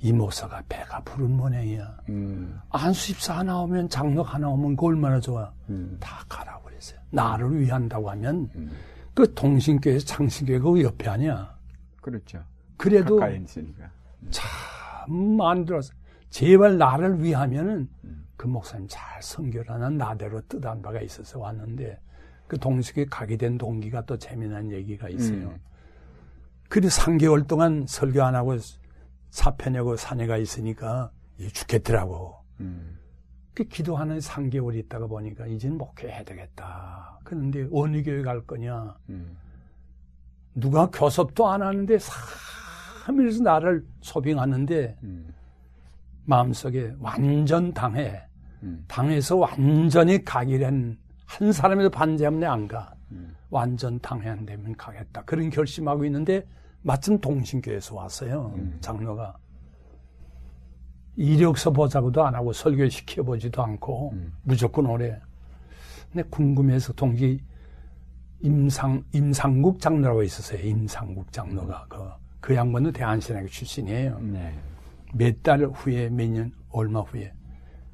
이 0.00 0.12
목사가 0.12 0.60
배가 0.68 1.00
부른 1.04 1.36
모양이야. 1.36 1.96
음. 2.08 2.58
안수집사 2.70 3.38
하나 3.38 3.58
오면 3.60 3.88
장로가 3.88 4.34
하나 4.34 4.48
오면 4.48 4.76
그 4.76 4.86
얼마나 4.86 5.20
좋아. 5.20 5.50
음. 5.70 5.96
다 6.00 6.24
가라고 6.28 6.64
그랬어요. 6.64 6.98
나를 7.10 7.60
위한다고 7.60 8.10
하면 8.10 8.50
음. 8.56 8.70
그 9.14 9.32
동신교에서 9.34 10.04
창신교회가 10.04 10.70
그 10.70 10.82
옆에 10.82 11.08
아니야. 11.08 11.54
그렇죠. 12.02 12.44
그래도 12.76 13.16
가까이 13.16 13.40
있으니까. 13.42 13.90
참 14.30 15.36
만들어서 15.36 15.94
제발 16.28 16.76
나를 16.76 17.22
위하면은 17.22 17.88
음. 18.04 18.26
그 18.36 18.46
목사님 18.46 18.86
잘 18.90 19.22
선교라는 19.22 19.96
나대로 19.96 20.40
뜻한 20.42 20.82
바가 20.82 21.00
있어서 21.00 21.38
왔는데 21.38 21.98
그 22.48 22.58
동식에 22.58 23.06
가게 23.06 23.36
된 23.36 23.56
동기가 23.56 24.04
또 24.04 24.18
재미난 24.18 24.70
얘기가 24.70 25.08
있어요. 25.08 25.48
음. 25.48 25.60
그래 26.68 26.88
3개월 26.88 27.46
동안 27.46 27.86
설교 27.86 28.22
안 28.22 28.34
하고 28.34 28.56
사편하고 29.30 29.96
사내가 29.96 30.36
있으니까 30.38 31.10
이 31.38 31.48
죽겠더라고. 31.48 32.34
음. 32.60 32.98
그 33.54 33.64
기도하는 33.64 34.18
3개월 34.18 34.76
있다가 34.76 35.06
보니까 35.06 35.46
이제는 35.46 35.76
목회해야 35.76 36.24
되겠다. 36.24 37.20
그런데 37.24 37.68
어느 37.72 38.02
교회 38.02 38.22
갈 38.22 38.40
거냐? 38.42 38.96
음. 39.10 39.36
누가 40.54 40.86
교섭도 40.90 41.48
안 41.48 41.62
하는데 41.62 41.96
3일에서 41.96 43.42
나를 43.42 43.84
소빙하는데 44.00 44.96
음. 45.02 45.34
마음속에 46.24 46.94
완전 47.00 47.72
당해. 47.72 48.22
음. 48.62 48.84
당해서 48.86 49.36
완전히 49.36 50.22
가기란 50.24 50.96
한 51.26 51.52
사람에도 51.52 51.90
반대하면 51.90 52.44
안 52.44 52.68
가. 52.68 52.94
음. 53.10 53.34
완전 53.50 53.98
당해 54.00 54.28
안 54.28 54.46
되면 54.46 54.76
가겠다. 54.76 55.22
그런 55.22 55.50
결심하고 55.50 56.04
있는데 56.04 56.46
마침 56.82 57.18
동신교에서 57.20 57.94
왔어요. 57.94 58.52
음. 58.56 58.76
장로가. 58.80 59.36
이력서 61.16 61.70
보자고도 61.70 62.24
안 62.24 62.34
하고 62.34 62.52
설교 62.52 62.88
시켜보지도 62.88 63.62
않고 63.62 64.12
음. 64.12 64.32
무조건 64.42 64.86
오래. 64.86 65.18
근데 66.10 66.26
궁금해서 66.28 66.92
동기 66.92 67.40
임상 68.42 69.04
임상국 69.12 69.80
장로라고 69.80 70.22
있었어요. 70.22 70.60
임상국 70.66 71.32
장로가 71.32 71.86
그, 71.88 72.08
그 72.40 72.54
양반도 72.54 72.90
대한신학교 72.92 73.46
출신이에요. 73.48 74.18
네. 74.20 74.54
몇달 75.14 75.64
후에 75.66 76.08
몇 76.10 76.28
년 76.28 76.52
얼마 76.70 77.00
후에 77.00 77.32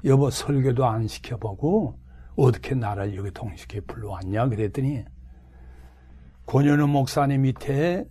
여보 0.05 0.29
설교도 0.29 0.85
안 0.85 1.07
시켜보고 1.07 1.99
어떻게 2.37 2.73
나를 2.73 3.15
여기 3.17 3.29
동식회 3.31 3.81
불러왔냐 3.81 4.47
그랬더니 4.47 5.03
권현우 6.45 6.87
목사님 6.87 7.41
밑에 7.41 8.05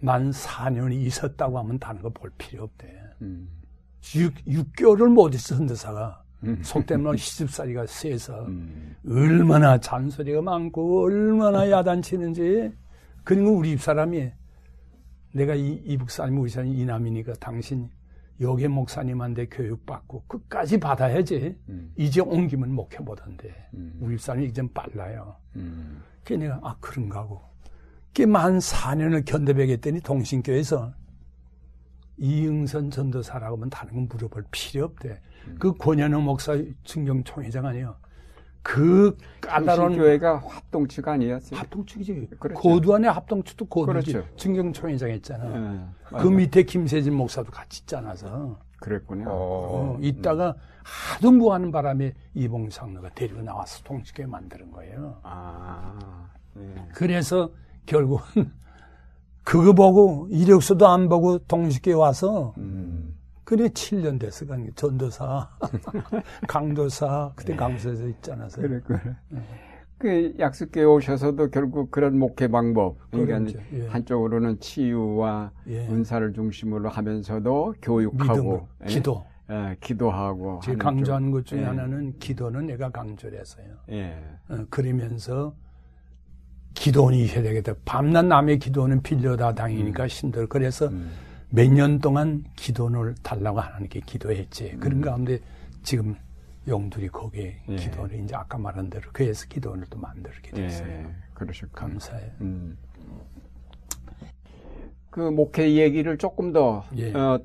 만 0.00 0.30
4년이 0.30 0.94
있었다고 1.06 1.58
하면 1.60 1.78
다른 1.78 2.02
거 2.02 2.10
볼 2.10 2.30
필요 2.36 2.64
없대. 2.64 2.88
음. 3.22 3.48
6, 4.14 4.34
6개월을 4.46 5.08
못 5.12 5.34
있어 5.34 5.54
선대사가 5.56 6.22
음. 6.22 6.23
속된 6.62 7.02
말 7.02 7.18
시집살이가 7.18 7.86
세서 7.86 8.46
음. 8.46 8.96
얼마나 9.08 9.78
잔소리가 9.78 10.42
많고 10.42 11.04
얼마나 11.04 11.70
야단치는지 11.70 12.72
그리고 13.22 13.52
우리 13.52 13.72
입사람이 13.72 14.30
내가 15.32 15.54
이, 15.54 15.82
이 15.84 15.96
북사님 15.96 16.38
우리 16.38 16.50
사람 16.50 16.68
이남이니까 16.68 17.34
당신 17.40 17.88
여계 18.40 18.68
목사님한테 18.68 19.46
교육받고 19.46 20.24
끝까지 20.26 20.78
받아야지 20.78 21.56
음. 21.68 21.92
이제 21.96 22.20
옮기면 22.20 22.72
목회 22.72 22.98
못한대 22.98 23.54
음. 23.74 23.98
우리 24.00 24.14
입사람이 24.14 24.46
이젠 24.46 24.72
빨라요 24.72 25.36
음. 25.56 26.02
그래 26.24 26.38
내가 26.38 26.60
아 26.62 26.76
그런가 26.80 27.20
하고 27.20 27.40
그만 28.12 28.58
4년을 28.58 29.24
견뎌배겠더니 29.24 30.00
동신교에서 30.00 30.92
이응선 32.16 32.90
전도사라고 32.90 33.56
하면 33.56 33.70
다른 33.70 33.94
건 33.94 34.08
물어볼 34.08 34.44
필요 34.50 34.84
없대. 34.84 35.20
그 35.58 35.72
권현우 35.74 36.20
목사 36.20 36.56
증경총회장 36.84 37.66
아니에요. 37.66 37.96
그 38.64 39.16
까다로운 39.42 39.96
교회가 39.96 40.38
합동치가 40.38 41.12
아니었어요. 41.12 41.60
합동측이지. 41.60 42.28
그렇죠. 42.40 42.60
고두 42.60 42.94
안에 42.94 43.08
합동측도 43.08 43.66
고두지. 43.66 44.12
그렇죠. 44.12 44.36
증경총회장 44.36 45.10
했잖아. 45.10 45.90
예, 46.14 46.18
그. 46.18 46.28
밑에 46.28 46.62
김세진 46.62 47.14
목사도 47.14 47.52
같이 47.52 47.82
있잖아서. 47.82 48.58
그랬군요. 48.80 49.28
어, 49.28 49.32
어, 49.32 49.98
있다가 50.00 50.54
하도 50.82 51.30
무하는 51.30 51.70
바람에 51.72 52.12
이봉상로가 52.34 53.10
데리고 53.10 53.42
나와서 53.42 53.82
동식회 53.84 54.26
만드는 54.26 54.70
거예요. 54.72 55.18
아, 55.22 56.28
네. 56.54 56.74
그래서 56.94 57.50
결국은 57.86 58.50
그거 59.44 59.74
보고 59.74 60.26
이력서도 60.30 60.86
안 60.86 61.08
보고 61.08 61.38
동식회 61.38 61.92
와서 61.92 62.54
음. 62.58 63.13
그래 63.44 63.68
7년 63.68 64.18
됐어. 64.18 64.46
간 64.46 64.68
전도사, 64.74 65.48
강도사 66.48 67.32
그때 67.36 67.54
강서에서 67.54 68.08
있잖아요. 68.08 68.48
그랬구나. 68.48 69.00
그 69.98 70.34
약속교회 70.38 70.84
오셔서도 70.84 71.50
결국 71.50 71.90
그런 71.90 72.18
목회 72.18 72.48
방법, 72.48 72.98
그러니까. 73.10 73.60
예. 73.74 73.86
한쪽으로는 73.86 74.60
치유와 74.60 75.52
예. 75.68 75.86
은사를 75.88 76.32
중심으로 76.32 76.88
하면서도 76.88 77.74
교육하고, 77.80 78.68
예? 78.82 78.86
기도. 78.86 79.24
예, 79.50 79.76
기도하고, 79.80 80.60
제일 80.64 80.78
하는 80.78 80.96
강조하는 80.96 81.30
것 81.30 81.38
쪽. 81.40 81.46
중에 81.56 81.60
예. 81.60 81.64
하나는 81.64 82.18
기도는 82.18 82.66
내가 82.66 82.90
강조를 82.90 83.38
했어요. 83.38 83.66
예, 83.90 84.18
어, 84.48 84.64
그러면서 84.68 85.54
기도원이 86.74 87.22
있어야 87.24 87.42
되겠다. 87.42 87.74
밤낮 87.84 88.24
남의 88.24 88.58
기도는 88.58 89.02
빌려다 89.02 89.54
다니니까 89.54 90.06
힘들어. 90.08 90.46
그래서 90.48 90.88
음. 90.88 91.10
몇 91.54 91.68
년 91.70 92.00
동안 92.00 92.42
기도를 92.56 93.14
달라고 93.22 93.60
하나님께 93.60 94.00
기도했지. 94.00 94.76
그런 94.80 95.00
가운데 95.00 95.38
지금 95.84 96.16
용들이 96.66 97.08
거기에 97.08 97.62
예. 97.68 97.76
기도를 97.76 98.18
이제 98.24 98.34
아까 98.34 98.58
말한 98.58 98.90
대로 98.90 99.08
그래서 99.12 99.46
기도원을 99.46 99.86
또 99.88 99.98
만들게 99.98 100.50
됐어요. 100.50 100.88
예, 100.88 101.06
그러셨군요. 101.34 101.72
감사해요. 101.74 102.30
음. 102.40 102.76
그 105.10 105.20
목회 105.20 105.74
얘기를 105.76 106.18
조금 106.18 106.52
더, 106.52 106.82
예. 106.96 107.12
어, 107.12 107.38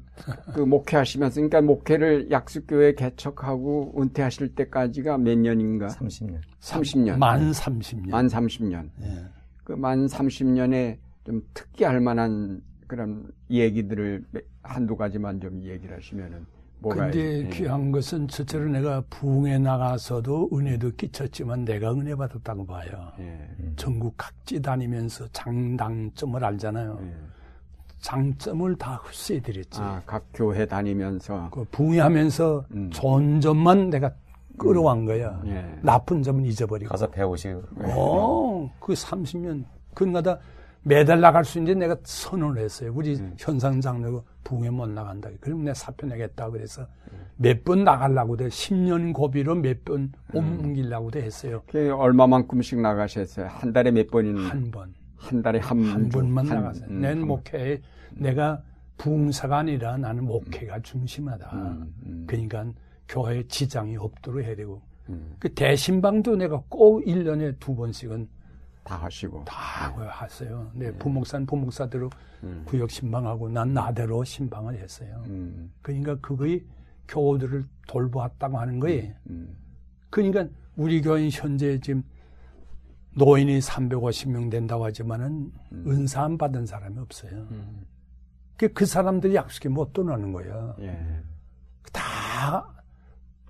그 0.55 0.61
목회하시면서, 0.61 1.35
그러니까 1.35 1.61
목회를 1.61 2.31
약속교회 2.31 2.95
개척하고 2.95 3.93
은퇴하실 4.01 4.55
때까지가 4.55 5.19
몇 5.19 5.37
년인가? 5.37 5.85
30년. 5.87 6.41
30년. 6.61 7.17
만 7.19 7.51
30년. 7.51 8.09
만 8.09 8.25
30년. 8.27 8.89
예. 9.03 9.23
그만 9.63 10.07
30년에 10.07 10.97
좀 11.25 11.43
특기할 11.53 11.99
만한 11.99 12.59
그런 12.89 13.31
얘기들을 13.51 14.25
한두 14.63 14.97
가지만 14.97 15.39
좀 15.39 15.63
얘기를 15.63 15.95
하시면은 15.95 16.45
뭐가 16.79 17.03
근데 17.03 17.45
예. 17.45 17.49
귀한 17.49 17.91
것은 17.91 18.27
첫째로 18.27 18.67
내가 18.69 19.03
부흥에 19.11 19.59
나가서도 19.59 20.49
은혜도 20.51 20.91
끼쳤지만 20.95 21.65
내가 21.65 21.93
은혜 21.93 22.15
받았다고 22.15 22.65
봐요. 22.65 23.11
예. 23.19 23.47
전국 23.75 24.15
각지 24.17 24.59
다니면서 24.59 25.27
장단점을 25.31 26.43
알잖아요. 26.43 26.99
예. 27.03 27.13
장점을 27.99 28.75
다 28.77 28.95
흡수해 29.03 29.39
드렸지. 29.39 29.79
아, 29.81 30.01
각 30.05 30.25
교회 30.33 30.65
다니면서 30.65 31.49
그 31.51 31.65
부흥하면서 31.69 32.65
음. 32.71 32.89
좋은 32.91 33.39
점만 33.39 33.91
내가 33.91 34.11
끌어간 34.57 35.05
거야. 35.05 35.39
예. 35.45 35.79
나쁜 35.83 36.23
점은 36.23 36.43
잊어버리고. 36.45 36.89
가서 36.89 37.07
배우시고. 37.07 37.61
어, 37.75 38.73
그 38.79 38.93
30년. 38.93 39.63
그나다 39.93 40.39
매달 40.83 41.19
나갈 41.19 41.43
수 41.43 41.57
있는데 41.59 41.87
내가 41.87 41.97
선언을 42.03 42.61
했어요. 42.63 42.91
우리 42.95 43.15
음. 43.15 43.33
현상 43.37 43.81
장르고 43.81 44.23
부흥에 44.43 44.69
못 44.69 44.87
나간다. 44.89 45.29
그럼 45.41 45.63
내가 45.63 45.73
사표 45.73 46.07
내겠다. 46.07 46.49
그래서 46.49 46.85
몇번 47.37 47.83
나가려고 47.83 48.37
돼. 48.37 48.47
10년 48.47 49.13
고비로 49.13 49.55
몇번 49.55 50.11
음. 50.35 50.59
옮기려고도 50.63 51.19
했어요. 51.19 51.61
그 51.67 51.93
얼마만큼씩 51.93 52.79
나가셨어요? 52.79 53.47
한 53.47 53.73
달에 53.73 53.91
몇 53.91 54.09
번이나? 54.09 54.41
한 54.49 54.71
번. 54.71 54.93
한 55.17 55.41
달에 55.41 55.59
한, 55.59 55.83
한 55.83 56.09
주, 56.09 56.17
번만 56.17 56.47
한- 56.47 56.57
나가세요. 56.57 56.87
음, 56.89 57.01
내 57.01 57.07
한- 57.09 57.27
목회에 57.27 57.81
내가 58.13 58.61
부흥사가 58.97 59.57
아니라 59.59 59.97
나는 59.97 60.23
목회가 60.25 60.79
중심하다. 60.79 61.49
음, 61.53 61.93
음. 62.05 62.23
그러니까 62.25 62.65
교회에 63.09 63.43
지장이 63.47 63.97
없도록 63.97 64.41
해야 64.43 64.55
되고. 64.55 64.81
음, 65.09 65.35
그 65.39 65.53
대신방도 65.53 66.37
내가 66.37 66.61
꼭 66.69 67.03
1년에 67.03 67.55
두 67.59 67.75
번씩은 67.75 68.29
다 68.89 68.95
하시고. 68.95 69.43
다 69.45 70.23
했어요. 70.23 70.71
네, 70.73 70.91
부목사는 70.91 71.45
부목사대로 71.45 72.09
음. 72.43 72.63
구역 72.65 72.89
신방하고 72.89 73.47
난 73.49 73.71
나대로 73.71 74.23
신방을 74.23 74.79
했어요. 74.79 75.23
음, 75.27 75.71
그러니까 75.83 76.15
그거의 76.15 76.65
교우들을 77.07 77.65
돌보았다고 77.87 78.57
하는 78.57 78.79
거예요. 78.79 79.13
음, 79.29 79.55
그러니까 80.09 80.47
우리 80.75 81.03
교인 81.03 81.29
현재 81.31 81.79
지금 81.79 82.03
노인이 83.11 83.59
350명 83.59 84.49
된다고 84.49 84.85
하지만은 84.85 85.51
은사 85.71 86.23
안 86.23 86.37
받은 86.37 86.65
사람이 86.65 86.97
없어요. 86.97 87.47
음. 87.51 87.85
그, 88.57 88.73
그 88.73 88.87
사람들이 88.87 89.35
약속에 89.35 89.69
못 89.69 89.93
떠나는 89.93 90.33
거야. 90.33 90.75
예. 90.79 91.21
다 91.93 92.67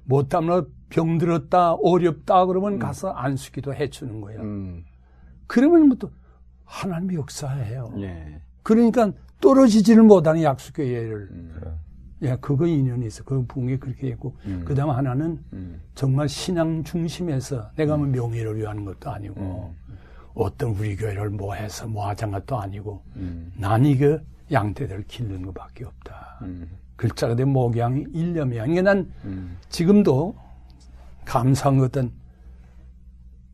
못하면 0.04 0.68
병들었다, 0.90 1.76
어렵다 1.76 2.46
그러면 2.46 2.78
가서 2.78 3.12
안수기도 3.12 3.74
해주는. 3.74 4.24
음, 4.40 4.86
그러면 5.50 5.88
뭐또 5.88 6.12
하나님이 6.64 7.16
역사해요. 7.16 7.92
예. 7.98 8.40
그러니까 8.62 9.12
떨어지지를 9.42 10.04
못하는 10.04 10.44
약속교회를 10.44 11.30
음. 11.32 11.52
그래. 11.56 11.72
예, 12.22 12.38
그거 12.40 12.68
인연이 12.68 13.08
있어. 13.08 13.24
그 13.24 13.44
붕에 13.48 13.78
그렇게 13.78 14.12
했고. 14.12 14.36
음. 14.46 14.62
그 14.64 14.76
다음 14.76 14.92
하나는 14.92 15.40
음. 15.54 15.82
정말 15.96 16.30
신앙 16.30 16.84
중심에서 16.84 17.72
내가 17.76 17.98
뭐 17.98 18.06
명예를 18.06 18.58
위하는 18.58 18.86
것도 18.86 19.10
아니고 19.10 19.74
어떤 20.36 20.70
우리 20.70 20.96
교회를 20.96 21.32
뭐 21.32 21.56
해서 21.56 21.88
뭐 21.88 22.08
하자는 22.10 22.40
것도 22.40 22.60
아니고 22.60 23.02
음. 23.16 23.52
난 23.58 23.84
이거 23.86 24.20
양떼들 24.52 25.06
기르는 25.08 25.42
것밖에 25.48 25.86
없다. 25.86 26.40
음. 26.44 26.70
글자가 26.96 27.36
된 27.36 27.50
목양이 27.50 28.06
일념이야. 28.14 28.68
이게 28.68 28.84
난 28.84 29.12
음. 29.26 29.58
지금도 29.70 30.36
감사한 31.26 31.80
것은 31.80 32.12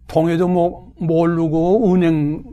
통에도 0.07 0.47
뭐 0.47 0.91
모르고 0.99 1.93
은행 1.93 2.43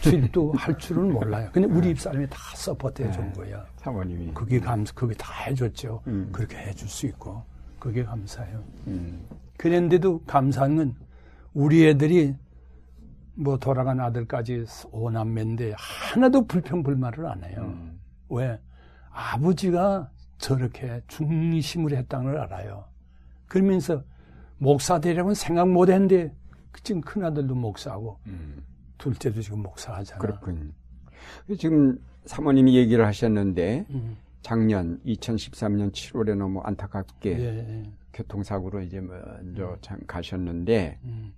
출도 0.00 0.52
할 0.56 0.76
줄은 0.78 1.12
몰라요. 1.12 1.48
근데 1.52 1.66
우리 1.68 1.90
입사람이 1.90 2.26
다 2.28 2.36
서포트 2.54 3.02
해 3.02 3.10
준 3.12 3.32
거야. 3.32 3.64
사모님이. 3.76 4.32
그게 4.34 4.60
감, 4.60 4.84
그게 4.94 5.14
다 5.14 5.32
해줬죠. 5.44 6.02
음. 6.06 6.28
그렇게 6.32 6.56
해줄 6.58 6.88
수 6.88 7.06
있고. 7.06 7.42
그게 7.78 8.04
감사해요. 8.04 8.62
음. 8.88 9.24
그랬는데도 9.56 10.20
감사한 10.26 10.76
건 10.76 10.94
우리 11.54 11.86
애들이 11.86 12.34
뭐 13.34 13.58
돌아간 13.58 14.00
아들까지 14.00 14.64
오남매인데 14.92 15.74
하나도 15.76 16.46
불평불만을 16.46 17.26
안 17.26 17.44
해요. 17.44 17.60
음. 17.60 17.98
왜? 18.28 18.58
아버지가 19.10 20.10
저렇게 20.38 21.00
중심을 21.08 21.92
했다는 21.96 22.26
걸 22.32 22.38
알아요. 22.40 22.84
그러면서 23.46 24.02
목사 24.58 24.98
되려면 25.00 25.34
생각 25.34 25.68
못 25.68 25.88
했는데 25.88 26.34
지금 26.82 27.00
큰 27.00 27.24
아들도 27.24 27.54
목사하고 27.54 28.18
음. 28.26 28.62
둘째도 28.98 29.40
지금 29.42 29.62
목사하잖아. 29.62 30.20
그렇군. 30.20 30.74
지금 31.58 31.98
사모님이 32.24 32.76
얘기를 32.76 33.06
하셨는데 33.06 33.86
음. 33.90 34.16
작년 34.42 35.00
2013년 35.04 35.92
7월에 35.92 36.36
너무 36.36 36.60
안타깝게 36.60 37.30
예, 37.30 37.44
예. 37.44 37.82
교통사고로 38.12 38.80
이제 38.82 39.00
먼저 39.00 39.76
참 39.80 39.98
가셨는데 40.06 40.98
음. 41.04 41.32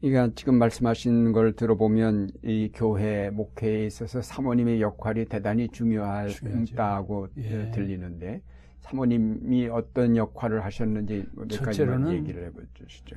그러니까 0.00 0.32
지금 0.36 0.58
말씀하신 0.58 1.32
걸 1.32 1.54
들어보면 1.54 2.30
이 2.44 2.70
교회 2.72 3.30
목회에 3.30 3.86
있어서 3.86 4.22
사모님의 4.22 4.80
역할이 4.80 5.24
대단히 5.26 5.68
중요하다고 5.68 7.28
예. 7.38 7.70
들리는데 7.72 8.42
사모님이 8.80 9.68
어떤 9.68 10.16
역할을 10.16 10.64
하셨는지 10.64 11.24
몇 11.34 11.62
가지만 11.62 12.12
얘기를 12.12 12.52
해주시죠. 12.76 13.16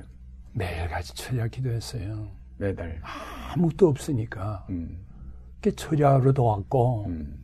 매일같이 0.52 1.14
철야 1.14 1.48
기도했어요. 1.48 2.30
매달. 2.58 3.00
아무것도 3.54 3.88
없으니까. 3.88 4.66
음, 4.70 5.04
그 5.60 5.74
철야로도 5.74 6.44
왔고, 6.44 7.06
음, 7.06 7.38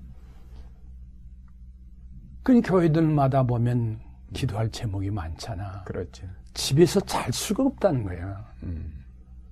그 2.43 2.61
교회들마다 2.61 3.43
보면 3.43 4.01
기도할 4.33 4.71
제목이 4.71 5.11
많잖아. 5.11 5.85
그렇죠. 5.85 6.27
집에서 6.55 7.01
잘 7.01 7.33
수가 7.33 7.65
없다는 7.65 8.05
거야. 8.05 8.53
음, 8.63 9.05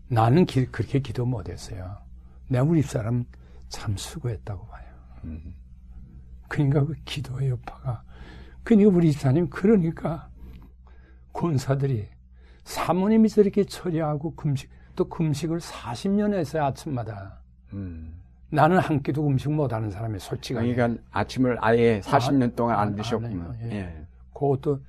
나는 0.08 0.44
기- 0.46 0.66
그렇게 0.66 1.00
기도 1.00 1.24
못했어요. 1.26 1.96
내가 2.48 2.64
우리 2.64 2.82
집사람 2.82 3.24
참 3.68 3.96
수고했다고 3.96 4.66
봐요. 4.66 4.86
음, 5.24 5.54
그러니까 6.48 6.84
그 6.84 6.94
기도의 7.04 7.50
여파가. 7.50 8.02
그러니까 8.62 8.90
우리 8.96 9.12
집사님 9.12 9.48
그러니까 9.48 10.28
권사들이 11.32 12.08
사모님이 12.66 13.28
저렇게 13.28 13.64
처리하고 13.64 14.34
금식 14.34 14.68
또 14.96 15.08
금식을 15.08 15.60
40년 15.60 16.34
했어요 16.34 16.64
아침마다. 16.64 17.38
음. 17.72 18.12
나는 18.50 18.78
한 18.78 19.02
끼도 19.02 19.26
음식 19.26 19.50
못 19.52 19.72
하는 19.72 19.90
사람이 19.90 20.18
솔직하게. 20.18 20.74
그러니까 20.74 21.00
아침을 21.12 21.56
아예 21.60 22.00
40년 22.00 22.54
동안 22.56 22.76
안 22.78 22.88
안- 22.88 22.96
드셨구만. 22.96 23.40
안. 23.50 23.70
예. 23.70 23.76
예. 23.76 24.06
그것도 24.34 24.80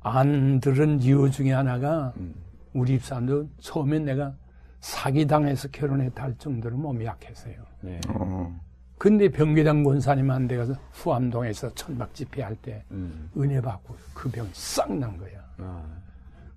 안 0.00 0.60
들은 0.60 1.00
이유 1.00 1.30
중에 1.30 1.52
하나가 1.52 2.12
음. 2.18 2.34
우리 2.74 2.98
집사람도 2.98 3.48
처음엔 3.60 4.04
내가 4.04 4.34
사기당해서 4.80 5.68
결혼했다 5.68 6.22
할 6.22 6.34
정도로 6.38 6.76
몸이 6.76 7.04
약했어요. 7.06 7.54
예. 7.84 8.00
어. 8.08 8.60
근데 8.98 9.28
병계당 9.28 9.84
권사님한테 9.84 10.56
가서 10.58 10.74
후암동에서 10.92 11.74
천막 11.74 12.12
집회 12.14 12.42
할 12.42 12.54
때 12.56 12.84
음. 12.90 13.30
은혜 13.38 13.60
받고 13.60 13.96
그 14.14 14.30
병이 14.30 14.48
싹 14.52 14.92
난 14.92 15.16
거야. 15.16 15.38
아, 15.58 15.82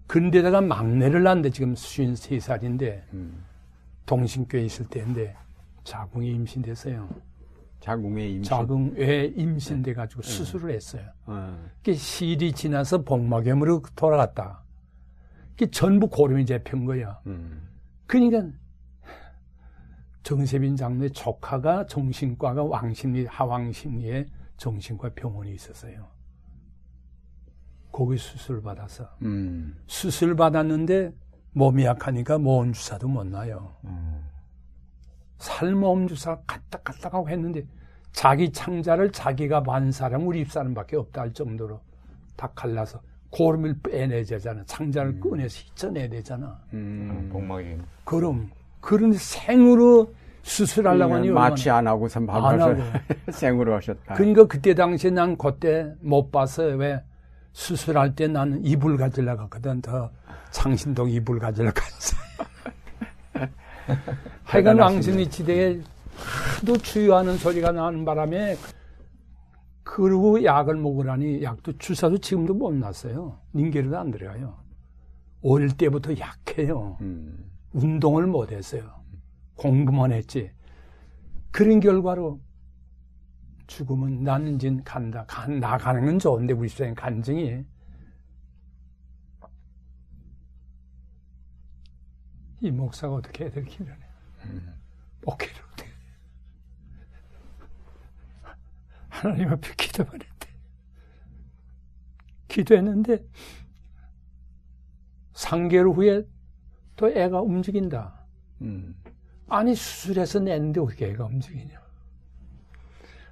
근데다가 0.07 0.61
막내를 0.61 1.23
낳는데 1.23 1.49
지금 1.49 1.73
53살인데 1.73 3.03
음. 3.13 3.43
동신교에 4.05 4.63
있을 4.65 4.85
때인데 4.85 5.35
자궁이 5.83 6.29
임신됐어요. 6.31 7.09
자궁의 7.79 8.33
임신. 8.33 8.43
자궁에 8.43 9.33
임신돼 9.35 9.93
가지고 9.93 10.23
수술을 10.23 10.73
했어요. 10.73 11.03
어. 11.25 11.69
그 11.83 11.93
실이 11.93 12.51
지나서 12.51 13.03
복막염으로 13.03 13.83
돌아갔다. 13.95 14.63
그 15.57 15.69
전부 15.69 16.07
고름이 16.07 16.45
잡힌 16.45 16.85
거야. 16.85 17.19
음. 17.27 17.69
그러니까 18.07 18.47
정세빈 20.23 20.75
장로의 20.75 21.11
조카가 21.11 21.85
정신과가 21.85 22.63
왕십리 22.63 23.27
하왕십리에 23.27 24.25
정신과 24.57 25.11
병원이 25.13 25.53
있었어요. 25.53 26.07
거기 27.95 28.17
수술 28.17 28.61
받아서 28.61 29.07
음. 29.21 29.73
수술 29.87 30.35
받았는데 30.35 31.13
몸이 31.53 31.85
약하니까 31.85 32.37
모험 32.37 32.73
주사도 32.73 33.07
못 33.07 33.25
놔요. 33.25 33.73
음. 33.85 34.21
살모험 35.37 36.09
주사 36.09 36.37
갔다 36.45 36.77
갔다 36.83 37.07
하고 37.07 37.29
했는데 37.29 37.65
자기 38.11 38.51
창자를 38.51 39.13
자기가 39.13 39.63
반 39.63 39.93
사람 39.93 40.27
우리 40.27 40.41
입사람밖에 40.41 40.97
없다 40.97 41.21
할 41.21 41.33
정도로 41.33 41.79
다 42.35 42.51
갈라서 42.53 42.99
고름을 43.29 43.79
빼내야 43.81 44.25
되잖아. 44.25 44.61
창자를 44.65 45.21
꺼내서 45.21 45.57
휘쳐내야 45.61 46.09
되잖아. 46.09 46.59
음. 46.73 47.29
복막이 47.31 47.77
그럼 48.03 48.51
그런 48.81 49.13
생으로 49.13 50.13
수술하려고 50.41 51.13
하니 51.13 51.29
마취 51.29 51.69
안 51.69 51.87
하고선 51.87 52.29
안 52.29 52.41
바로 52.41 52.61
하고. 52.61 52.81
생으로 53.31 53.73
하셨다. 53.75 54.15
그러니까 54.15 54.47
그때 54.47 54.73
당시에 54.73 55.11
난 55.11 55.37
그때 55.37 55.93
못 56.01 56.29
봤어요. 56.29 56.75
왜 56.75 57.01
수술할 57.55 58.13
때 58.13 58.27
나는 58.27 58.63
이불 58.65 58.97
가지려고 58.97 59.43
했거든. 59.43 59.81
더 59.81 60.11
창신동 60.51 61.09
이불 61.09 61.39
가지려고 61.39 61.73
갔어. 61.73 62.17
하여간 64.43 64.77
왕신리 64.77 65.29
지대에 65.29 65.79
하도 66.17 66.77
주유하는 66.77 67.37
소리가 67.37 67.71
나는 67.71 68.03
바람에 68.03 68.57
그러고 69.83 70.43
약을 70.43 70.75
먹으라니 70.75 71.43
약도 71.43 71.77
주사도 71.77 72.17
지금도 72.17 72.53
못 72.55 72.73
놨어요. 72.73 73.39
닌게로도 73.55 73.97
안 73.97 74.11
들어가요. 74.11 74.57
어릴 75.41 75.69
때부터 75.77 76.11
약해요. 76.17 76.97
음. 76.99 77.49
운동을 77.71 78.27
못 78.27 78.51
했어요. 78.51 78.83
공부만 79.55 80.11
했지. 80.11 80.51
그런 81.51 81.79
결과로 81.79 82.41
죽으면 83.67 84.23
나는 84.23 84.55
이제 84.55 84.75
간다. 84.83 85.25
간, 85.27 85.59
나가는 85.59 86.05
건 86.05 86.19
좋은데 86.19 86.53
우리 86.53 86.69
집사님 86.69 86.95
간증이 86.95 87.65
이 92.61 92.71
목사가 92.71 93.15
어떻게 93.15 93.45
애들 93.45 93.65
키우려네. 93.65 93.99
어깨를 95.25 95.55
어떻게. 95.73 95.89
하나님 99.09 99.49
앞에 99.49 99.73
기도만 99.77 100.13
했대. 100.13 100.49
기도했는데 102.47 103.25
3개월 105.33 105.93
후에 105.95 106.23
또 106.95 107.09
애가 107.09 107.41
움직인다. 107.41 108.25
음. 108.61 108.95
아니 109.47 109.75
수술해서 109.75 110.39
냈는데 110.39 110.79
어떻게 110.79 111.09
애가 111.09 111.25
움직이냐. 111.25 111.84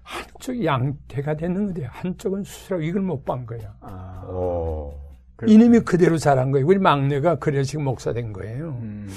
한쪽 0.03 0.63
양태가 0.63 1.35
됐는데 1.37 1.85
한쪽은 1.85 2.43
수술하고 2.43 2.83
이걸 2.83 3.01
못 3.01 3.23
본 3.23 3.45
거야. 3.45 3.75
아. 3.81 4.23
어. 4.27 4.93
이놈이 5.47 5.79
그대로 5.81 6.17
자란 6.17 6.51
거예요. 6.51 6.65
우리 6.65 6.77
막내가 6.77 7.35
그래서 7.35 7.63
지금 7.63 7.85
목사 7.85 8.13
된 8.13 8.31
거예요. 8.33 8.69
음. 8.81 9.09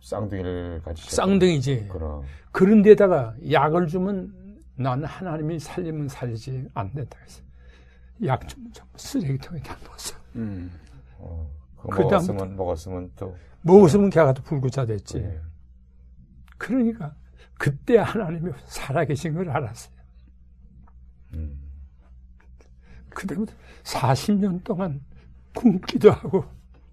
쌍둥이를 0.00 0.80
가지셨 0.84 1.10
쌍둥이지. 1.12 1.86
그럼 1.88 2.22
그런 2.50 2.82
데다가 2.82 3.34
약을 3.50 3.86
주면 3.88 4.32
나는 4.76 5.04
하나님이 5.04 5.58
살리면 5.58 6.08
살리지 6.08 6.68
안 6.74 6.92
된다 6.94 7.18
해서 7.22 7.42
약 8.24 8.48
주면 8.48 8.72
전부 8.72 8.92
쓰레기통에 8.96 9.60
다 9.60 9.76
넣었어. 9.84 10.16
음. 10.36 10.70
어. 11.18 11.48
그 11.90 12.00
먹었으면 12.00 12.56
먹었으면 12.56 13.12
또 13.16 13.36
먹었으면 13.62 14.10
걔가 14.10 14.32
또 14.32 14.42
불구자 14.42 14.86
됐지. 14.86 15.18
예. 15.18 15.40
그러니까 16.56 17.14
그때 17.58 17.98
하나님이 17.98 18.50
살아계신 18.66 19.34
걸 19.34 19.50
알았어요. 19.50 19.97
음. 21.34 21.58
그다음부터 23.10 23.52
40년 23.82 24.62
동안 24.64 25.00
굶기도 25.54 26.10
하고 26.10 26.44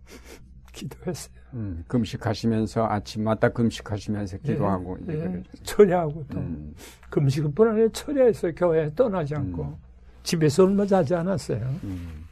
기도했어요. 0.74 1.36
음. 1.54 1.86
금식하시면서 1.88 2.86
아침마다 2.88 3.50
금식하시면서 3.50 4.38
기도하고 4.40 4.98
예, 5.08 5.14
그러죠. 5.16 5.44
철야하고 5.64 6.26
또 6.30 6.38
음. 6.40 6.74
금식뿐 7.10 7.70
아니라 7.70 7.88
철야했어요. 7.94 8.54
교회에 8.56 8.92
떠나지 8.94 9.36
않고. 9.36 9.78
집에서 10.24 10.64
얼마 10.66 10.86
자지 10.86 11.14
않았어요. 11.16 11.60
음. 11.84 12.26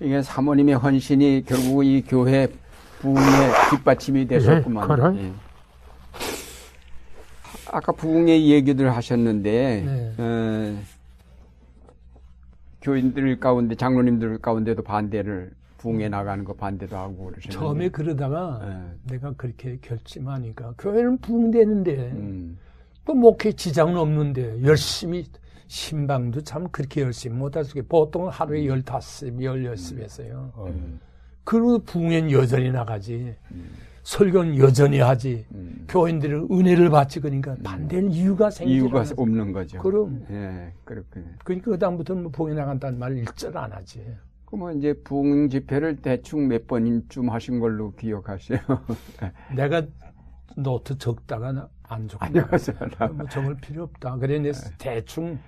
이게 0.00 0.20
사모님의 0.22 0.74
헌신이 0.76 1.44
결국 1.46 1.84
이 1.84 2.02
교회 2.06 2.48
부흥의 3.00 3.50
뒷받침이 3.70 4.26
되셨구만. 4.26 4.88
네, 4.88 4.94
그래. 4.96 5.24
예. 5.28 5.47
아까 7.70 7.92
부흥의 7.92 8.50
얘기들 8.50 8.94
하셨는데 8.94 9.82
네. 9.84 10.14
어, 10.18 10.76
교인들 12.82 13.38
가운데 13.38 13.74
장로님들 13.74 14.38
가운데도 14.38 14.82
반대를 14.82 15.50
부흥에 15.78 16.08
나가는 16.08 16.44
거 16.44 16.54
반대도 16.54 16.96
하고 16.96 17.26
그러셨는데 17.26 17.50
처음에 17.50 17.88
그러다가 17.88 18.60
네. 18.64 19.14
내가 19.14 19.32
그렇게 19.36 19.78
결심하니까 19.80 20.74
교회는 20.78 21.18
부흥되는데 21.18 21.92
음, 22.12 22.58
또 23.04 23.14
목회 23.14 23.52
지장은 23.52 23.96
없는데 23.96 24.62
열심히 24.62 25.24
신방도 25.68 26.40
참 26.42 26.66
그렇게 26.70 27.02
열심히 27.02 27.36
못할 27.36 27.64
수 27.64 27.76
있게 27.78 27.86
보통 27.86 28.28
하루에 28.28 28.66
열다섯, 28.66 29.40
열여섯 29.40 29.98
했어요. 29.98 30.50
어, 30.54 30.66
그리고 31.44 31.78
부흥엔 31.78 32.30
여전히 32.32 32.70
나가지. 32.70 33.34
설교는 34.12 34.56
여전히 34.56 35.00
하지. 35.00 35.44
음. 35.54 35.84
교인들은 35.86 36.48
은혜를 36.50 36.88
받지 36.88 37.20
그러니까 37.20 37.54
반대할 37.62 38.08
이유가 38.10 38.48
생기지 38.48 38.76
이유가 38.78 39.00
않아서. 39.00 39.14
없는 39.18 39.52
거죠. 39.52 39.78
그럼. 39.80 40.24
예, 40.30 40.72
그렇군요. 40.84 41.26
그러니까 41.44 41.70
그다음부터는 41.72 42.22
뭐 42.22 42.32
부흥에 42.32 42.54
나간다는 42.54 42.98
말 42.98 43.18
일절 43.18 43.56
안 43.58 43.70
하지. 43.70 44.02
그러면 44.46 44.78
이제 44.78 44.94
부흥 45.04 45.50
집회를 45.50 45.96
대충 45.96 46.48
몇 46.48 46.66
번쯤 46.66 47.28
하신 47.28 47.60
걸로 47.60 47.92
기억하세요. 47.96 48.58
내가 49.54 49.82
노트 50.56 50.96
적다가 50.96 51.52
나- 51.52 51.68
안 51.82 52.08
적고. 52.08 52.24
안녕하세요. 52.24 52.76
뭐 53.12 53.26
적을 53.28 53.56
필요 53.58 53.82
없다. 53.84 54.16
그래 54.16 54.38
내 54.38 54.52
대충 54.78 55.38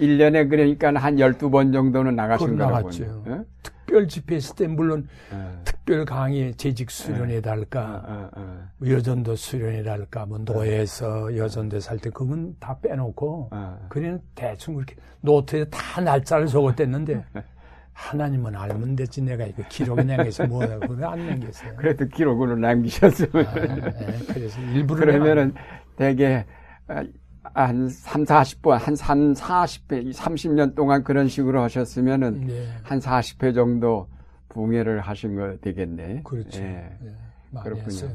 1년에 0.00 0.48
그러니까 0.48 0.88
한 0.94 1.16
12번 1.16 1.72
정도는 1.72 2.16
나가신 2.16 2.46
그건 2.48 2.58
거라고. 2.68 2.88
나갔죠. 2.88 3.24
예? 3.28 3.38
특별 3.62 4.08
집회 4.08 4.36
했을 4.36 4.54
때 4.56 4.66
물론 4.66 5.06
예. 5.32 5.36
특별 5.64 6.04
강의 6.04 6.54
제직 6.54 6.90
수련회랄까 6.90 8.02
어, 8.06 8.30
어, 8.36 8.68
여전도 8.86 9.36
수련회랄까 9.36 10.26
뭐 10.26 10.38
노회에서 10.38 11.36
여전도 11.36 11.80
살 11.80 11.98
때 11.98 12.08
그건 12.10 12.56
다 12.60 12.78
빼놓고 12.80 13.48
어. 13.52 13.86
그냥 13.88 14.20
대충 14.34 14.74
그렇게 14.76 14.94
노트에 15.20 15.64
다 15.70 16.00
날짜를 16.00 16.46
적었댔는데 16.46 17.24
하나님은 17.92 18.56
알면 18.56 18.96
됐지 18.96 19.20
내가 19.20 19.44
이거 19.44 19.62
기록에 19.68 20.02
남겨서 20.04 20.46
뭐하고 20.46 20.94
그래 20.94 21.06
안 21.06 21.26
남겼어요. 21.26 21.74
그래도 21.76 22.06
기록으로 22.06 22.56
남기셨으면. 22.56 23.46
아, 23.46 23.54
예, 23.58 24.32
그래서 24.32 24.58
일부러 24.72 25.00
그러면은 25.04 25.52
되게 25.96 26.46
아, 26.88 27.04
한 27.52 27.88
3, 27.88 28.24
40번, 28.24 28.78
한 28.78 28.94
3, 28.96 29.34
40회, 29.34 30.12
30년 30.12 30.74
동안 30.74 31.02
그런 31.02 31.28
식으로 31.28 31.60
하셨으면은 31.62 32.46
네, 32.46 32.68
한 32.82 32.98
40회 32.98 33.54
정도 33.54 34.08
붕해를 34.48 35.00
하신 35.00 35.36
거 35.36 35.56
되겠네. 35.60 36.22
그렇죠. 36.24 36.60
예. 36.60 36.96
예, 37.04 37.14
많이 37.50 37.64
그렇군요. 37.64 37.86
했어요. 37.86 38.10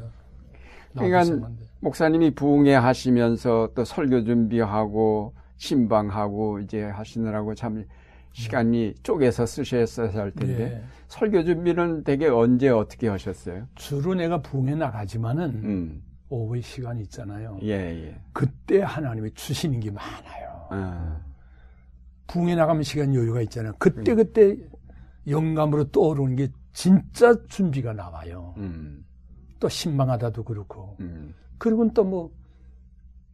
그러니까. 0.96 1.50
목사님이 1.80 2.34
부흥회 2.34 2.74
하시면서 2.74 3.70
또 3.74 3.84
설교 3.84 4.24
준비하고 4.24 5.34
신방하고 5.56 6.60
이제 6.60 6.82
하시느라고 6.84 7.54
참 7.54 7.84
시간이 8.32 8.94
쪼개서 9.02 9.46
쓰셨어야 9.46 10.12
할 10.12 10.30
텐데 10.30 10.62
예. 10.62 10.82
설교 11.08 11.44
준비는 11.44 12.04
되게 12.04 12.28
언제 12.28 12.68
어떻게 12.68 13.08
하셨어요? 13.08 13.66
주로 13.74 14.14
내가 14.14 14.40
부흥에 14.42 14.74
나가지만은 14.74 15.44
음, 15.64 16.02
오후에 16.28 16.60
시간 16.60 16.98
있잖아요. 17.00 17.58
예, 17.62 17.72
예. 17.72 18.20
그때 18.32 18.82
하나님이 18.82 19.32
주시는 19.34 19.80
게 19.80 19.90
많아요. 19.90 20.68
어, 20.70 21.20
붕에 22.26 22.54
나가면 22.54 22.82
시간 22.82 23.14
여유가 23.14 23.40
있잖아요. 23.42 23.72
그때 23.78 24.14
그때 24.14 24.56
영감으로 25.28 25.90
떠오르는 25.90 26.36
게 26.36 26.48
진짜 26.72 27.34
준비가 27.48 27.92
나와요. 27.92 28.54
음, 28.58 29.04
또 29.60 29.68
신방하다도 29.68 30.44
그렇고. 30.44 30.96
음, 31.00 31.34
그리고 31.58 31.90
또 31.92 32.04
뭐 32.04 32.30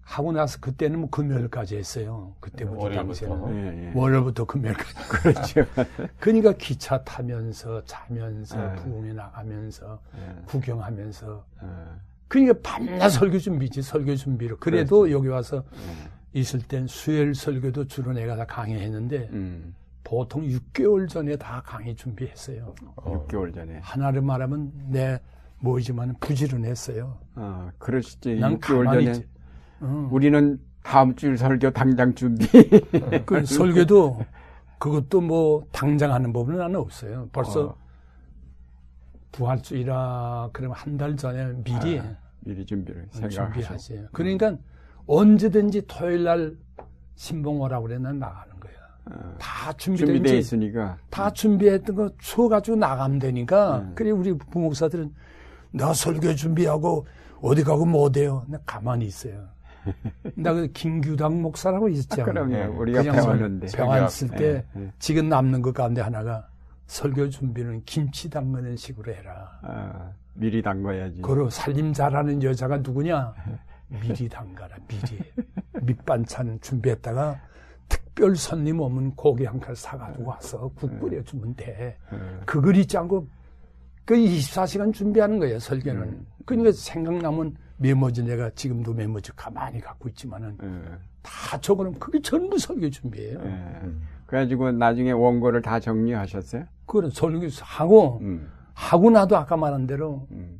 하고 0.04 0.32
나서 0.32 0.58
그때는 0.60 0.98
뭐 1.00 1.10
금요일까지 1.10 1.76
했어요. 1.76 2.34
그때부터 2.40 2.78
월요일부터. 2.78 3.26
당시에는 3.26 3.56
예, 3.56 3.86
예. 3.88 3.92
월요일부터 3.94 4.44
금요일까지. 4.44 4.94
그렇죠. 5.08 5.64
그러니까 6.18 6.52
기차 6.52 7.02
타면서 7.02 7.82
자면서 7.84 8.56
네. 8.56 8.74
부흥에 8.76 9.12
나가면서 9.12 10.00
예, 10.16 10.42
구경하면서 10.46 11.46
어, 11.62 12.00
그러니까 12.32 12.54
밤낮 12.62 13.10
설교 13.10 13.38
준비지 13.38 13.82
설교 13.82 14.16
준비로. 14.16 14.56
그래도 14.56 15.10
여기 15.10 15.28
와서 15.28 15.62
예. 15.74 16.40
있을 16.40 16.60
땐 16.62 16.86
수요일 16.86 17.34
설교도 17.34 17.86
주로 17.88 18.14
내가 18.14 18.34
다 18.36 18.46
강의했는데 18.46 19.28
음, 19.32 19.74
보통 20.02 20.40
6개월 20.48 21.06
전에 21.06 21.36
다 21.36 21.62
강의 21.62 21.94
준비했어요. 21.94 22.74
6개월 22.96 23.54
전에. 23.54 23.80
하나를 23.82 24.22
말하면 24.22 24.72
내 24.88 25.20
뭐이지만 25.60 26.14
부지런했어요. 26.20 27.18
어, 27.34 27.68
그러시지. 27.78 28.36
난 28.36 28.58
6개월 28.58 28.84
가만히 28.84 29.04
전에 29.04 29.16
있지. 29.18 29.28
응. 29.82 30.08
우리는 30.10 30.58
다음 30.82 31.14
주 31.14 31.36
설교 31.36 31.70
당장 31.72 32.14
준비. 32.14 32.46
그 33.26 33.44
설교도 33.44 34.24
그것도 34.78 35.20
뭐 35.20 35.66
당장 35.70 36.12
하는 36.14 36.32
법은 36.32 36.56
나는 36.56 36.76
없어요. 36.76 37.28
벌써 37.30 37.60
어. 37.66 37.76
부활주의라 39.32 40.48
그러면 40.54 40.76
한 40.76 40.96
달 40.96 41.14
전에 41.16 41.52
미리 41.62 41.98
아, 42.00 42.16
미리 42.44 42.64
준비를 42.64 43.06
생각하셔. 43.10 43.44
준비하세요. 43.52 44.08
그러니까 44.12 44.56
언제든지 45.06 45.82
토요일 45.86 46.24
날 46.24 46.56
신봉 47.14 47.60
오라고 47.60 47.86
그래 47.86 47.98
난 47.98 48.18
나가는 48.18 48.58
거야. 48.58 48.72
어, 49.06 49.34
다 49.38 49.72
준비돼 49.74 50.06
준비된 50.06 50.38
있으니까. 50.38 50.96
다 51.10 51.30
준비했던 51.30 51.96
거 51.96 52.10
추워가지고 52.18 52.76
나가면 52.76 53.18
되니까. 53.18 53.78
음. 53.78 53.92
그래, 53.94 54.10
우리 54.10 54.32
부목사들은 54.36 55.12
나 55.72 55.92
설교 55.92 56.34
준비하고 56.34 57.06
어디 57.40 57.64
가고 57.64 57.84
못해요. 57.84 58.44
나 58.48 58.58
가만히 58.66 59.06
있어요. 59.06 59.48
나그 60.36 60.68
김규당 60.72 61.42
목사라고 61.42 61.88
있었잖아. 61.88 62.24
그럼요. 62.24 62.54
예. 62.54 62.64
우리가. 62.64 63.02
병원 63.02 64.04
있을 64.06 64.28
때 64.28 64.64
예, 64.76 64.80
예. 64.80 64.92
지금 65.00 65.28
남는 65.28 65.60
것 65.62 65.74
가운데 65.74 66.00
하나가 66.00 66.48
설교 66.92 67.30
준비는 67.30 67.84
김치 67.86 68.28
담그는 68.28 68.76
식으로 68.76 69.14
해라. 69.14 69.58
아, 69.62 70.12
미리 70.34 70.60
담가야지. 70.60 71.22
그리고 71.22 71.48
살림 71.48 71.90
잘하는 71.94 72.42
여자가 72.42 72.76
누구냐? 72.78 73.32
미리 73.88 74.28
담가라, 74.28 74.76
미리. 74.86 75.18
밑반찬 75.80 76.60
준비했다가 76.60 77.40
특별 77.88 78.36
손님 78.36 78.78
오면 78.80 79.14
고기 79.16 79.46
한 79.46 79.58
칼 79.58 79.74
사가지고 79.74 80.24
와서 80.28 80.70
국 80.74 81.00
끓여주면 81.00 81.54
돼. 81.56 81.96
어, 82.10 82.40
그걸 82.44 82.76
잊지 82.76 82.98
않고 82.98 83.26
그 84.04 84.14
24시간 84.14 84.92
준비하는 84.92 85.38
거예요, 85.38 85.58
설교는. 85.58 86.02
음. 86.02 86.26
그러니까 86.44 86.72
생각나면 86.72 87.56
메모지 87.78 88.22
내가 88.22 88.50
지금도 88.50 88.92
메모지 88.92 89.32
가만히 89.34 89.80
갖고 89.80 90.10
있지만은 90.10 90.58
어, 90.60 90.98
다 91.22 91.58
적어놓으면 91.58 91.98
그게 91.98 92.20
전부 92.20 92.58
설교 92.58 92.90
준비예요. 92.90 93.40
예. 93.42 93.80
그래가지고 94.36 94.72
나중에 94.72 95.10
원고를 95.12 95.60
다 95.60 95.78
정리하셨어요? 95.78 96.64
그거는 96.86 97.10
설교 97.10 97.46
하고, 97.60 98.18
음, 98.22 98.50
하고 98.72 99.10
나도 99.10 99.36
아까 99.36 99.58
말한 99.58 99.86
대로 99.86 100.26
음. 100.30 100.58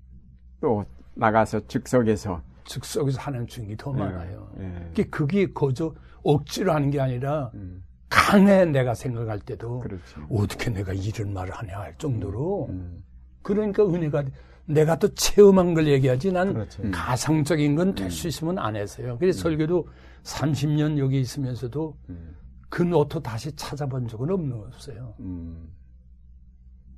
또 0.61 0.85
나가서 1.15 1.67
즉석에서. 1.69 2.43
즉석에서 2.65 3.19
하는 3.19 3.47
중이 3.47 3.75
더 3.79 3.91
많아요. 3.91 4.51
예. 4.61 4.91
그게 4.95 5.05
그게 5.09 5.53
거저 5.55 5.95
억지로 6.23 6.73
하는 6.75 6.91
게 6.91 7.01
아니라 7.01 7.51
음, 7.55 7.83
강해 8.11 8.67
내가 8.67 8.93
생각할 8.95 9.41
때도 9.41 9.79
그렇지. 9.81 10.03
어떻게 10.31 10.69
내가 10.71 10.93
이런 10.93 11.33
말을 11.33 11.53
하냐 11.55 11.79
할 11.79 11.97
정도로 11.97 12.67
음, 12.69 13.03
그러니까 13.41 13.85
은혜가 13.85 14.25
내가 14.67 14.97
또 14.99 15.09
체험한 15.15 15.73
걸 15.75 15.87
얘기하지 15.89 16.31
난 16.33 16.53
그렇죠. 16.53 16.83
가상적인 16.93 17.75
건 17.75 17.95
될 17.95 18.11
수 18.11 18.29
있으면 18.29 18.59
안 18.59 18.77
했어요. 18.77 19.17
그래서 19.19 19.41
설교도 19.41 19.89
30년 20.25 20.99
여기 20.99 21.21
있으면서도 21.21 21.97
음, 22.11 22.37
그 22.73 22.81
노트 22.81 23.21
다시 23.21 23.55
찾아본 23.55 24.09
적은 24.09 24.31
없는 24.31 24.57
없어요. 24.57 25.13
음. 25.21 25.69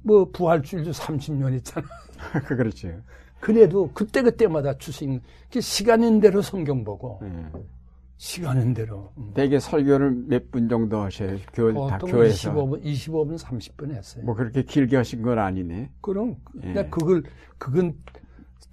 뭐 0.05 0.25
부활주일도 0.31 0.93
30년 0.93 1.53
했잖아. 1.55 1.85
그렇죠. 2.47 2.91
그래도 3.41 3.91
그때 3.93 4.23
그때마다 4.23 4.79
주신 4.79 5.21
그 5.51 5.61
시간인 5.61 6.21
대로 6.21 6.41
성경 6.43 6.85
보고 6.85 7.19
예. 7.25 7.29
시간인 8.19 8.73
대로 8.73 9.13
음. 9.19 9.33
대개 9.35 9.59
설교를 9.59 10.13
몇 10.29 10.49
분 10.53 10.69
정도 10.69 11.01
하셔요? 11.03 11.39
교, 11.53 11.89
다 11.89 11.99
교회에서. 11.99 12.53
25분, 12.55 12.85
25분, 12.85 13.37
30분 13.37 13.91
했어요. 13.97 14.25
뭐 14.25 14.37
그렇게 14.37 14.63
길게 14.63 14.97
하신 14.97 15.23
건 15.23 15.41
아니네. 15.41 15.91
그럼 16.01 16.37
예. 16.63 16.87
그걸 16.89 17.25
그건 17.59 17.97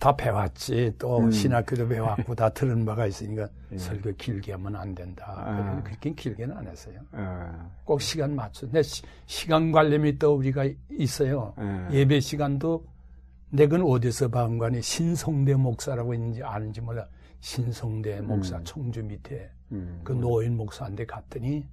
다 0.01 0.15
배웠지 0.15 0.91
또 0.97 1.19
음. 1.19 1.29
신학교도 1.29 1.87
배웠고 1.87 2.33
다 2.33 2.49
들은 2.49 2.83
바가 2.83 3.05
있으니까 3.05 3.47
예. 3.71 3.77
설교 3.77 4.13
길게 4.15 4.53
하면 4.53 4.75
안 4.75 4.95
된다. 4.95 5.31
아. 5.37 5.83
그렇게 5.83 6.11
길게는 6.15 6.57
안 6.57 6.67
했어요. 6.67 6.99
어, 7.11 7.71
꼭 7.83 8.01
시간 8.01 8.35
맞춰. 8.35 8.67
내 8.71 8.81
시, 8.81 9.47
간 9.47 9.71
관념이 9.71 10.17
또 10.17 10.33
우리가 10.33 10.65
있어요. 10.89 11.53
예. 11.91 11.99
예배 11.99 12.19
시간도 12.19 12.83
내건 13.51 13.83
어디서 13.83 14.29
방관이 14.29 14.81
신성대 14.81 15.53
목사라고 15.53 16.15
있는지 16.15 16.41
아는지 16.41 16.81
몰라. 16.81 17.07
신성대 17.41 18.21
목사 18.21 18.57
음. 18.57 18.63
청주 18.63 19.03
밑에 19.03 19.51
음. 19.71 20.01
그 20.03 20.13
노인 20.13 20.57
목사한테 20.57 21.05
갔더니 21.05 21.63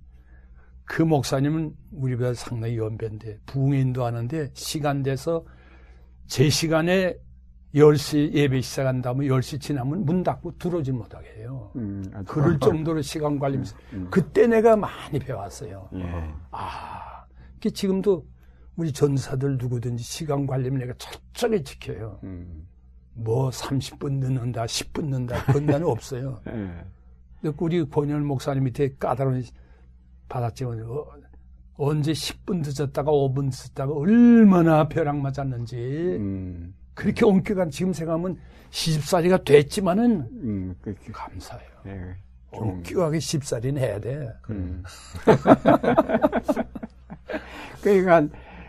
그 0.85 1.01
목사님은 1.01 1.75
우리보다 1.93 2.35
상당히 2.35 2.77
연배인데 2.77 3.39
부흥인도 3.47 4.05
하는데 4.05 4.51
시간 4.53 5.03
돼서 5.03 5.47
제 6.27 6.51
시간에 6.51 7.17
10시 7.79 8.33
예배 8.33 8.61
시작한다면 8.61 9.27
10시 9.27 9.61
지나면 9.61 10.05
문 10.05 10.23
닫고 10.23 10.59
들어오지 10.59 10.93
못하게 10.93 11.29
해요. 11.39 11.71
음, 11.77 12.05
그럴 12.27 12.59
정도로 12.59 13.01
시간 13.03 13.39
관리. 13.39 13.59
음. 13.93 14.09
그때 14.11 14.47
내가 14.47 14.77
많이 14.77 15.19
배웠어요. 15.19 15.89
예. 15.95 16.35
아, 16.51 17.25
그 17.61 17.71
지금도 17.71 18.27
우리 18.77 18.93
전사들 18.93 19.59
누구든지 19.59 20.03
시간 20.03 20.47
관리는 20.47 20.79
내가 20.79 20.93
철저히 20.99 21.63
지켜요. 21.63 22.21
음. 22.25 22.67
뭐 23.15 23.51
30분 23.51 24.21
늦는다, 24.21 24.65
10분 24.65 25.05
늦는다, 25.07 25.45
그런 25.47 25.67
데는 25.67 25.87
없어요. 25.89 26.41
예. 26.47 26.53
근데 27.41 27.57
우리 27.59 27.85
권열 27.89 28.21
목사님 28.21 28.65
밑에 28.65 28.95
까다로운 28.97 29.43
받았지만 30.29 30.83
어, 30.83 31.07
언제 31.75 32.13
10분 32.13 32.63
늦었다가 32.65 33.11
5분 33.11 33.45
늦었다가 33.47 33.93
얼마나 33.93 34.89
벼락 34.89 35.19
맞았는지 35.19 35.77
음. 35.77 36.75
그렇게 36.99 37.25
엄격한 37.25 37.71
지금 37.71 37.93
생각하면 37.93 38.37
시집살이가 38.71 39.45
됐지만은 39.45 40.29
음. 40.43 40.75
그렇게. 40.83 41.13
감사해요. 41.13 41.69
예. 41.87 42.01
좀, 42.53 42.71
엄격하게 42.71 43.21
시집살이는 43.21 43.81
해야 43.81 44.01
돼. 44.01 44.29
음. 44.51 44.83
그러니까 47.81 48.27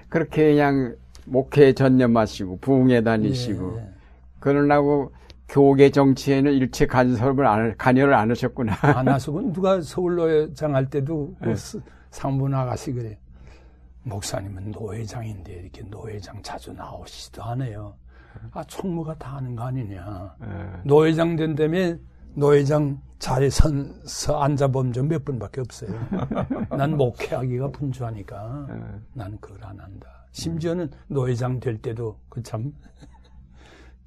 그렇게 0.09 0.51
그냥 0.51 0.95
목회에 1.25 1.73
전념하시고 1.73 2.59
부흥에 2.59 3.01
다니시고 3.01 3.79
예. 3.79 3.89
그러려고 4.39 5.11
교계 5.47 5.89
정치에는 5.89 6.53
일체 6.53 6.85
간섭을 6.85 7.47
안, 7.47 7.75
관여를 7.77 8.13
안 8.13 8.29
하셨구나. 8.29 8.77
안 8.95 9.07
하서 9.07 9.31
누가 9.51 9.81
서울노회장 9.81 10.75
할 10.75 10.87
때도 10.87 11.35
그 11.41 11.49
네. 11.49 11.55
스- 11.55 11.81
상분 12.11 12.53
아가씨 12.53 12.93
그래. 12.93 13.17
목사님은 14.03 14.69
노회장인데 14.71 15.51
이렇게 15.51 15.81
노회장 15.81 16.43
자주 16.43 16.71
나오시지도 16.73 17.43
않아요. 17.43 17.95
아, 18.51 18.63
총무가 18.65 19.15
다 19.15 19.37
하는 19.37 19.55
거 19.55 19.63
아니냐. 19.63 20.35
예. 20.43 20.81
노회장 20.83 21.35
된 21.35 21.55
다음에 21.55 21.97
노회장 22.35 23.01
자리에 23.19 23.49
선, 23.49 23.99
서 24.05 24.39
앉아본 24.41 24.93
적몇 24.93 25.25
번밖에 25.25 25.61
없어요. 25.61 25.91
난 26.77 26.95
목회하기가 26.97 27.71
분주하니까 27.71 28.67
예. 28.69 28.99
난 29.13 29.37
그걸 29.39 29.63
안 29.63 29.79
한다. 29.79 30.25
심지어는 30.31 30.89
노회장 31.07 31.59
될 31.59 31.77
때도 31.81 32.19
그 32.29 32.41
참 32.43 32.71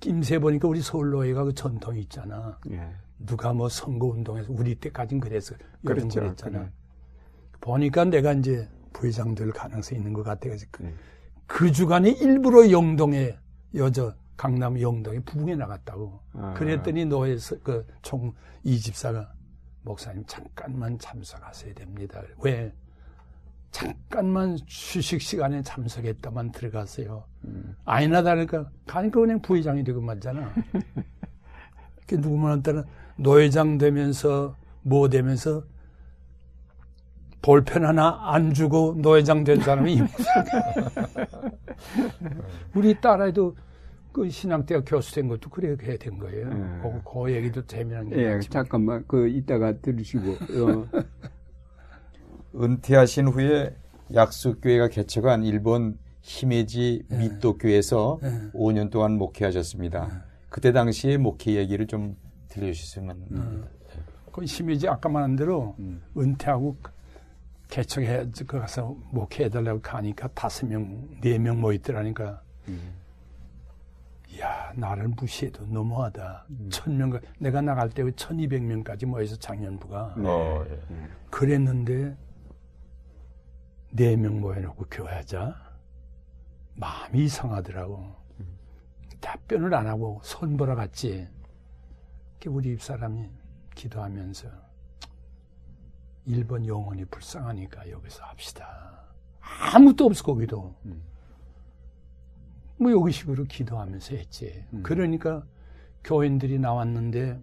낌새 0.03 0.41
보니까 0.41 0.66
우리 0.66 0.83
서울 0.83 1.11
노회가 1.11 1.45
그 1.45 1.55
전통이 1.55 2.01
있잖아. 2.01 2.59
예. 2.73 2.89
누가 3.20 3.53
뭐 3.53 3.68
선거 3.68 4.07
운동에서 4.09 4.53
우리 4.53 4.75
때까진 4.75 5.20
그래서 5.20 5.55
요즘 5.85 5.95
그렇죠. 6.09 6.20
그랬잖아. 6.20 6.59
그래. 6.59 6.70
보니까 7.61 8.05
내가 8.05 8.33
이제 8.33 8.68
부회장 8.93 9.35
될 9.37 9.53
가능성이 9.53 10.01
있는 10.01 10.12
것 10.12 10.25
같아. 10.25 10.41
그래서 10.41 10.66
그, 10.73 10.83
네. 10.83 10.93
그 11.47 11.70
주간에 11.70 12.11
일부러 12.11 12.68
영동에 12.73 13.37
여저 13.75 14.14
강남 14.37 14.81
영동에 14.81 15.20
부흥에 15.20 15.55
나갔다고. 15.57 16.20
아. 16.35 16.55
그랬더니 16.55 17.05
노회에서 17.05 17.59
그총 17.61 18.33
이집사가 18.64 19.33
목사님 19.83 20.25
잠깐만 20.27 20.99
참석하셔야 20.99 21.75
됩니다. 21.75 22.23
왜? 22.39 22.73
잠깐만 23.70 24.59
휴식 24.68 25.23
시간에 25.23 25.62
참석했다만 25.62 26.53
들어가세요. 26.53 27.25
음. 27.45 27.75
아니나 27.85 28.23
다를까 28.23 28.70
가니까 28.87 29.20
그냥 29.20 29.41
부회장이 29.41 29.83
되고 29.83 30.01
말잖아. 30.01 30.53
그 32.07 32.16
누구만 32.16 32.53
한테는 32.53 32.85
노회장 33.16 33.79
되면서 33.79 34.57
뭐 34.83 35.09
되면서 35.09 35.64
볼펜 37.43 37.84
하나 37.84 38.32
안 38.32 38.55
주고 38.55 38.95
노회장 38.97 39.43
된 39.43 39.61
사람이 39.61 39.95
이 39.95 40.03
우리 42.74 42.99
딸아이도 43.01 43.57
그 44.12 44.30
신학대학 44.30 44.84
교수 44.86 45.14
된 45.14 45.28
것도 45.28 45.51
그래 45.51 45.76
해야 45.82 45.97
된 45.97 46.18
거예요. 46.18 46.49
네. 46.49 46.80
그, 46.82 47.01
그 47.05 47.32
얘기도 47.32 47.66
재미난 47.66 48.09
게 48.09 48.16
예. 48.16 48.40
잠깐만 48.40 49.05
그 49.09 49.28
이따가 49.28 49.76
들으시고 49.78 50.30
어, 50.30 50.86
은퇴하신 52.62 53.28
후에 53.28 53.74
약속교회가 54.14 54.88
개척한 54.88 55.45
일본 55.45 55.99
히메지 56.20 57.07
네. 57.09 57.18
미토교에서 57.18 58.18
네. 58.22 58.51
5년 58.53 58.90
동안 58.90 59.16
목회하셨습니다. 59.16 60.24
그때 60.49 60.70
당시의 60.70 61.18
목회 61.18 61.55
얘기를 61.55 61.86
좀 61.86 62.16
들려주셨으면 62.49 63.11
합니다. 63.11 63.68
그 64.30 64.47
심해지 64.47 64.88
아까 64.88 65.09
말한 65.09 65.36
대로 65.36 65.74
음. 65.78 66.03
은퇴하고 66.16 66.76
개척해 67.73 68.27
그 68.47 68.59
가서 68.61 68.95
목회해달라고 69.12 69.81
가니까 69.81 70.29
다섯 70.35 70.66
명, 70.66 71.09
네 71.23 71.39
명 71.39 71.59
모였더라니까. 71.59 72.43
음. 72.68 72.93
이야, 74.29 74.73
나를 74.77 75.09
무시해도 75.09 75.64
너무하다. 75.66 76.47
천 76.68 76.99
명, 76.99 77.18
내가 77.39 77.62
나갈 77.62 77.89
때 77.89 78.05
천이백 78.14 78.62
명까지 78.62 79.07
모여서 79.07 79.37
작년부가. 79.37 80.14
어, 80.18 80.64
예. 80.68 81.09
그랬는데, 81.31 82.14
네 83.93 84.16
명 84.16 84.39
모여놓고 84.43 84.85
교회하자. 84.91 85.55
마음이 86.75 87.25
이상하더라고. 87.25 88.14
답변을 89.20 89.73
안 89.73 89.87
하고 89.87 90.20
손보라 90.25 90.75
갔지. 90.75 91.27
그 92.39 92.51
우리 92.51 92.77
집사람이 92.77 93.31
기도하면서 93.75 94.49
일본 96.27 96.66
영혼이 96.66 97.05
불쌍하니까 97.07 97.91
여기서 97.91 98.25
합시다. 98.25 99.05
아무도 99.41 100.07
없어 100.07 100.25
거기도. 100.25 100.75
음. 100.85 101.03
뭐 102.79 102.91
여기 102.91 103.12
식으로 103.12 103.45
기도하면서 103.45 104.16
했지. 104.16 104.64
음. 104.73 104.83
그러니까 104.83 105.45
교인들이 106.05 106.59
나왔는데 106.59 107.41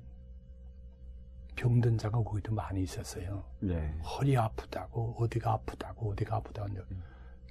병든 1.55 1.97
자가 1.97 2.23
거기도 2.23 2.53
많이 2.53 2.81
있었어요. 2.83 3.43
예. 3.65 3.93
허리 4.01 4.37
아프다고 4.37 5.15
어디가 5.19 5.53
아프다고 5.53 6.11
어디가 6.11 6.37
아프다고 6.37 6.69
하는데 6.69 6.95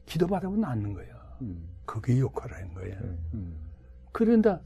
기도받으면 0.07 0.61
낫는 0.61 0.95
거예요. 0.95 1.15
음. 1.43 1.69
그게 1.85 2.19
역할을 2.19 2.57
한 2.57 2.75
거예요. 2.75 2.97
음. 3.35 3.71
그런데 4.13 4.59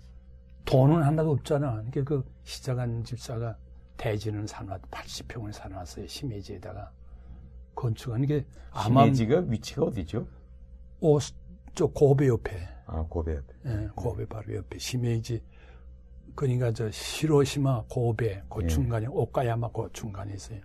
돈은 0.65 1.03
하나도 1.03 1.33
없잖아. 1.33 1.73
그러니까 1.91 2.05
그 2.05 2.33
시작한 2.45 3.03
집사가 3.03 3.57
대지는 3.97 4.47
사놨, 4.47 4.81
80평을 4.91 5.53
사놨어요. 5.53 6.07
심해지에다가. 6.07 6.91
건축한 7.75 8.27
게 8.27 8.45
아마 8.71 9.05
히메지가 9.05 9.45
위치가 9.49 9.83
어디죠? 9.85 10.27
오, 11.01 11.19
저 11.75 11.87
고베 11.87 12.29
옆에, 12.29 12.69
아, 12.87 13.03
고베 13.09 13.35
옆에. 13.37 13.55
예, 13.67 13.89
고베 13.95 14.27
바로 14.27 14.55
옆에 14.57 14.79
심해지. 14.79 15.43
그러니까 16.35 16.73
저 16.73 16.91
시로시마 16.91 17.85
고베 17.89 18.43
그 18.49 18.63
예. 18.63 18.67
중간에 18.67 19.07
오카야마 19.07 19.69
그 19.73 19.89
중간에 19.93 20.35
있어요. 20.35 20.59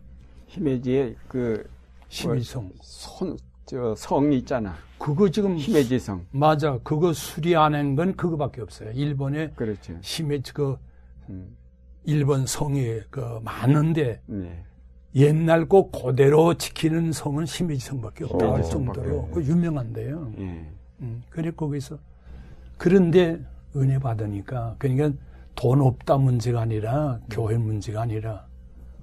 히메지의 0.47 1.15
그 1.27 1.69
심의성. 2.09 2.71
손, 2.81 3.37
저 3.65 3.93
성이 3.95 4.37
있잖아. 4.39 4.75
그거 4.97 5.29
지금 5.29 5.57
히메지 5.57 5.99
성. 5.99 6.25
맞아. 6.31 6.77
그거 6.83 7.11
수리 7.13 7.55
안 7.55 7.73
한 7.75 7.95
건 7.95 8.15
그거밖에 8.15 8.61
없어요. 8.61 8.91
일본에 8.91 9.49
그렇죠. 9.51 9.97
심해지 10.01 10.53
그 10.53 10.77
음. 11.29 11.55
일본 12.07 12.45
성이 12.45 13.01
그 13.09 13.39
많은데 13.43 14.21
네. 14.27 14.63
옛날 15.13 15.67
거 15.67 15.91
그대로 15.91 16.53
지키는 16.53 17.11
성은 17.11 17.45
심해지 17.45 17.85
성밖에 17.85 18.23
없다 18.23 18.47
어, 18.47 18.53
할 18.55 18.63
정도로. 18.63 19.27
그 19.27 19.43
유명한데요. 19.43 20.31
예. 20.39 20.71
음, 21.01 21.21
그래 21.29 21.51
거기서 21.51 21.99
그런데 22.77 23.37
은혜 23.75 23.99
받으니까 23.99 24.77
그러니까 24.79 25.11
돈 25.53 25.81
없다 25.81 26.17
문제가 26.17 26.61
아니라 26.61 27.19
교회 27.29 27.57
문제가 27.57 28.03
아니라 28.03 28.47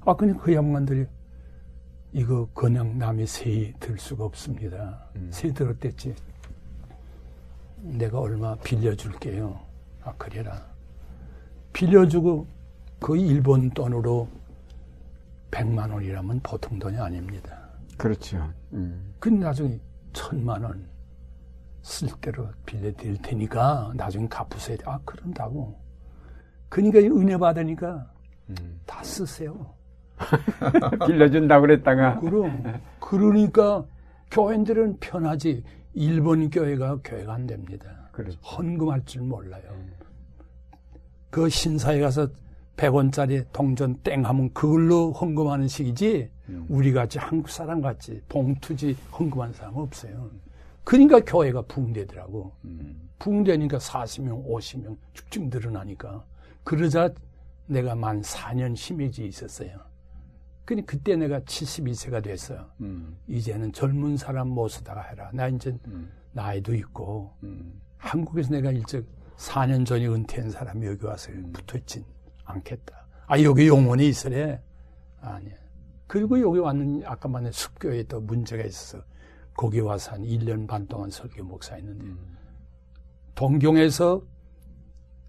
아 0.06 0.16
그냥 0.16 0.38
그 0.38 0.54
양반들이 0.54 1.04
이거 2.14 2.48
그냥 2.54 2.96
남의 2.96 3.26
세이 3.26 3.74
들 3.80 3.98
수가 3.98 4.24
없습니다. 4.24 5.04
음. 5.16 5.28
세이 5.30 5.52
들었댔지. 5.52 6.14
내가 7.82 8.18
얼마 8.18 8.54
빌려줄게요. 8.56 9.60
아 10.04 10.14
그래라. 10.16 10.64
빌려주고 11.74 12.53
그 13.04 13.16
일본 13.18 13.68
돈으로 13.70 14.26
100만 15.50 15.92
원이라면 15.92 16.40
보통 16.42 16.78
돈이 16.78 16.96
아닙니다. 16.96 17.68
그렇죠. 17.98 18.50
음. 18.72 19.14
근데 19.20 19.44
나중에 19.44 19.78
천만 20.12 20.62
원 20.62 20.94
쓸 21.84 22.08
대로 22.22 22.48
빌려드릴 22.64 23.18
테니까 23.18 23.92
나중에 23.94 24.26
돼. 24.78 24.84
아, 24.86 24.98
그런다고. 25.04 25.78
그러니까 26.70 26.98
이 26.98 27.08
은혜 27.08 27.36
받으니까 27.36 28.10
음. 28.48 28.80
다 28.86 29.04
쓰세요. 29.04 29.74
빌려준다고 31.06 31.60
그랬다가 31.62 32.20
그럼. 32.20 32.80
그러니까 32.98 33.84
교인들은 34.30 34.98
편하지. 34.98 35.62
일본 35.92 36.48
교회가 36.50 37.00
교회가 37.04 37.34
안 37.34 37.46
됩니다. 37.46 38.08
그렇죠. 38.12 38.38
헌금할 38.40 39.04
줄 39.04 39.22
몰라요. 39.22 39.62
그 41.30 41.48
신사에 41.50 42.00
가서 42.00 42.28
100원짜리 42.76 43.46
동전 43.52 43.96
땡 44.02 44.24
하면 44.24 44.52
그걸로 44.52 45.12
헌금하는 45.12 45.68
식이지 45.68 46.30
우리 46.68 46.92
같이 46.92 47.18
한국 47.18 47.48
사람 47.48 47.80
같이 47.80 48.20
봉투지 48.28 48.96
헌금하는 49.12 49.54
사람 49.54 49.76
없어요. 49.76 50.30
그러니까 50.82 51.20
교회가 51.20 51.62
붕대더라고. 51.62 52.52
붕대니까 53.18 53.78
40명, 53.78 54.46
50명 54.46 54.96
쭉쭉 55.14 55.48
늘어나니까. 55.48 56.24
그러자 56.64 57.10
내가 57.66 57.94
만 57.94 58.20
4년 58.20 58.76
심해지 58.76 59.26
있었어요. 59.26 59.78
그니 60.64 60.84
그때 60.86 61.14
내가 61.16 61.40
72세가 61.40 62.22
됐어요. 62.22 62.66
음. 62.80 63.16
이제는 63.28 63.72
젊은 63.72 64.16
사람 64.16 64.48
모시다가 64.48 65.02
해라. 65.02 65.30
나 65.32 65.48
이제 65.48 65.76
음. 65.86 66.10
나이도 66.32 66.74
있고 66.74 67.34
음. 67.42 67.80
한국에서 67.98 68.50
내가 68.50 68.70
일찍 68.70 69.06
4년 69.36 69.84
전에 69.84 70.06
은퇴한 70.06 70.50
사람이 70.50 70.86
여기 70.86 71.04
와서 71.04 71.32
음. 71.32 71.52
붙어있진 71.52 72.04
않겠다. 72.44 73.06
아 73.26 73.40
여기 73.42 73.68
영원히 73.68 74.08
있으래? 74.08 74.60
아니야. 75.20 75.54
그리고 76.06 76.40
여기 76.40 76.58
왔는 76.58 77.02
아까 77.06 77.28
말한 77.28 77.52
숲교에 77.52 78.04
또 78.04 78.20
문제가 78.20 78.62
있어서 78.64 79.02
거기 79.56 79.80
와서 79.80 80.12
한 80.12 80.22
1년 80.22 80.66
반 80.66 80.86
동안 80.86 81.10
설교 81.10 81.44
목사 81.44 81.74
했는데 81.76 82.04
음. 82.04 82.36
동경에서 83.34 84.22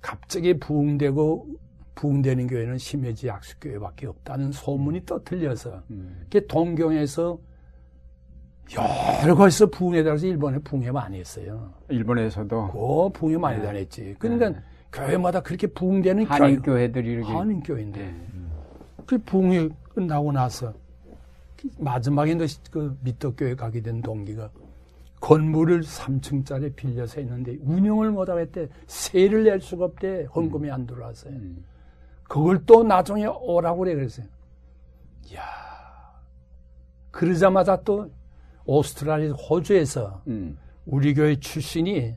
갑자기 0.01 0.59
부흥되고 0.59 1.47
부흥되는 1.95 2.47
교회는 2.47 2.77
심해지 2.77 3.27
약수교회밖에 3.27 4.07
없다는 4.07 4.51
소문이 4.51 5.05
떠들려서 5.05 5.83
음. 5.89 6.25
그 6.29 6.45
동경에서 6.45 7.39
여러 9.23 9.35
곳에서 9.35 9.67
부흥에 9.67 10.03
따라서 10.03 10.25
일본에 10.25 10.57
부흥회 10.59 10.91
많이 10.91 11.19
했어요. 11.19 11.73
일본에서도 11.89 12.71
그 12.71 13.19
부흥회 13.19 13.37
많이 13.37 13.59
네. 13.59 13.65
다녔지. 13.65 14.15
그러니까 14.19 14.49
네. 14.49 14.61
교회마다 14.95 15.41
그렇게 15.41 15.67
부흥되는 15.67 16.25
한인 16.25 16.61
교회, 16.61 16.77
교회들이 16.77 17.11
이렇게 17.11 17.31
한인 17.31 17.61
교회인데 17.61 17.99
네. 17.99 18.27
그 19.05 19.17
부흥회 19.17 19.69
끝나고 19.93 20.31
나서 20.31 20.73
그 21.55 21.69
마지막에 21.77 22.35
그 22.71 22.97
미떡교회 23.01 23.55
가게 23.55 23.81
된 23.81 24.01
동기가 24.01 24.49
건물을 25.25 25.81
3층짜리 25.81 26.75
빌려서 26.75 27.19
했는데 27.19 27.57
운영을 27.63 28.11
못하고 28.11 28.39
했대. 28.39 28.67
세를 28.85 29.45
낼 29.45 29.59
수가 29.59 29.85
없대. 29.85 30.25
헌금이 30.25 30.69
안 30.69 30.85
들어왔어요. 30.85 31.33
음. 31.33 31.65
그걸 32.23 32.63
또 32.65 32.83
나중에 32.83 33.25
오라고 33.25 33.79
그래 33.79 33.95
그랬어요. 33.95 34.27
이야. 35.31 35.41
그러자마자 37.09 37.81
또 37.83 38.11
오스트랄리아 38.65 39.33
호주에서 39.33 40.21
음. 40.27 40.57
우리 40.85 41.13
교회 41.15 41.39
출신이 41.39 42.13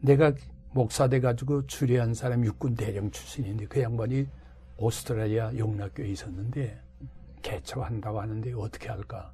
내가 0.00 0.32
목사 0.76 1.08
돼가지고 1.08 1.66
주례한 1.66 2.12
사람 2.12 2.44
육군 2.44 2.74
대령 2.74 3.10
출신인데 3.10 3.64
그 3.66 3.80
양반이 3.80 4.28
오스트랄리아 4.76 5.56
영락교에 5.56 6.06
있었는데 6.08 6.78
개척한다고 7.40 8.20
하는데 8.20 8.52
어떻게 8.52 8.90
할까? 8.90 9.32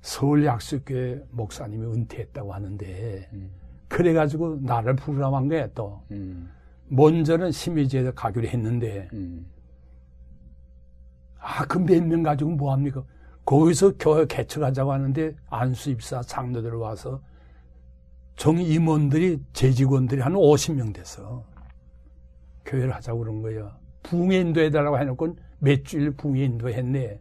서울 0.00 0.44
약수교회 0.44 1.24
목사님이 1.30 1.84
은퇴했다고 1.86 2.54
하는데 2.54 3.28
음. 3.32 3.50
그래가지고 3.88 4.60
나를 4.60 4.94
부르라고 4.94 5.36
한 5.36 5.48
거야 5.48 5.66
또. 5.74 6.00
음. 6.12 6.48
먼저는 6.86 7.50
심의제에서 7.50 8.12
가기로 8.12 8.46
했는데 8.46 9.08
음. 9.12 9.44
아그몇 11.38 12.04
명 12.04 12.22
가지고 12.22 12.50
뭐합니까? 12.50 13.02
거기서 13.44 13.94
교회 13.98 14.24
개척하자고 14.26 14.92
하는데 14.92 15.34
안수 15.50 15.90
입사 15.90 16.22
장로들 16.22 16.74
와서 16.74 17.20
정임원들이 18.36 19.40
재직원들이 19.52 20.20
한 20.20 20.32
50명 20.34 20.92
됐어. 20.94 21.44
교회를 22.64 22.94
하자고 22.94 23.20
그런 23.20 23.42
거야. 23.42 23.76
붕해 24.02 24.38
인도해달라고 24.40 24.98
해놓고 24.98 25.36
몇 25.58 25.84
주일 25.84 26.10
붕해 26.12 26.44
인도했네. 26.44 27.20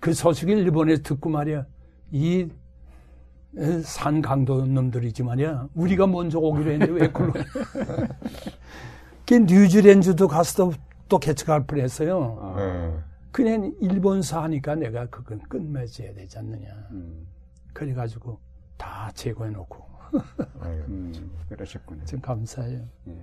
그 0.00 0.12
소식을 0.12 0.58
일본에서 0.58 1.02
듣고 1.02 1.30
말이야. 1.30 1.66
이 2.12 2.48
산 3.82 4.22
강도 4.22 4.64
놈들이지 4.64 5.22
말이야. 5.22 5.68
우리가 5.74 6.06
먼저 6.06 6.38
오기로 6.38 6.70
했는데 6.70 6.92
왜 6.92 7.12
그걸. 7.12 7.44
그 9.26 9.34
뉴질랜드도 9.34 10.26
가서 10.26 10.70
또, 10.70 10.72
또 11.08 11.18
개척할 11.18 11.66
뻔 11.66 11.80
했어요. 11.80 12.38
아. 12.40 12.54
네. 12.56 12.98
그냥 13.30 13.74
일본사 13.80 14.42
하니까 14.44 14.74
내가 14.74 15.06
그건 15.06 15.40
끝맺어야 15.48 16.14
되지 16.14 16.38
않느냐. 16.38 16.68
음. 16.92 17.26
그래가지고 17.72 18.38
다 18.76 19.10
제거해놓고 19.14 19.91
아유, 20.60 20.82
음. 20.88 21.12
그러셨군요. 21.48 22.04
좀 22.04 22.20
감사해요. 22.20 22.80
예. 23.08 23.16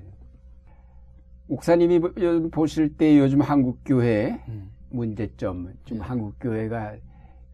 목사님이 1.47 1.99
보- 1.99 2.49
보실 2.51 2.95
때 2.97 3.17
요즘 3.17 3.41
한국 3.41 3.79
교회 3.85 4.41
음. 4.47 4.69
문제점, 4.89 5.73
좀 5.85 5.97
예. 5.97 6.01
한국 6.01 6.35
교회가 6.39 6.95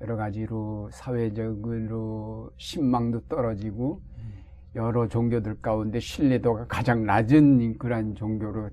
여러 0.02 0.16
가지로 0.18 0.90
사회적으로 0.92 2.52
신망도 2.58 3.22
떨어지고 3.30 4.02
여러 4.76 5.08
종교들 5.08 5.62
가운데 5.62 6.00
신뢰도가 6.02 6.68
가장 6.68 7.06
낮은 7.06 7.78
그런 7.78 8.14
종교로 8.16 8.70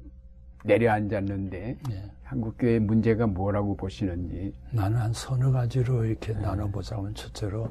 내려앉았는데 0.64 1.78
예. 1.90 2.10
한국 2.24 2.56
교회 2.58 2.78
문제가 2.80 3.26
뭐라고 3.26 3.76
보시는지. 3.76 4.52
나는 4.72 4.96
한 4.98 5.12
서너 5.12 5.52
가지로 5.52 6.04
이렇게 6.04 6.32
나눠보자면 6.32 7.14
첫째로 7.14 7.68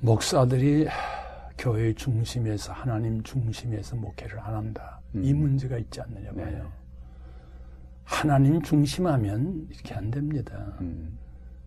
목사들이 0.00 0.88
교회 1.58 1.92
중심에서 1.92 2.72
하나님 2.72 3.22
중심에서 3.22 3.96
목회를 3.96 4.38
안 4.40 4.54
한다. 4.54 5.00
이 5.14 5.32
음. 5.32 5.40
문제가 5.40 5.78
있지 5.78 6.00
않느냐 6.00 6.30
네. 6.32 6.44
봐요. 6.44 6.72
하나님 8.04 8.60
중심하면 8.62 9.68
이렇게 9.70 9.94
안 9.94 10.10
됩니다. 10.10 10.76
음, 10.80 11.16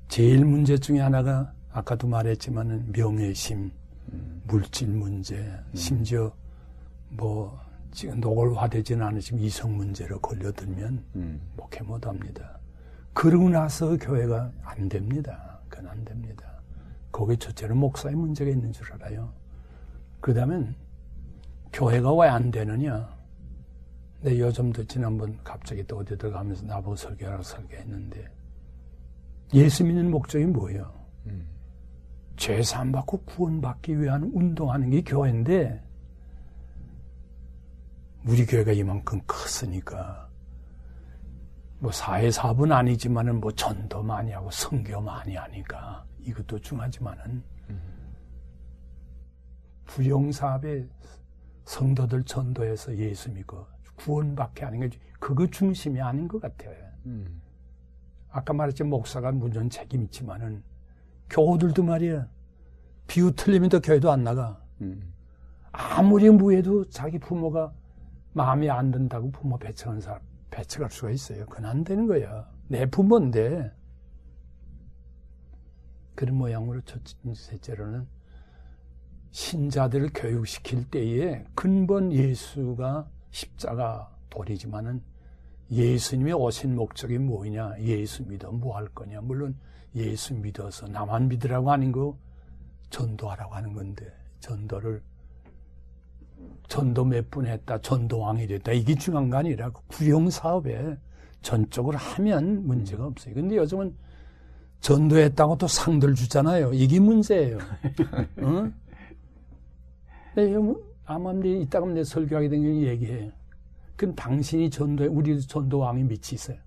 제일 0.07 0.45
문제 0.45 0.77
중에 0.77 0.99
하나가 0.99 1.51
아까도 1.71 2.07
말했지만은 2.07 2.91
명예심, 2.91 3.71
음, 4.13 4.41
물질 4.45 4.89
문제, 4.89 5.51
심지어 5.73 6.31
뭐 7.09 7.59
지금 7.91 8.19
노골화되지는 8.19 9.05
않으시면 9.05 9.43
이성 9.43 9.75
문제로 9.75 10.19
걸려들면 10.19 11.03
음, 11.15 11.41
목회 11.55 11.81
못합니다. 11.83 12.59
그러고 13.13 13.49
나서 13.49 13.95
교회가 13.97 14.51
안 14.63 14.89
됩니다. 14.89 15.59
그건 15.69 15.87
안 15.87 16.03
됩니다. 16.05 16.61
거기 17.11 17.37
첫째로 17.37 17.75
목사의 17.75 18.15
문제가 18.15 18.51
있는 18.51 18.73
줄 18.73 18.91
알아요. 18.93 19.31
그 20.25 20.33
다음엔 20.33 20.73
교회가 21.71 22.11
왜 22.15 22.27
안 22.27 22.49
되느냐? 22.49 23.07
내 24.21 24.39
요즘도 24.39 24.83
지난번 24.85 25.37
갑자기 25.43 25.85
또 25.85 25.99
어디 25.99 26.17
들어가면서 26.17 26.65
나보고 26.65 26.95
설교하라고 26.95 27.43
설교했는데 27.43 28.27
예수 29.53 29.83
믿는 29.83 30.09
목적이 30.09 30.45
뭐예요? 30.45 30.91
음. 31.27 31.47
죄 32.37 32.59
사함받고 32.63 33.19
구원받기 33.19 34.01
위한 34.01 34.31
운동하는 34.33 34.89
게 34.89 35.03
교회인데 35.03 35.79
우리 38.25 38.47
교회가 38.47 38.71
이만큼 38.71 39.21
컸으니까 39.27 40.27
뭐 41.77 41.91
사회 41.91 42.31
사업은 42.31 42.71
아니지만은 42.71 43.39
뭐 43.39 43.51
전도 43.51 44.01
많이 44.01 44.31
하고 44.31 44.49
성교 44.49 45.01
많이 45.01 45.35
하니까 45.35 46.03
이것도 46.21 46.57
중하지만은 46.61 47.43
부용사업에 49.85 50.87
성도들 51.63 52.23
전도해서 52.23 52.95
예수 52.97 53.31
믿고 53.31 53.65
구원받게 53.95 54.65
하는 54.65 54.89
게 54.89 54.97
그거 55.19 55.47
중심이 55.47 56.01
아닌 56.01 56.27
것 56.27 56.41
같아요. 56.41 56.75
음, 57.05 57.41
아까 58.29 58.53
말했지만 58.53 58.89
목사가 58.89 59.31
물론 59.31 59.69
책임 59.69 60.03
있지만은 60.03 60.63
교우들도 61.29 61.83
말이야 61.83 62.27
비유 63.07 63.31
틀리면 63.35 63.69
또 63.69 63.79
교회도 63.79 64.11
안 64.11 64.23
나가. 64.23 64.61
음, 64.81 65.13
아무리 65.71 66.29
무해도 66.29 66.89
자기 66.89 67.19
부모가 67.19 67.73
마음에 68.33 68.69
안 68.69 68.91
든다고 68.91 69.31
부모 69.31 69.57
배척한 69.57 70.01
사람 70.01 70.21
배척할 70.51 70.91
수가 70.91 71.11
있어요. 71.11 71.45
그건 71.45 71.65
안 71.65 71.83
되는 71.83 72.07
거야. 72.07 72.49
내 72.67 72.85
부모인데. 72.85 73.71
그런 76.15 76.37
모양으로 76.37 76.81
첫째로는 76.81 78.07
신자들을 79.35 80.11
교육시킬 80.15 80.85
때에 80.89 81.43
근본 81.55 82.13
예수가 82.13 83.05
십자가 83.31 84.09
돌이지만은 84.29 85.01
예수님이 85.69 86.31
오신 86.31 86.73
목적이 86.73 87.17
뭐냐? 87.17 87.73
예수 87.81 88.23
믿어 88.25 88.49
뭐 88.53 88.77
할 88.77 88.87
거냐? 88.87 89.19
물론 89.19 89.53
예수 89.93 90.33
믿어서 90.35 90.87
나만 90.87 91.27
믿으라고 91.27 91.69
하는 91.69 91.91
거 91.91 92.17
전도하라고 92.91 93.53
하는 93.55 93.73
건데 93.73 94.09
전도를 94.39 95.01
전도 96.69 97.03
몇 97.03 97.29
분 97.29 97.45
했다, 97.45 97.77
전도왕이 97.81 98.47
됐다 98.47 98.71
이게 98.71 98.95
중요한 98.95 99.29
거 99.29 99.35
아니라 99.35 99.69
그 99.69 99.81
구형 99.87 100.29
사업에 100.29 100.97
전적으로 101.41 101.97
하면 101.97 102.65
문제가 102.65 103.05
없어요. 103.05 103.33
근데 103.33 103.57
요즘은 103.57 103.93
전도했다고 104.79 105.57
또 105.57 105.67
상들 105.67 106.15
주잖아요. 106.15 106.71
이게 106.73 107.01
문제예요. 107.01 107.57
응? 108.39 108.73
네, 110.35 110.53
아마 111.05 111.31
내 111.33 111.49
이따가 111.61 111.85
내 111.87 112.03
설교하게 112.03 112.49
된게 112.49 112.87
얘기해. 112.87 113.31
그럼 113.95 114.15
당신이 114.15 114.69
전도에, 114.69 115.07
우리 115.07 115.39
전도왕이 115.39 116.07
있어요. 116.33 116.57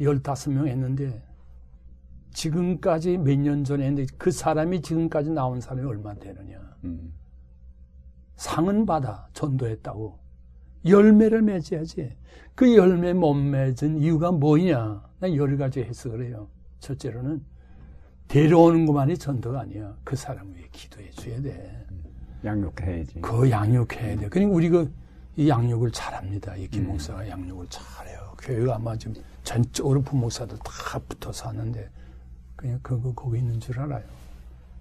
15명 0.00 0.66
했는데, 0.66 1.22
지금까지 2.32 3.18
몇 3.18 3.38
년 3.38 3.62
전에 3.62 3.86
했는데, 3.86 4.12
그 4.18 4.30
사람이 4.32 4.80
지금까지 4.82 5.30
나온 5.30 5.60
사람이 5.60 5.86
얼마 5.86 6.14
되느냐. 6.14 6.58
음. 6.84 7.12
상은 8.36 8.84
받아, 8.86 9.28
전도했다고. 9.34 10.18
열매를 10.86 11.42
맺어야지. 11.42 12.16
그 12.56 12.74
열매 12.74 13.12
못 13.12 13.34
맺은 13.34 13.98
이유가 13.98 14.32
뭐냐? 14.32 15.00
난 15.20 15.36
여러 15.36 15.56
가지 15.56 15.80
해석을 15.82 16.26
해요. 16.26 16.48
첫째로는, 16.80 17.44
데려오는 18.26 18.86
것만이 18.86 19.16
전도가 19.16 19.60
아니야. 19.60 19.96
그 20.02 20.16
사람 20.16 20.52
위해 20.54 20.66
기도해 20.72 21.10
줘야 21.10 21.40
돼. 21.40 21.86
양육해야지. 22.44 23.20
그 23.20 23.50
양육해야 23.50 24.16
돼. 24.16 24.28
그러니까 24.28 24.54
우리가 24.54 24.86
이 25.36 25.48
양육을 25.48 25.92
잘합니다. 25.92 26.56
이 26.56 26.68
김목사가 26.68 27.28
양육을 27.28 27.66
잘해요. 27.70 28.34
교회가 28.38 28.76
아마 28.76 28.96
좀 28.96 29.14
전적으로 29.44 30.02
부목사들 30.02 30.58
다 30.58 30.98
붙어서 31.08 31.48
하는데 31.48 31.88
그냥 32.56 32.78
그거 32.82 33.12
거기 33.14 33.38
있는 33.38 33.60
줄 33.60 33.78
알아요. 33.80 34.04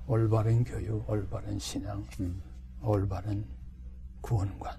올바른 0.08 0.64
교육, 0.64 1.10
올바른 1.10 1.58
신앙, 1.58 2.04
올바른 2.82 3.46
구원관. 4.22 4.76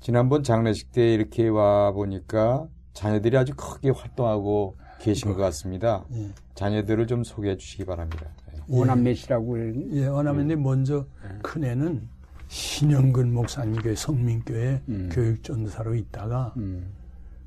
지난번 0.00 0.42
장례식 0.42 0.92
때 0.92 1.14
이렇게 1.14 1.48
와 1.48 1.92
보니까 1.92 2.66
자녀들이 2.92 3.36
아주 3.36 3.54
크게 3.54 3.90
활동하고 3.90 4.76
계신 5.00 5.32
것 5.32 5.36
같습니다. 5.36 6.04
예. 6.12 6.30
자녀들을 6.54 7.06
좀 7.06 7.24
소개해 7.24 7.56
주시기 7.56 7.84
바랍니다. 7.84 8.26
네. 8.72 8.78
오남매시라고 8.80 9.92
예, 9.96 10.06
원하면데 10.06 10.56
먼저 10.56 11.06
큰 11.42 11.64
애는 11.64 12.08
신영근 12.48 13.32
목사님 13.32 13.76
교회 13.82 13.94
성민교회 13.94 14.82
음. 14.88 15.10
교육전도사로 15.12 15.94
있다가 15.94 16.54
음. 16.56 16.86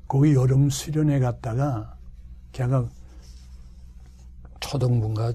거기 0.06 0.34
여름 0.34 0.70
수련회 0.70 1.18
갔다가 1.18 1.96
걔가 2.52 2.88
초등부인가 4.60 5.32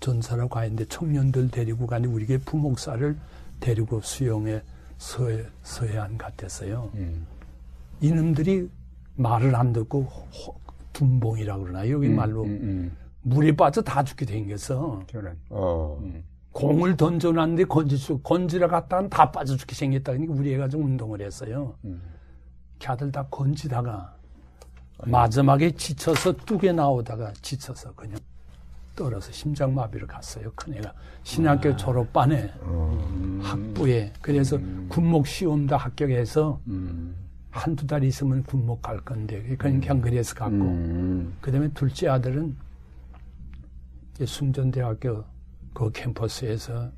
전사라고 0.00 0.48
가는데 0.50 0.84
청년들 0.86 1.50
데리고 1.50 1.86
가니 1.86 2.06
우리 2.06 2.26
교회 2.26 2.38
부목사를 2.38 3.16
데리고 3.60 4.00
수영에 4.00 4.62
서해, 4.98 5.44
서해안 5.62 6.18
갔댔어요. 6.18 6.90
음. 6.94 7.26
이놈들이 8.00 8.68
말을 9.16 9.54
안 9.54 9.72
듣고 9.72 10.02
호- 10.02 10.54
둔봉이라고 10.92 11.62
그러나 11.64 11.88
여기 11.90 12.08
말로 12.08 12.42
음, 12.44 12.50
음. 12.62 12.96
물에 13.28 13.54
빠져 13.54 13.82
다 13.82 14.02
죽게 14.02 14.24
생겼어. 14.26 15.02
저런. 15.06 15.36
어, 15.50 16.00
공을 16.52 16.96
던져놨는데 16.96 17.64
건지수 17.64 18.18
건지러 18.18 18.68
갔다가 18.68 19.08
다 19.08 19.30
빠져 19.30 19.56
죽게 19.56 19.74
생겼다. 19.74 20.12
그러니까 20.12 20.34
우리 20.34 20.54
애가 20.54 20.68
좀 20.68 20.84
운동을 20.84 21.20
했어요. 21.20 21.74
음. 21.84 22.00
걔들 22.78 23.12
다 23.12 23.26
건지다가 23.30 24.14
마지막에 25.04 25.70
지쳐서 25.70 26.32
뚝에 26.32 26.72
나오다가 26.72 27.32
지쳐서 27.42 27.92
그냥 27.94 28.18
떨어서 28.96 29.30
심장마비를 29.30 30.06
갔어요. 30.08 30.50
큰 30.56 30.74
애가 30.74 30.92
신학교 31.22 31.76
졸업반에 31.76 32.52
학부에 33.42 34.12
그래서 34.20 34.58
군목 34.88 35.26
시험도 35.26 35.76
합격해서 35.76 36.60
음. 36.66 37.14
한두 37.50 37.86
달 37.86 38.02
있으면 38.04 38.42
군목 38.42 38.82
갈 38.82 38.98
건데 39.00 39.56
그냥, 39.56 39.80
그냥 39.80 40.00
그래서 40.00 40.34
갔고 40.34 40.54
음. 40.54 41.36
그다음에 41.40 41.68
둘째 41.74 42.08
아들은 42.08 42.56
이제 44.18 44.26
숭전대학교 44.26 45.24
그 45.72 45.92
캠퍼스에서 45.92 46.90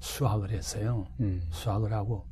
수학을 0.00 0.50
했어요. 0.50 1.06
음. 1.20 1.40
수학을 1.50 1.92
하고 1.92 2.26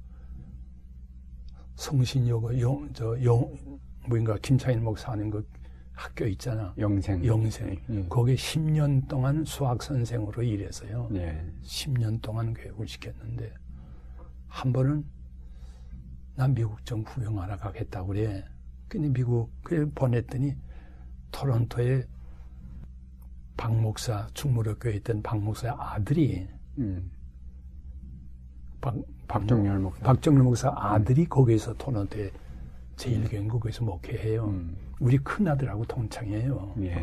성신여고 1.76 2.60
영저영 2.60 3.78
뭐인가 4.08 4.36
김창일 4.42 4.80
목사 4.80 5.12
하는 5.12 5.30
그 5.30 5.48
학교 5.92 6.26
있잖아. 6.26 6.74
영생. 6.76 7.24
영생. 7.24 7.78
예. 7.90 8.06
거기 8.08 8.34
10년 8.34 9.06
동안 9.06 9.44
수학 9.44 9.80
선생으로 9.80 10.42
일해서요. 10.42 11.08
예. 11.14 11.46
10년 11.62 12.20
동안 12.20 12.52
교육을 12.52 12.88
시켰는데 12.88 13.54
한 14.48 14.72
번은 14.72 15.04
난 16.34 16.52
미국 16.52 16.84
좀 16.84 17.04
구경하러 17.04 17.56
가겠다고 17.58 18.08
그래. 18.08 18.44
근데 18.88 19.08
미국 19.08 19.52
그래 19.62 19.86
보냈더니 19.94 20.56
토론토에 21.30 22.06
박 23.62 23.76
목사 23.80 24.26
충무로교에 24.34 24.94
있던 24.94 25.22
박 25.22 25.38
목사의 25.38 25.72
아들이 25.78 26.48
음. 26.78 27.08
박, 28.80 28.96
박정열 29.28 29.78
목사. 29.78 30.02
박정일 30.02 30.42
목사 30.42 30.72
아들이 30.76 31.24
거기서 31.26 31.74
토론토에 31.74 32.32
제일경국에서 32.96 33.84
목회해요. 33.84 34.46
음. 34.46 34.76
우리 34.98 35.16
큰 35.18 35.46
아들하고 35.46 35.84
동창이에요. 35.84 36.74
예. 36.80 37.00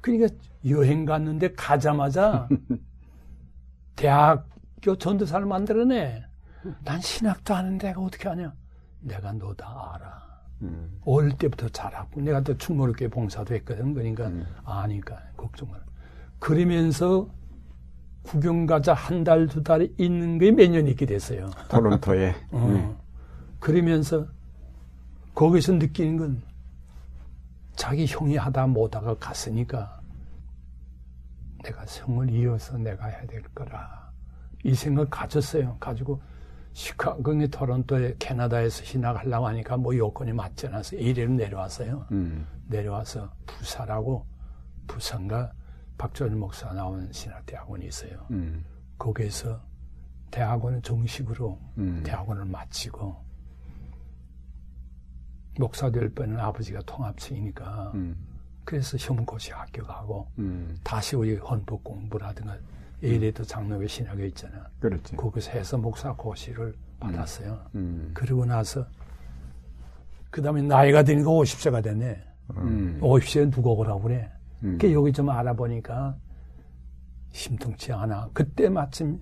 그러니까 0.00 0.32
여행 0.68 1.04
갔는데 1.04 1.52
가자마자 1.54 2.48
대학교 3.96 4.96
전도사를 4.96 5.44
만들어내. 5.46 6.22
난 6.84 7.00
신학도 7.00 7.52
아는데 7.56 7.88
내가 7.88 8.00
어떻게 8.02 8.28
하냐? 8.28 8.54
내가 9.00 9.32
너 9.32 9.52
다 9.54 9.94
알아. 9.96 10.30
음. 10.62 11.00
어릴 11.04 11.36
때부터 11.38 11.68
잘하고 11.70 12.20
내가 12.20 12.40
또 12.42 12.56
충무로교회 12.56 13.08
봉사도 13.08 13.52
했거든. 13.56 13.94
그러니까 13.94 14.28
음. 14.28 14.46
아니까 14.64 15.20
걱정 15.40 15.70
마라. 15.70 15.82
그러면서 16.38 17.28
구경 18.22 18.66
가자 18.66 18.92
한 18.94 19.24
달 19.24 19.46
두 19.48 19.62
달 19.62 19.88
있는 19.98 20.38
게 20.38 20.50
몇 20.52 20.68
년 20.70 20.86
있게 20.88 21.06
됐어요. 21.06 21.50
토론토에. 21.70 22.34
어. 22.52 23.00
그러면서 23.58 24.26
거기서 25.34 25.72
느끼는 25.74 26.16
건 26.18 26.42
자기 27.76 28.04
형이 28.06 28.36
하다 28.36 28.66
못하가 28.66 29.14
갔으니까 29.18 30.00
내가 31.64 31.84
성을 31.86 32.28
이어서 32.30 32.76
내가 32.78 33.06
해야 33.06 33.24
될 33.26 33.42
거라. 33.54 34.10
이 34.64 34.74
생각 34.74 35.08
가졌어요. 35.10 35.76
가지고 35.80 36.20
시카고의 36.72 37.48
토론토에 37.48 38.16
캐나다에서 38.18 38.84
신학하려고 38.84 39.46
하니까 39.48 39.76
뭐 39.76 39.96
여건이 39.96 40.32
맞지 40.32 40.68
않아서 40.68 40.96
이래로 40.96 41.32
내려왔어요. 41.34 42.06
음. 42.12 42.46
내려와서 42.68 43.30
부사라고 43.46 44.24
부산과 44.90 45.52
박철 45.96 46.30
목사 46.30 46.72
나온 46.72 47.10
신학대학원이 47.12 47.86
있어요. 47.86 48.26
음. 48.30 48.64
거기에서 48.98 49.60
대학원을 50.30 50.82
정식으로 50.82 51.58
음. 51.78 52.02
대학원을 52.04 52.44
마치고 52.44 53.16
목사 55.58 55.90
될 55.90 56.08
뻔은 56.08 56.38
아버지가 56.38 56.80
통합생이니까 56.82 57.92
음. 57.94 58.16
그래서 58.64 58.96
시험고시 58.96 59.52
합격하고 59.52 60.28
음. 60.38 60.76
다시 60.82 61.16
우리 61.16 61.36
헌법 61.36 61.82
공부라든가 61.84 62.56
예래도 63.02 63.42
장로회 63.44 63.86
신학교 63.86 64.24
있잖아. 64.26 64.68
그렇지. 64.80 65.16
거기서 65.16 65.52
해서 65.52 65.78
목사 65.78 66.12
고시를 66.12 66.74
받았어요. 66.98 67.58
음. 67.74 68.10
그러고 68.12 68.44
나서 68.44 68.86
그 70.30 70.42
다음에 70.42 70.62
나이가 70.62 71.02
드니까 71.02 71.30
50세가 71.30 71.82
됐네. 71.82 72.22
음. 72.56 72.98
50세는 73.00 73.52
누가 73.52 73.70
오라고 73.70 74.02
그래. 74.02 74.30
음. 74.62 74.78
그 74.80 74.92
여기 74.92 75.12
좀 75.12 75.28
알아보니까 75.30 76.16
심통치 77.32 77.92
않아. 77.92 78.30
그때 78.32 78.68
마침 78.68 79.20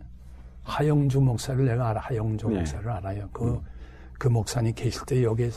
하영주 0.63 1.21
목사를 1.21 1.65
내가 1.65 1.91
알아. 1.91 2.01
하영주 2.01 2.49
네. 2.49 2.59
목사를 2.59 2.89
알아요. 2.91 3.29
그, 3.33 3.61
그 4.19 4.29
목사님 4.29 4.75
계실 4.75 5.05
때 5.07 5.23
여기 5.23 5.51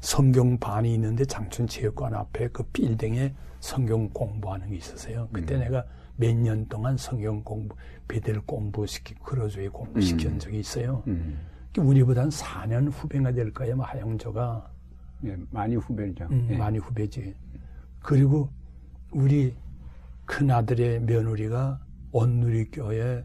성경반이 0.00 0.94
있는데 0.94 1.24
장춘체육관 1.24 2.14
앞에 2.14 2.48
그 2.48 2.62
빌딩에 2.64 3.34
성경 3.60 4.08
공부하는 4.10 4.70
게 4.70 4.76
있었어요. 4.76 5.28
그때 5.32 5.54
음. 5.56 5.60
내가 5.60 5.84
몇 6.16 6.34
년 6.34 6.66
동안 6.68 6.96
성경 6.98 7.42
공부, 7.42 7.74
배들 8.08 8.40
공부시키고, 8.42 9.24
크로즈에 9.24 9.68
공부시킨 9.68 10.32
음. 10.32 10.38
적이 10.38 10.60
있어요. 10.60 11.02
음. 11.06 11.38
우리보단 11.78 12.28
4년 12.28 12.90
후배가 12.92 13.32
될 13.32 13.52
거야, 13.52 13.74
뭐 13.74 13.86
하영조가. 13.86 14.70
예, 15.24 15.36
많이 15.50 15.76
후배죠. 15.76 16.26
음, 16.30 16.48
예. 16.50 16.56
많이 16.56 16.78
후배지. 16.78 17.34
그리고 18.00 18.48
우리 19.10 19.54
큰아들의 20.26 21.00
며느리가 21.00 21.80
온누리교회 22.12 23.24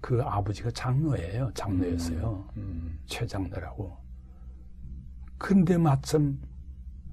그 0.00 0.22
아버지가 0.22 0.70
장로예요. 0.70 1.50
장로였어요. 1.54 2.48
음. 2.56 2.98
최장로라고. 3.06 3.96
근데 5.38 5.76
마침 5.76 6.40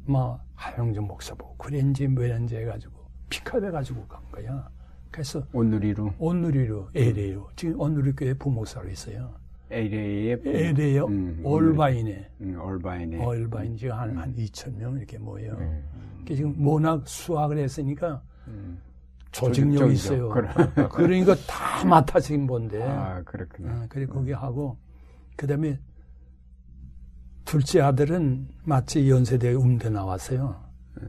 뭐 0.06 0.40
하영준 0.56 1.06
목사 1.06 1.34
보고 1.36 1.58
그랬는지 1.58 2.08
뭐랬는지 2.08 2.56
해가지고 2.58 2.94
피카돼가지고 3.30 4.08
간 4.08 4.22
거야. 4.32 4.70
그래서 5.12 5.46
온누리로 5.54 6.14
온누리로 6.18 6.90
LA로 6.96 7.50
지금 7.56 7.80
온누리교회 7.80 8.36
부목사로 8.36 8.90
있어요. 8.90 9.36
LA에 9.70 10.38
LA에 10.46 11.00
음, 11.00 11.40
올바인에 11.44 12.30
음, 12.42 12.58
얼바인에 12.60 13.24
얼바인 13.24 13.76
지금 13.76 13.96
한, 13.96 14.16
한 14.18 14.36
2천 14.36 14.76
명 14.78 14.98
이렇게 14.98 15.18
모여요. 15.18 15.56
음. 15.60 15.84
그게 16.20 16.36
지금 16.36 16.56
워낙 16.66 17.02
수학을 17.08 17.58
했으니까 17.58 18.22
음. 18.48 18.80
조직력이 19.32 19.96
조직적이죠. 19.96 20.30
있어요. 20.32 20.90
그러니까 20.90 21.36
다 21.48 21.84
맡아 21.86 22.20
지금 22.20 22.46
본데. 22.46 22.84
아 22.84 23.22
그렇구나. 23.24 23.84
어, 23.84 23.86
그래 23.90 24.06
거기 24.06 24.32
하고 24.32 24.78
그다음에 25.36 25.80
둘째 27.46 27.82
아들은 27.82 28.48
마치 28.64 29.10
연세대 29.10 29.54
음대 29.56 29.90
나왔어요. 29.90 30.64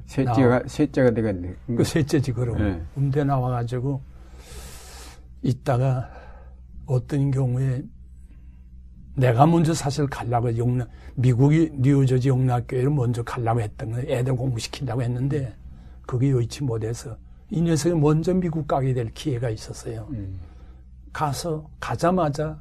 셋째가 0.06 0.62
셋째가 0.66 1.10
되겠네. 1.10 1.54
그 1.76 1.84
셋째지 1.84 2.32
그러고 2.32 2.58
네. 2.58 2.82
음대 2.96 3.22
나와가지고 3.22 4.02
있다가 5.42 6.10
어떤 6.86 7.30
경우에 7.30 7.82
내가 9.16 9.46
먼저 9.46 9.72
사실 9.72 10.06
가려고 10.06 10.56
용락 10.56 10.88
미국이 11.14 11.70
뉴저지 11.74 12.28
용락교회를 12.28 12.90
먼저 12.90 13.22
가려고 13.22 13.60
했던 13.60 13.92
거예요. 13.92 14.10
애들 14.10 14.34
공부시킨다고 14.36 15.02
했는데 15.02 15.54
그게 16.06 16.30
여의치 16.30 16.64
못해서 16.64 17.16
이 17.50 17.60
녀석이 17.60 17.94
먼저 17.94 18.34
미국 18.34 18.66
가게 18.66 18.92
될 18.92 19.12
기회가 19.12 19.50
있었어요. 19.50 20.08
음. 20.10 20.40
가서 21.12 21.70
가자마자 21.78 22.60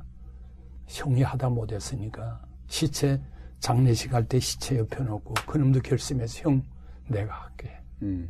형이 0.88 1.24
하다 1.24 1.50
못했으니까 1.50 2.40
시체 2.68 3.20
장례식 3.60 4.14
할 4.14 4.28
때 4.28 4.40
시체 4.40 4.78
옆에 4.78 5.04
놓고 5.04 5.34
그놈도 5.48 5.80
결심해서 5.80 6.42
형 6.44 6.62
내가 7.08 7.34
할게. 7.34 7.72
음. 8.04 8.30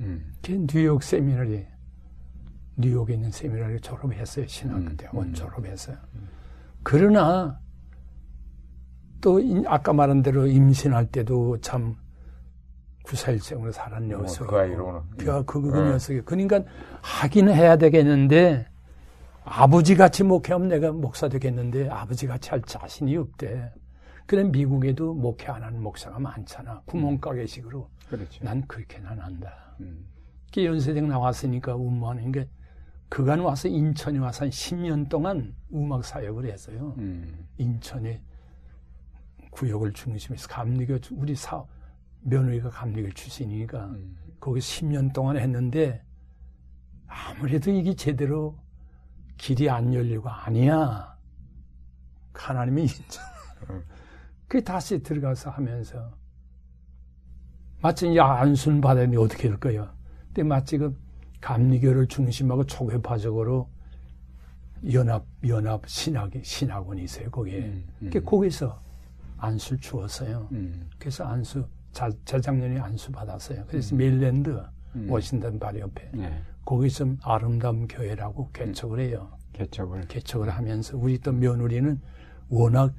음. 0.00 0.32
걔 0.40 0.56
뉴욕 0.66 1.02
세미나리 1.02 1.66
뉴욕에 2.78 3.14
있는 3.14 3.30
세미나리 3.30 3.80
졸업했어요 3.80 4.46
신학대학원 4.46 5.26
음, 5.26 5.30
음. 5.30 5.34
졸업했어요. 5.34 5.96
그러나 6.84 7.60
또 9.20 9.40
이- 9.40 9.64
아까 9.66 9.92
말한 9.92 10.22
대로 10.22 10.46
임신할 10.46 11.06
때도 11.06 11.60
참 11.60 11.96
구사일생으로 13.02 13.72
살았는 13.72 14.08
뭐, 14.10 14.20
녀석이 14.20 14.48
그 14.50 14.56
아이로는. 14.56 15.00
그, 15.16 15.44
그, 15.44 15.60
그 15.62 15.76
네. 15.76 15.90
녀석이 15.90 16.20
그러니까 16.22 16.62
하긴 17.02 17.48
해야 17.48 17.76
되겠는데 17.76 18.66
아버지 19.44 19.96
같이 19.96 20.22
목회하면 20.22 20.68
내가 20.68 20.92
목사 20.92 21.28
되겠는데 21.28 21.88
아버지 21.88 22.26
같이 22.26 22.50
할 22.50 22.62
자신이 22.62 23.16
없대. 23.16 23.72
그래 24.26 24.44
미국에도 24.44 25.14
목회 25.14 25.50
안 25.50 25.62
하는 25.64 25.82
목사가 25.82 26.18
많잖아. 26.18 26.82
구멍가게식으로. 26.84 27.88
그렇죠. 28.08 28.44
난 28.44 28.64
그렇게는 28.68 29.08
안 29.08 29.18
한다. 29.18 29.74
음. 29.80 30.06
그 30.52 30.64
연세대 30.64 31.00
나왔으니까 31.00 31.74
음악하는 31.74 32.30
게 32.30 32.48
그간 33.08 33.40
와서 33.40 33.68
인천에 33.68 34.18
와서 34.18 34.44
한 34.44 34.50
10년 34.50 35.08
동안 35.08 35.54
음악 35.72 36.04
사역을 36.04 36.44
했어요. 36.46 36.94
음. 36.98 37.46
인천에 37.56 38.22
구역을 39.50 39.92
중심해서 39.92 40.46
감리교 40.48 40.98
우리 41.12 41.34
사 41.34 41.64
며느리가 42.20 42.68
감리교 42.68 43.10
출신이니까 43.12 43.86
음. 43.86 44.16
거기 44.38 44.60
10년 44.60 45.12
동안 45.12 45.36
했는데 45.38 46.04
아무래도 47.06 47.70
이게 47.70 47.94
제대로 47.94 48.56
길이 49.36 49.70
안 49.70 49.94
열리고 49.94 50.28
아니야. 50.28 51.16
하나님이 52.34 52.82
인정. 52.82 53.24
그 54.46 54.62
다시 54.62 55.02
들어가서 55.02 55.50
하면서 55.50 56.16
마치 57.80 58.10
이제 58.10 58.20
안순 58.20 58.80
받았는데 58.80 59.16
어떻게 59.16 59.48
할 59.48 59.58
거야. 59.58 59.92
근데 60.26 60.42
마치 60.42 60.78
그 60.78 60.96
감리교를 61.40 62.06
중심하고 62.08 62.64
초계파적으로 62.64 63.68
연합 64.92 65.24
연합 65.46 65.88
신학이 65.88 66.40
신학원이 66.42 67.02
있어요 67.04 67.30
거기에. 67.30 67.58
음, 67.60 67.84
음. 68.02 68.10
그 68.12 68.22
거기서 68.22 68.80
안수를 69.38 69.80
주었어요. 69.80 70.48
음. 70.52 70.88
그래서 70.98 71.24
안수 71.24 71.66
자, 71.92 72.10
재작년에 72.24 72.78
안수 72.78 73.10
받았어요. 73.10 73.64
그래서 73.66 73.94
메릴랜드 73.94 74.62
음. 74.94 75.10
워싱턴 75.10 75.58
바리 75.58 75.80
옆에 75.80 76.10
네. 76.12 76.42
거기서 76.64 77.06
아름다운 77.22 77.88
교회라고 77.88 78.50
개척을 78.52 79.00
해요. 79.00 79.30
개척을. 79.52 80.06
개척을 80.08 80.50
하면서 80.50 80.96
우리 80.96 81.18
또 81.18 81.32
며느리는 81.32 82.00
워낙 82.48 82.94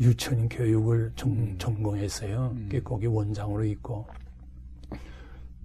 유치원 0.00 0.48
교육을 0.48 1.12
전, 1.16 1.30
음. 1.32 1.58
전공했어요. 1.58 2.52
음. 2.54 2.68
그 2.70 2.82
거기 2.82 3.06
원장으로 3.06 3.64
있고 3.64 4.06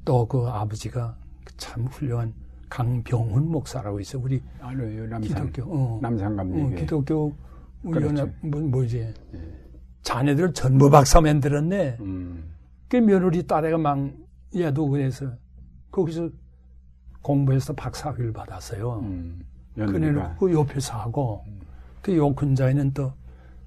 또 0.04 0.26
그 0.26 0.48
아버지가 0.48 1.18
참 1.58 1.86
훌륭한 1.86 2.34
강병훈 2.70 3.50
목사라고 3.50 4.00
있어. 4.00 4.18
요 4.18 4.22
우리 4.24 4.42
알아요. 4.60 5.08
남산. 5.08 5.52
기독교 5.52 5.74
어, 5.74 6.00
남산 6.02 6.40
어. 6.40 6.70
기독교 6.76 7.34
그렇죠. 7.84 8.08
연합 8.08 8.30
뭐, 8.42 8.62
뭐지 8.62 9.14
자네들 10.02 10.54
전부 10.54 10.90
박사 10.90 11.22
만 11.22 11.40
들었네. 11.40 11.98
음. 12.00 12.54
그 12.88 12.98
며느리 12.98 13.46
딸애가 13.46 13.78
막 13.78 14.12
얘도 14.56 14.88
그래서 14.88 15.32
거기서 15.92 16.30
공부해서 17.22 17.74
박사학위를 17.74 18.32
받았어요. 18.32 19.00
음. 19.00 19.42
그네는. 19.76 20.36
그 20.40 20.52
옆에서 20.54 20.98
하고 20.98 21.44
그 22.02 22.16
용큰자에는 22.16 22.94
또 22.94 23.14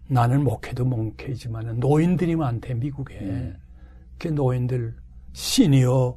나는 0.09 0.43
목회도 0.43 0.85
목회지만 0.85 1.79
노인들이 1.79 2.37
많대 2.37 2.75
미국에 2.75 3.19
음. 3.21 3.57
그 4.19 4.29
노인들 4.29 4.95
시니어 5.33 6.17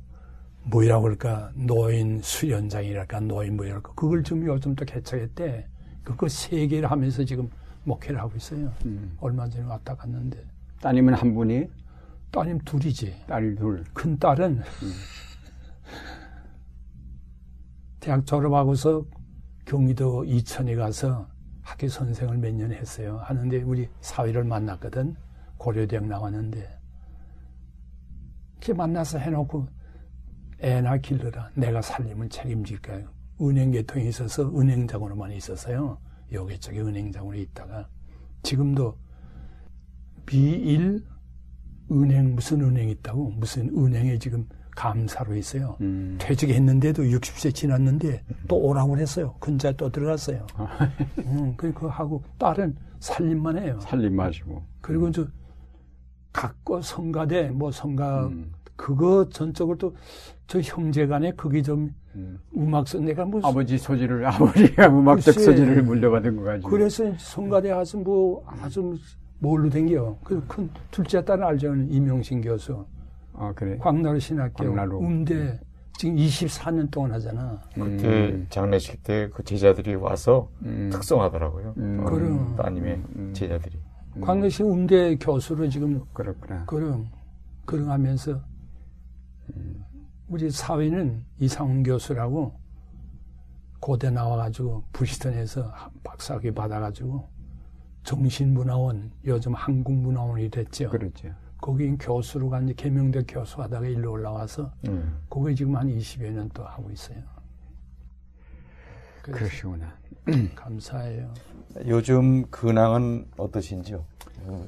뭐라고 0.66 1.04
그럴까 1.04 1.52
노인 1.56 2.22
수련장이랄까 2.22 3.20
노인 3.22 3.56
뭐랄까 3.56 3.94
그걸 3.96 4.24
좀 4.24 4.46
요즘 4.46 4.76
또 4.76 4.86
개척했대 4.86 5.68
그거 6.04 6.28
세 6.28 6.68
개를 6.68 6.90
하면서 6.90 7.24
지금 7.24 7.50
목회를 7.84 8.20
하고 8.20 8.36
있어요 8.38 8.72
음. 8.86 9.16
얼마 9.20 9.48
전에 9.50 9.66
왔다 9.66 9.94
갔는데 9.96 10.44
따님은 10.82 11.14
한 11.14 11.34
분이 11.34 11.68
따님 12.32 12.58
둘이지 12.60 13.14
딸 13.28 13.56
둘. 13.56 13.84
큰 13.94 14.18
딸은 14.18 14.62
대학 18.00 18.26
졸업하고서 18.26 19.06
경기도 19.66 20.26
이천에 20.26 20.76
가서 20.76 21.28
학교 21.62 21.88
선생을 21.88 22.38
몇 22.38 22.54
년 22.54 22.72
했어요. 22.74 23.20
하는데 23.24 23.62
우리 23.62 23.88
사위를 24.02 24.44
만났거든. 24.44 25.16
고려대학 25.58 26.06
나왔는데. 26.08 26.68
이렇게 28.58 28.74
만나서 28.74 29.20
해놓고 29.20 29.68
애나 30.64 30.98
길러라. 30.98 31.52
내가 31.56 31.82
살림을 31.82 32.30
책임질까요? 32.30 33.08
은행 33.42 33.72
계통이 33.72 34.08
있어서 34.08 34.50
은행장으로만 34.58 35.32
있었어요. 35.34 35.98
여기 36.32 36.58
저기 36.58 36.80
은행장으로 36.80 37.38
있다가 37.38 37.88
지금도 38.44 38.98
B1 40.26 41.04
은행 41.92 42.36
무슨 42.36 42.62
은행 42.62 42.90
있다고 42.90 43.32
무슨 43.32 43.70
은행에 43.78 44.18
지금 44.18 44.48
감사로 44.76 45.36
있어요. 45.36 45.78
음. 45.82 46.18
퇴직했는데도 46.20 47.04
60세 47.04 47.54
지났는데 47.54 48.24
또 48.48 48.58
오라고 48.58 48.94
그랬어요. 48.94 49.36
근자에 49.40 49.74
또 49.74 49.92
들어갔어요. 49.92 50.48
음, 51.20 51.54
그리고 51.58 51.90
하고 51.90 52.24
딸은 52.40 52.76
살림만 53.00 53.58
해요. 53.60 53.80
살림 53.82 54.16
마시고. 54.16 54.64
그리고 54.82 55.12
저 55.12 55.28
각고 56.32 56.82
성가대 56.82 57.50
뭐 57.50 57.70
성가 57.70 58.28
음. 58.28 58.54
그거 58.76 59.30
전적으로 59.30 59.78
또 59.78 59.96
저 60.54 60.60
형제 60.62 61.08
간에 61.08 61.32
그게 61.32 61.64
좀 61.64 61.90
음. 62.14 62.38
음악서 62.56 63.00
내가 63.00 63.26
뭐 63.26 63.42
아버지 63.44 63.76
소질을 63.76 64.24
아버지가 64.28 64.86
음악적 64.88 65.34
글쎄. 65.34 65.46
소질을 65.50 65.82
물려받은 65.82 66.36
거 66.36 66.44
가지고. 66.44 66.70
그래서 66.70 67.12
성가대 67.18 67.70
가서 67.70 67.98
뭐 67.98 68.46
아주 68.46 68.96
뭘로 69.40 69.68
댕겨. 69.68 70.16
그큰 70.24 70.70
둘째 70.92 71.26
딸은 71.26 71.44
알죠. 71.44 71.74
이명신 71.76 72.42
교수. 72.42 72.86
아 73.34 73.52
그래. 73.56 73.78
광나루 73.80 74.20
신학교 74.20 74.64
광나루. 74.66 75.00
음대 75.00 75.60
지금 75.98 76.16
24년 76.18 76.92
동안 76.92 77.14
하잖아. 77.14 77.60
그 77.74 78.46
장례식 78.50 79.02
때 79.02 79.28
그 79.34 79.44
제자들이 79.44 79.96
와서 79.96 80.52
음. 80.62 80.92
특성하더라고요. 80.94 81.74
음. 81.78 82.00
어, 82.02 82.10
그럼. 82.12 82.56
따님의 82.56 83.02
음. 83.16 83.34
제자들이. 83.34 83.80
광주시 84.22 84.62
음대 84.62 85.16
교수로 85.16 85.68
지금 85.68 86.00
그렇구나. 86.14 86.66
그런 86.68 87.08
그런 87.66 87.90
하면서 87.90 88.40
우리 90.28 90.50
사회는 90.50 91.26
이상훈 91.40 91.84
교수라고 91.84 92.54
고대 93.80 94.10
나와가지고 94.10 94.84
부시턴에서 94.94 95.74
박사학위 96.04 96.52
받아가지고 96.52 97.28
정신문화원 98.04 99.12
요즘 99.26 99.54
한국문화원이 99.54 100.50
됐죠. 100.50 100.90
그렇죠. 100.90 101.30
거기 101.62 101.96
교수로 101.98 102.50
간 102.50 102.66
이제 102.66 102.74
개명대 102.74 103.24
교수 103.28 103.62
하다가 103.62 103.88
일로 103.88 104.12
올라와서 104.12 104.72
음. 104.88 105.18
거기 105.30 105.56
지금 105.56 105.76
한 105.78 105.88
20여 105.88 106.30
년 106.32 106.50
또 106.54 106.64
하고 106.64 106.90
있어요. 106.92 107.18
그러시구나. 109.22 109.94
감사해요. 110.56 111.34
요즘 111.88 112.46
근황은 112.50 113.28
어떠신지요? 113.38 114.04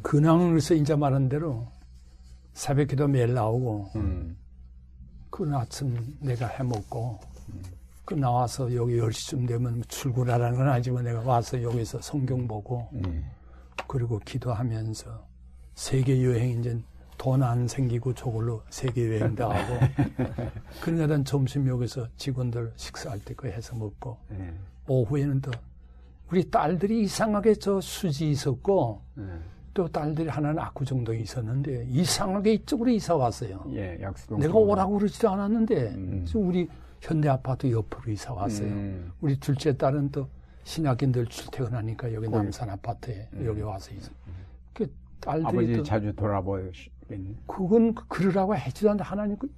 근황으로서 0.03 0.73
이제 0.76 0.95
말한 0.95 1.27
대로 1.27 1.68
새벽 2.53 2.88
기도 2.88 3.07
매일 3.07 3.34
나오고 3.34 3.91
음. 3.98 4.38
그 5.36 5.52
아침 5.53 6.16
내가 6.22 6.48
해먹고 6.48 7.20
그 8.06 8.14
나와서 8.14 8.74
여기 8.74 8.95
10시쯤 8.98 9.45
되면 9.45 9.84
출근하라는 9.90 10.57
건 10.57 10.70
아니지만 10.70 11.03
내가 11.03 11.20
와서 11.20 11.62
여기서 11.62 11.99
성경 12.02 12.48
보고 12.48 12.88
음. 12.94 13.30
그리고 13.86 14.18
기도하면서 14.20 15.28
세계 15.74 16.24
여행 16.24 16.60
이제 16.60 16.80
돈 17.18 17.44
안 17.44 17.68
생기고 17.68 18.14
저걸로 18.14 18.62
세계 18.70 19.10
여행도 19.20 19.52
하고 19.52 19.80
그러니까 20.82 21.07
난 21.07 21.26
점심 21.26 21.68
여기서 21.68 22.07
직원들 22.16 22.72
식사할 22.78 23.20
때 23.20 23.34
그 23.34 23.48
해서 23.48 23.76
먹고 23.76 24.18
네. 24.30 24.53
오후에는 24.88 25.41
또 25.41 25.52
우리 26.32 26.49
딸들이 26.49 27.02
이상하게 27.02 27.56
저 27.56 27.82
수지 27.82 28.30
있었고 28.32 29.02
예. 29.18 29.24
또 29.76 29.88
딸들이 29.90 30.30
하나는 30.30 30.58
압구정동에 30.60 31.20
있었는데 31.20 31.86
이상하게 31.90 32.54
이쪽으로 32.54 32.90
이사 32.92 33.14
왔어요. 33.14 33.62
예, 33.74 34.00
약수동. 34.02 34.40
내가. 34.40 34.58
오라고 34.58 34.98
그러지도 34.98 35.30
않았는데 35.30 35.76
음. 35.90 36.26
우리 36.34 36.68
현대 37.02 37.28
아파트 37.28 37.70
옆으로 37.70 38.10
이사 38.14 38.34
왔어요. 38.34 38.70
음. 38.70 39.12
우리 39.20 39.38
둘째 39.38 39.76
딸은 39.76 40.12
또 40.12 40.30
신학인들 40.64 41.26
출퇴근하니까 41.28 42.14
여기 42.14 42.26
거기. 42.26 42.38
남산 42.38 42.70
아파트에 42.70 43.28
여기 43.44 43.62
와서 43.62 43.94
있어. 43.94 44.10
그 44.74 44.90
딸들이 45.20 45.46
아버지 45.46 45.74
또 45.74 45.84
자주 45.84 46.16
돌아보시겠네. 46.16 47.36
그건 47.46 47.94
그러라고 48.08 48.56
해지도 48.56 48.90
않는데 48.92 49.04
하나님 49.04 49.38
그 49.38 49.52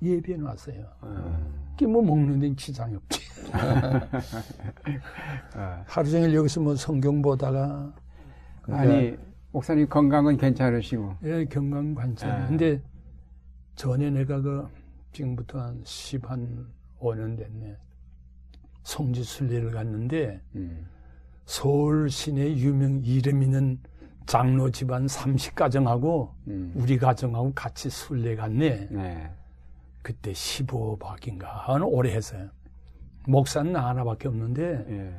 예비해 0.00 0.38
놨어요. 0.38 0.86
음. 1.02 1.64
그게 1.72 1.86
뭐 1.88 2.00
먹는 2.00 2.38
데는 2.38 2.56
지장이 2.56 2.94
없지. 2.94 3.20
아. 5.54 5.82
하루 5.84 6.08
종일 6.08 6.32
여기서 6.32 6.60
뭐 6.60 6.76
성경 6.76 7.20
보다가 7.20 7.92
아니 8.68 9.16
목사님 9.54 9.88
건강은 9.88 10.36
괜찮으시고. 10.36 11.14
예, 11.22 11.44
경강 11.44 11.94
관찰. 11.94 12.28
아. 12.28 12.48
근데 12.48 12.82
전에 13.76 14.10
내가 14.10 14.40
그 14.40 14.66
지금부터 15.12 15.60
한 15.60 15.80
10, 15.84 16.28
한 16.28 16.66
5년 16.98 17.38
됐네. 17.38 17.76
성지 18.82 19.22
순례를 19.22 19.70
갔는데 19.70 20.42
음. 20.56 20.84
서울 21.46 22.10
시내 22.10 22.52
유명 22.56 23.00
이름 23.04 23.44
있는 23.44 23.78
장로 24.26 24.72
집안 24.72 25.06
30가정하고 25.06 26.30
음. 26.48 26.72
우리 26.74 26.98
가정하고 26.98 27.52
같이 27.54 27.88
순례 27.88 28.34
갔네. 28.34 28.88
네. 28.90 29.30
그때 30.02 30.32
15박인가 30.32 31.44
한 31.44 31.80
오래 31.82 32.12
했어요. 32.12 32.48
목사는 33.28 33.72
나 33.72 33.86
하나밖에 33.86 34.26
없는데 34.26 34.84
예. 34.88 35.14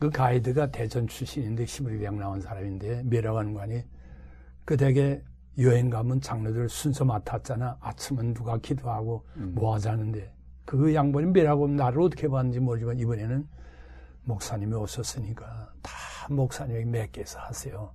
그 0.00 0.08
가이드가 0.10 0.70
대전 0.70 1.06
출신인데 1.06 1.66
시부리 1.66 1.98
대학 1.98 2.14
나온 2.16 2.40
사람인데 2.40 3.02
매력관관이 3.04 3.84
그 4.64 4.76
대개 4.76 5.20
여행 5.58 5.90
가면 5.90 6.22
장로들 6.22 6.70
순서 6.70 7.04
맡았잖아. 7.04 7.76
아침은 7.80 8.32
누가 8.32 8.56
기도하고 8.56 9.26
뭐 9.34 9.74
하자는데 9.74 10.32
그 10.64 10.94
양반이 10.94 11.26
매라고 11.26 11.68
나를 11.68 12.00
어떻게 12.00 12.28
봤는지 12.28 12.60
모르지만 12.60 12.98
이번에는 12.98 13.46
목사님이 14.24 14.74
오셨으니까 14.74 15.68
다 15.82 15.92
목사님이 16.30 16.84
맡겨서 16.86 17.38
하세요. 17.40 17.92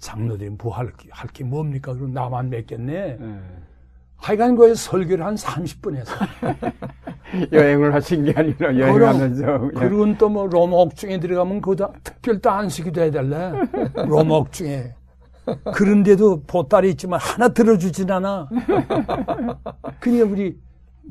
장로들이 0.00 0.50
뭐 0.50 0.74
할게 0.76 1.08
할 1.10 1.30
게 1.32 1.44
뭡니까? 1.44 1.94
그럼 1.94 2.12
나만 2.12 2.50
맡겼네. 2.50 2.94
예. 2.94 3.18
하여간 4.18 4.56
거에 4.56 4.74
설교를 4.74 5.24
한 5.24 5.34
30분 5.34 5.96
했어. 5.96 6.12
여행을 7.52 7.94
하신 7.94 8.24
게 8.24 8.32
아니라 8.36 8.76
여행하면서 8.76 9.70
그리고 9.76 10.16
또 10.18 10.28
뭐 10.28 10.46
로마 10.46 10.76
옥중에 10.76 11.18
들어가면 11.20 11.60
그다 11.60 11.90
특별 12.02 12.38
또 12.40 12.50
안식기도 12.50 13.00
해달래. 13.00 13.52
로마 13.94 14.34
옥중에. 14.36 14.94
그런데도 15.74 16.42
보따리 16.46 16.90
있지만 16.90 17.18
하나 17.20 17.48
들어주진 17.48 18.10
않아. 18.10 18.48
그냥 20.00 20.30
우리 20.32 20.58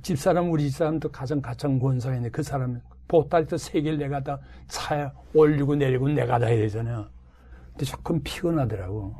집사람, 0.03 0.51
우리 0.51 0.69
집사람 0.69 0.99
또 0.99 1.09
가정 1.09 1.41
가정 1.41 1.79
권사인데 1.79 2.29
그 2.29 2.43
사람 2.43 2.79
보따리 3.07 3.47
또세 3.47 3.81
개를 3.81 3.97
내가 3.97 4.21
다 4.21 4.37
차에 4.67 5.07
올리고 5.33 5.75
내리고 5.75 6.07
내가 6.09 6.37
다 6.37 6.45
해야 6.47 6.57
되잖아요. 6.57 7.07
근데 7.71 7.85
조금 7.85 8.21
피곤하더라고. 8.21 9.15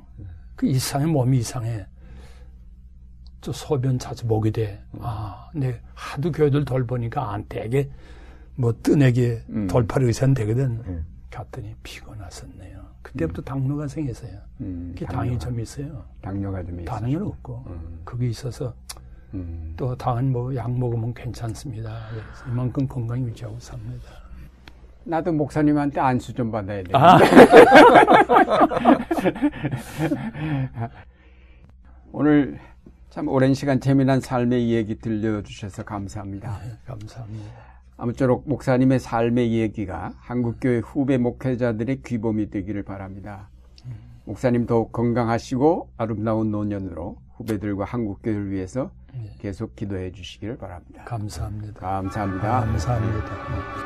그 0.55 0.65
이상해, 0.67 1.05
몸이 1.05 1.37
이상해. 1.37 1.85
또 3.41 3.51
소변 3.51 3.99
자주 3.99 4.25
보게 4.27 4.51
돼. 4.51 4.81
아, 4.99 5.49
근데 5.51 5.81
하도 5.93 6.31
교회들 6.31 6.65
돌보니까 6.65 7.33
안 7.33 7.45
되게 7.47 7.89
뭐 8.55 8.73
뜨내게 8.81 9.43
음. 9.49 9.67
돌팔 9.67 10.03
의사는 10.03 10.33
되거든. 10.33 10.81
음. 10.87 11.05
갔더니 11.29 11.75
피곤하셨네요. 11.83 12.87
그때부터 13.03 13.41
당뇨가 13.43 13.87
생겼어요. 13.87 14.31
음, 14.61 14.95
당뇨가, 14.97 15.13
당이 15.13 15.37
좀 15.39 15.59
있어요. 15.59 16.03
당뇨가 16.21 16.63
좀 16.63 16.79
있어. 16.81 16.91
다른 16.91 17.13
건 17.13 17.27
없고. 17.27 17.63
음. 17.67 17.99
그게 18.03 18.27
있어서 18.27 18.73
음. 19.33 19.73
또 19.77 19.95
당은 19.95 20.31
뭐 20.31 20.53
약 20.55 20.71
먹으면 20.77 21.13
괜찮습니다. 21.13 22.07
그래서 22.09 22.51
이만큼 22.51 22.87
건강 22.87 23.23
유지하고 23.25 23.59
삽니다. 23.59 24.05
나도 25.03 25.31
목사님한테 25.31 26.01
안수 26.01 26.33
좀 26.33 26.51
받아야 26.51 26.83
돼. 26.83 26.89
아, 26.93 27.17
오늘 32.11 32.59
참 33.09 33.27
오랜 33.29 33.53
시간 33.53 33.79
재미난 33.79 34.19
삶의 34.19 34.67
이야기 34.67 34.99
들려주셔서 34.99 35.83
감사합니다. 35.83 36.59
감사합니다. 36.85 37.67
아무쪼록 37.97 38.47
목사님의 38.47 38.99
삶의 38.99 39.51
이야기가 39.51 40.13
한국교회 40.19 40.79
후배 40.79 41.17
목회자들의 41.17 42.03
귀범이 42.03 42.49
되기를 42.49 42.83
바랍니다. 42.83 43.49
목사님 44.25 44.65
더욱 44.65 44.91
건강하시고 44.91 45.91
아름다운 45.97 46.51
노년으로 46.51 47.17
후배들과 47.37 47.85
한국교회를 47.85 48.51
위해서 48.51 48.91
계속 49.39 49.75
기도해 49.75 50.11
주시기를 50.11 50.57
바랍니다. 50.57 51.05
감사합니다. 51.05 51.79
감사합니다. 51.79 52.59
감사합니다. 52.65 53.77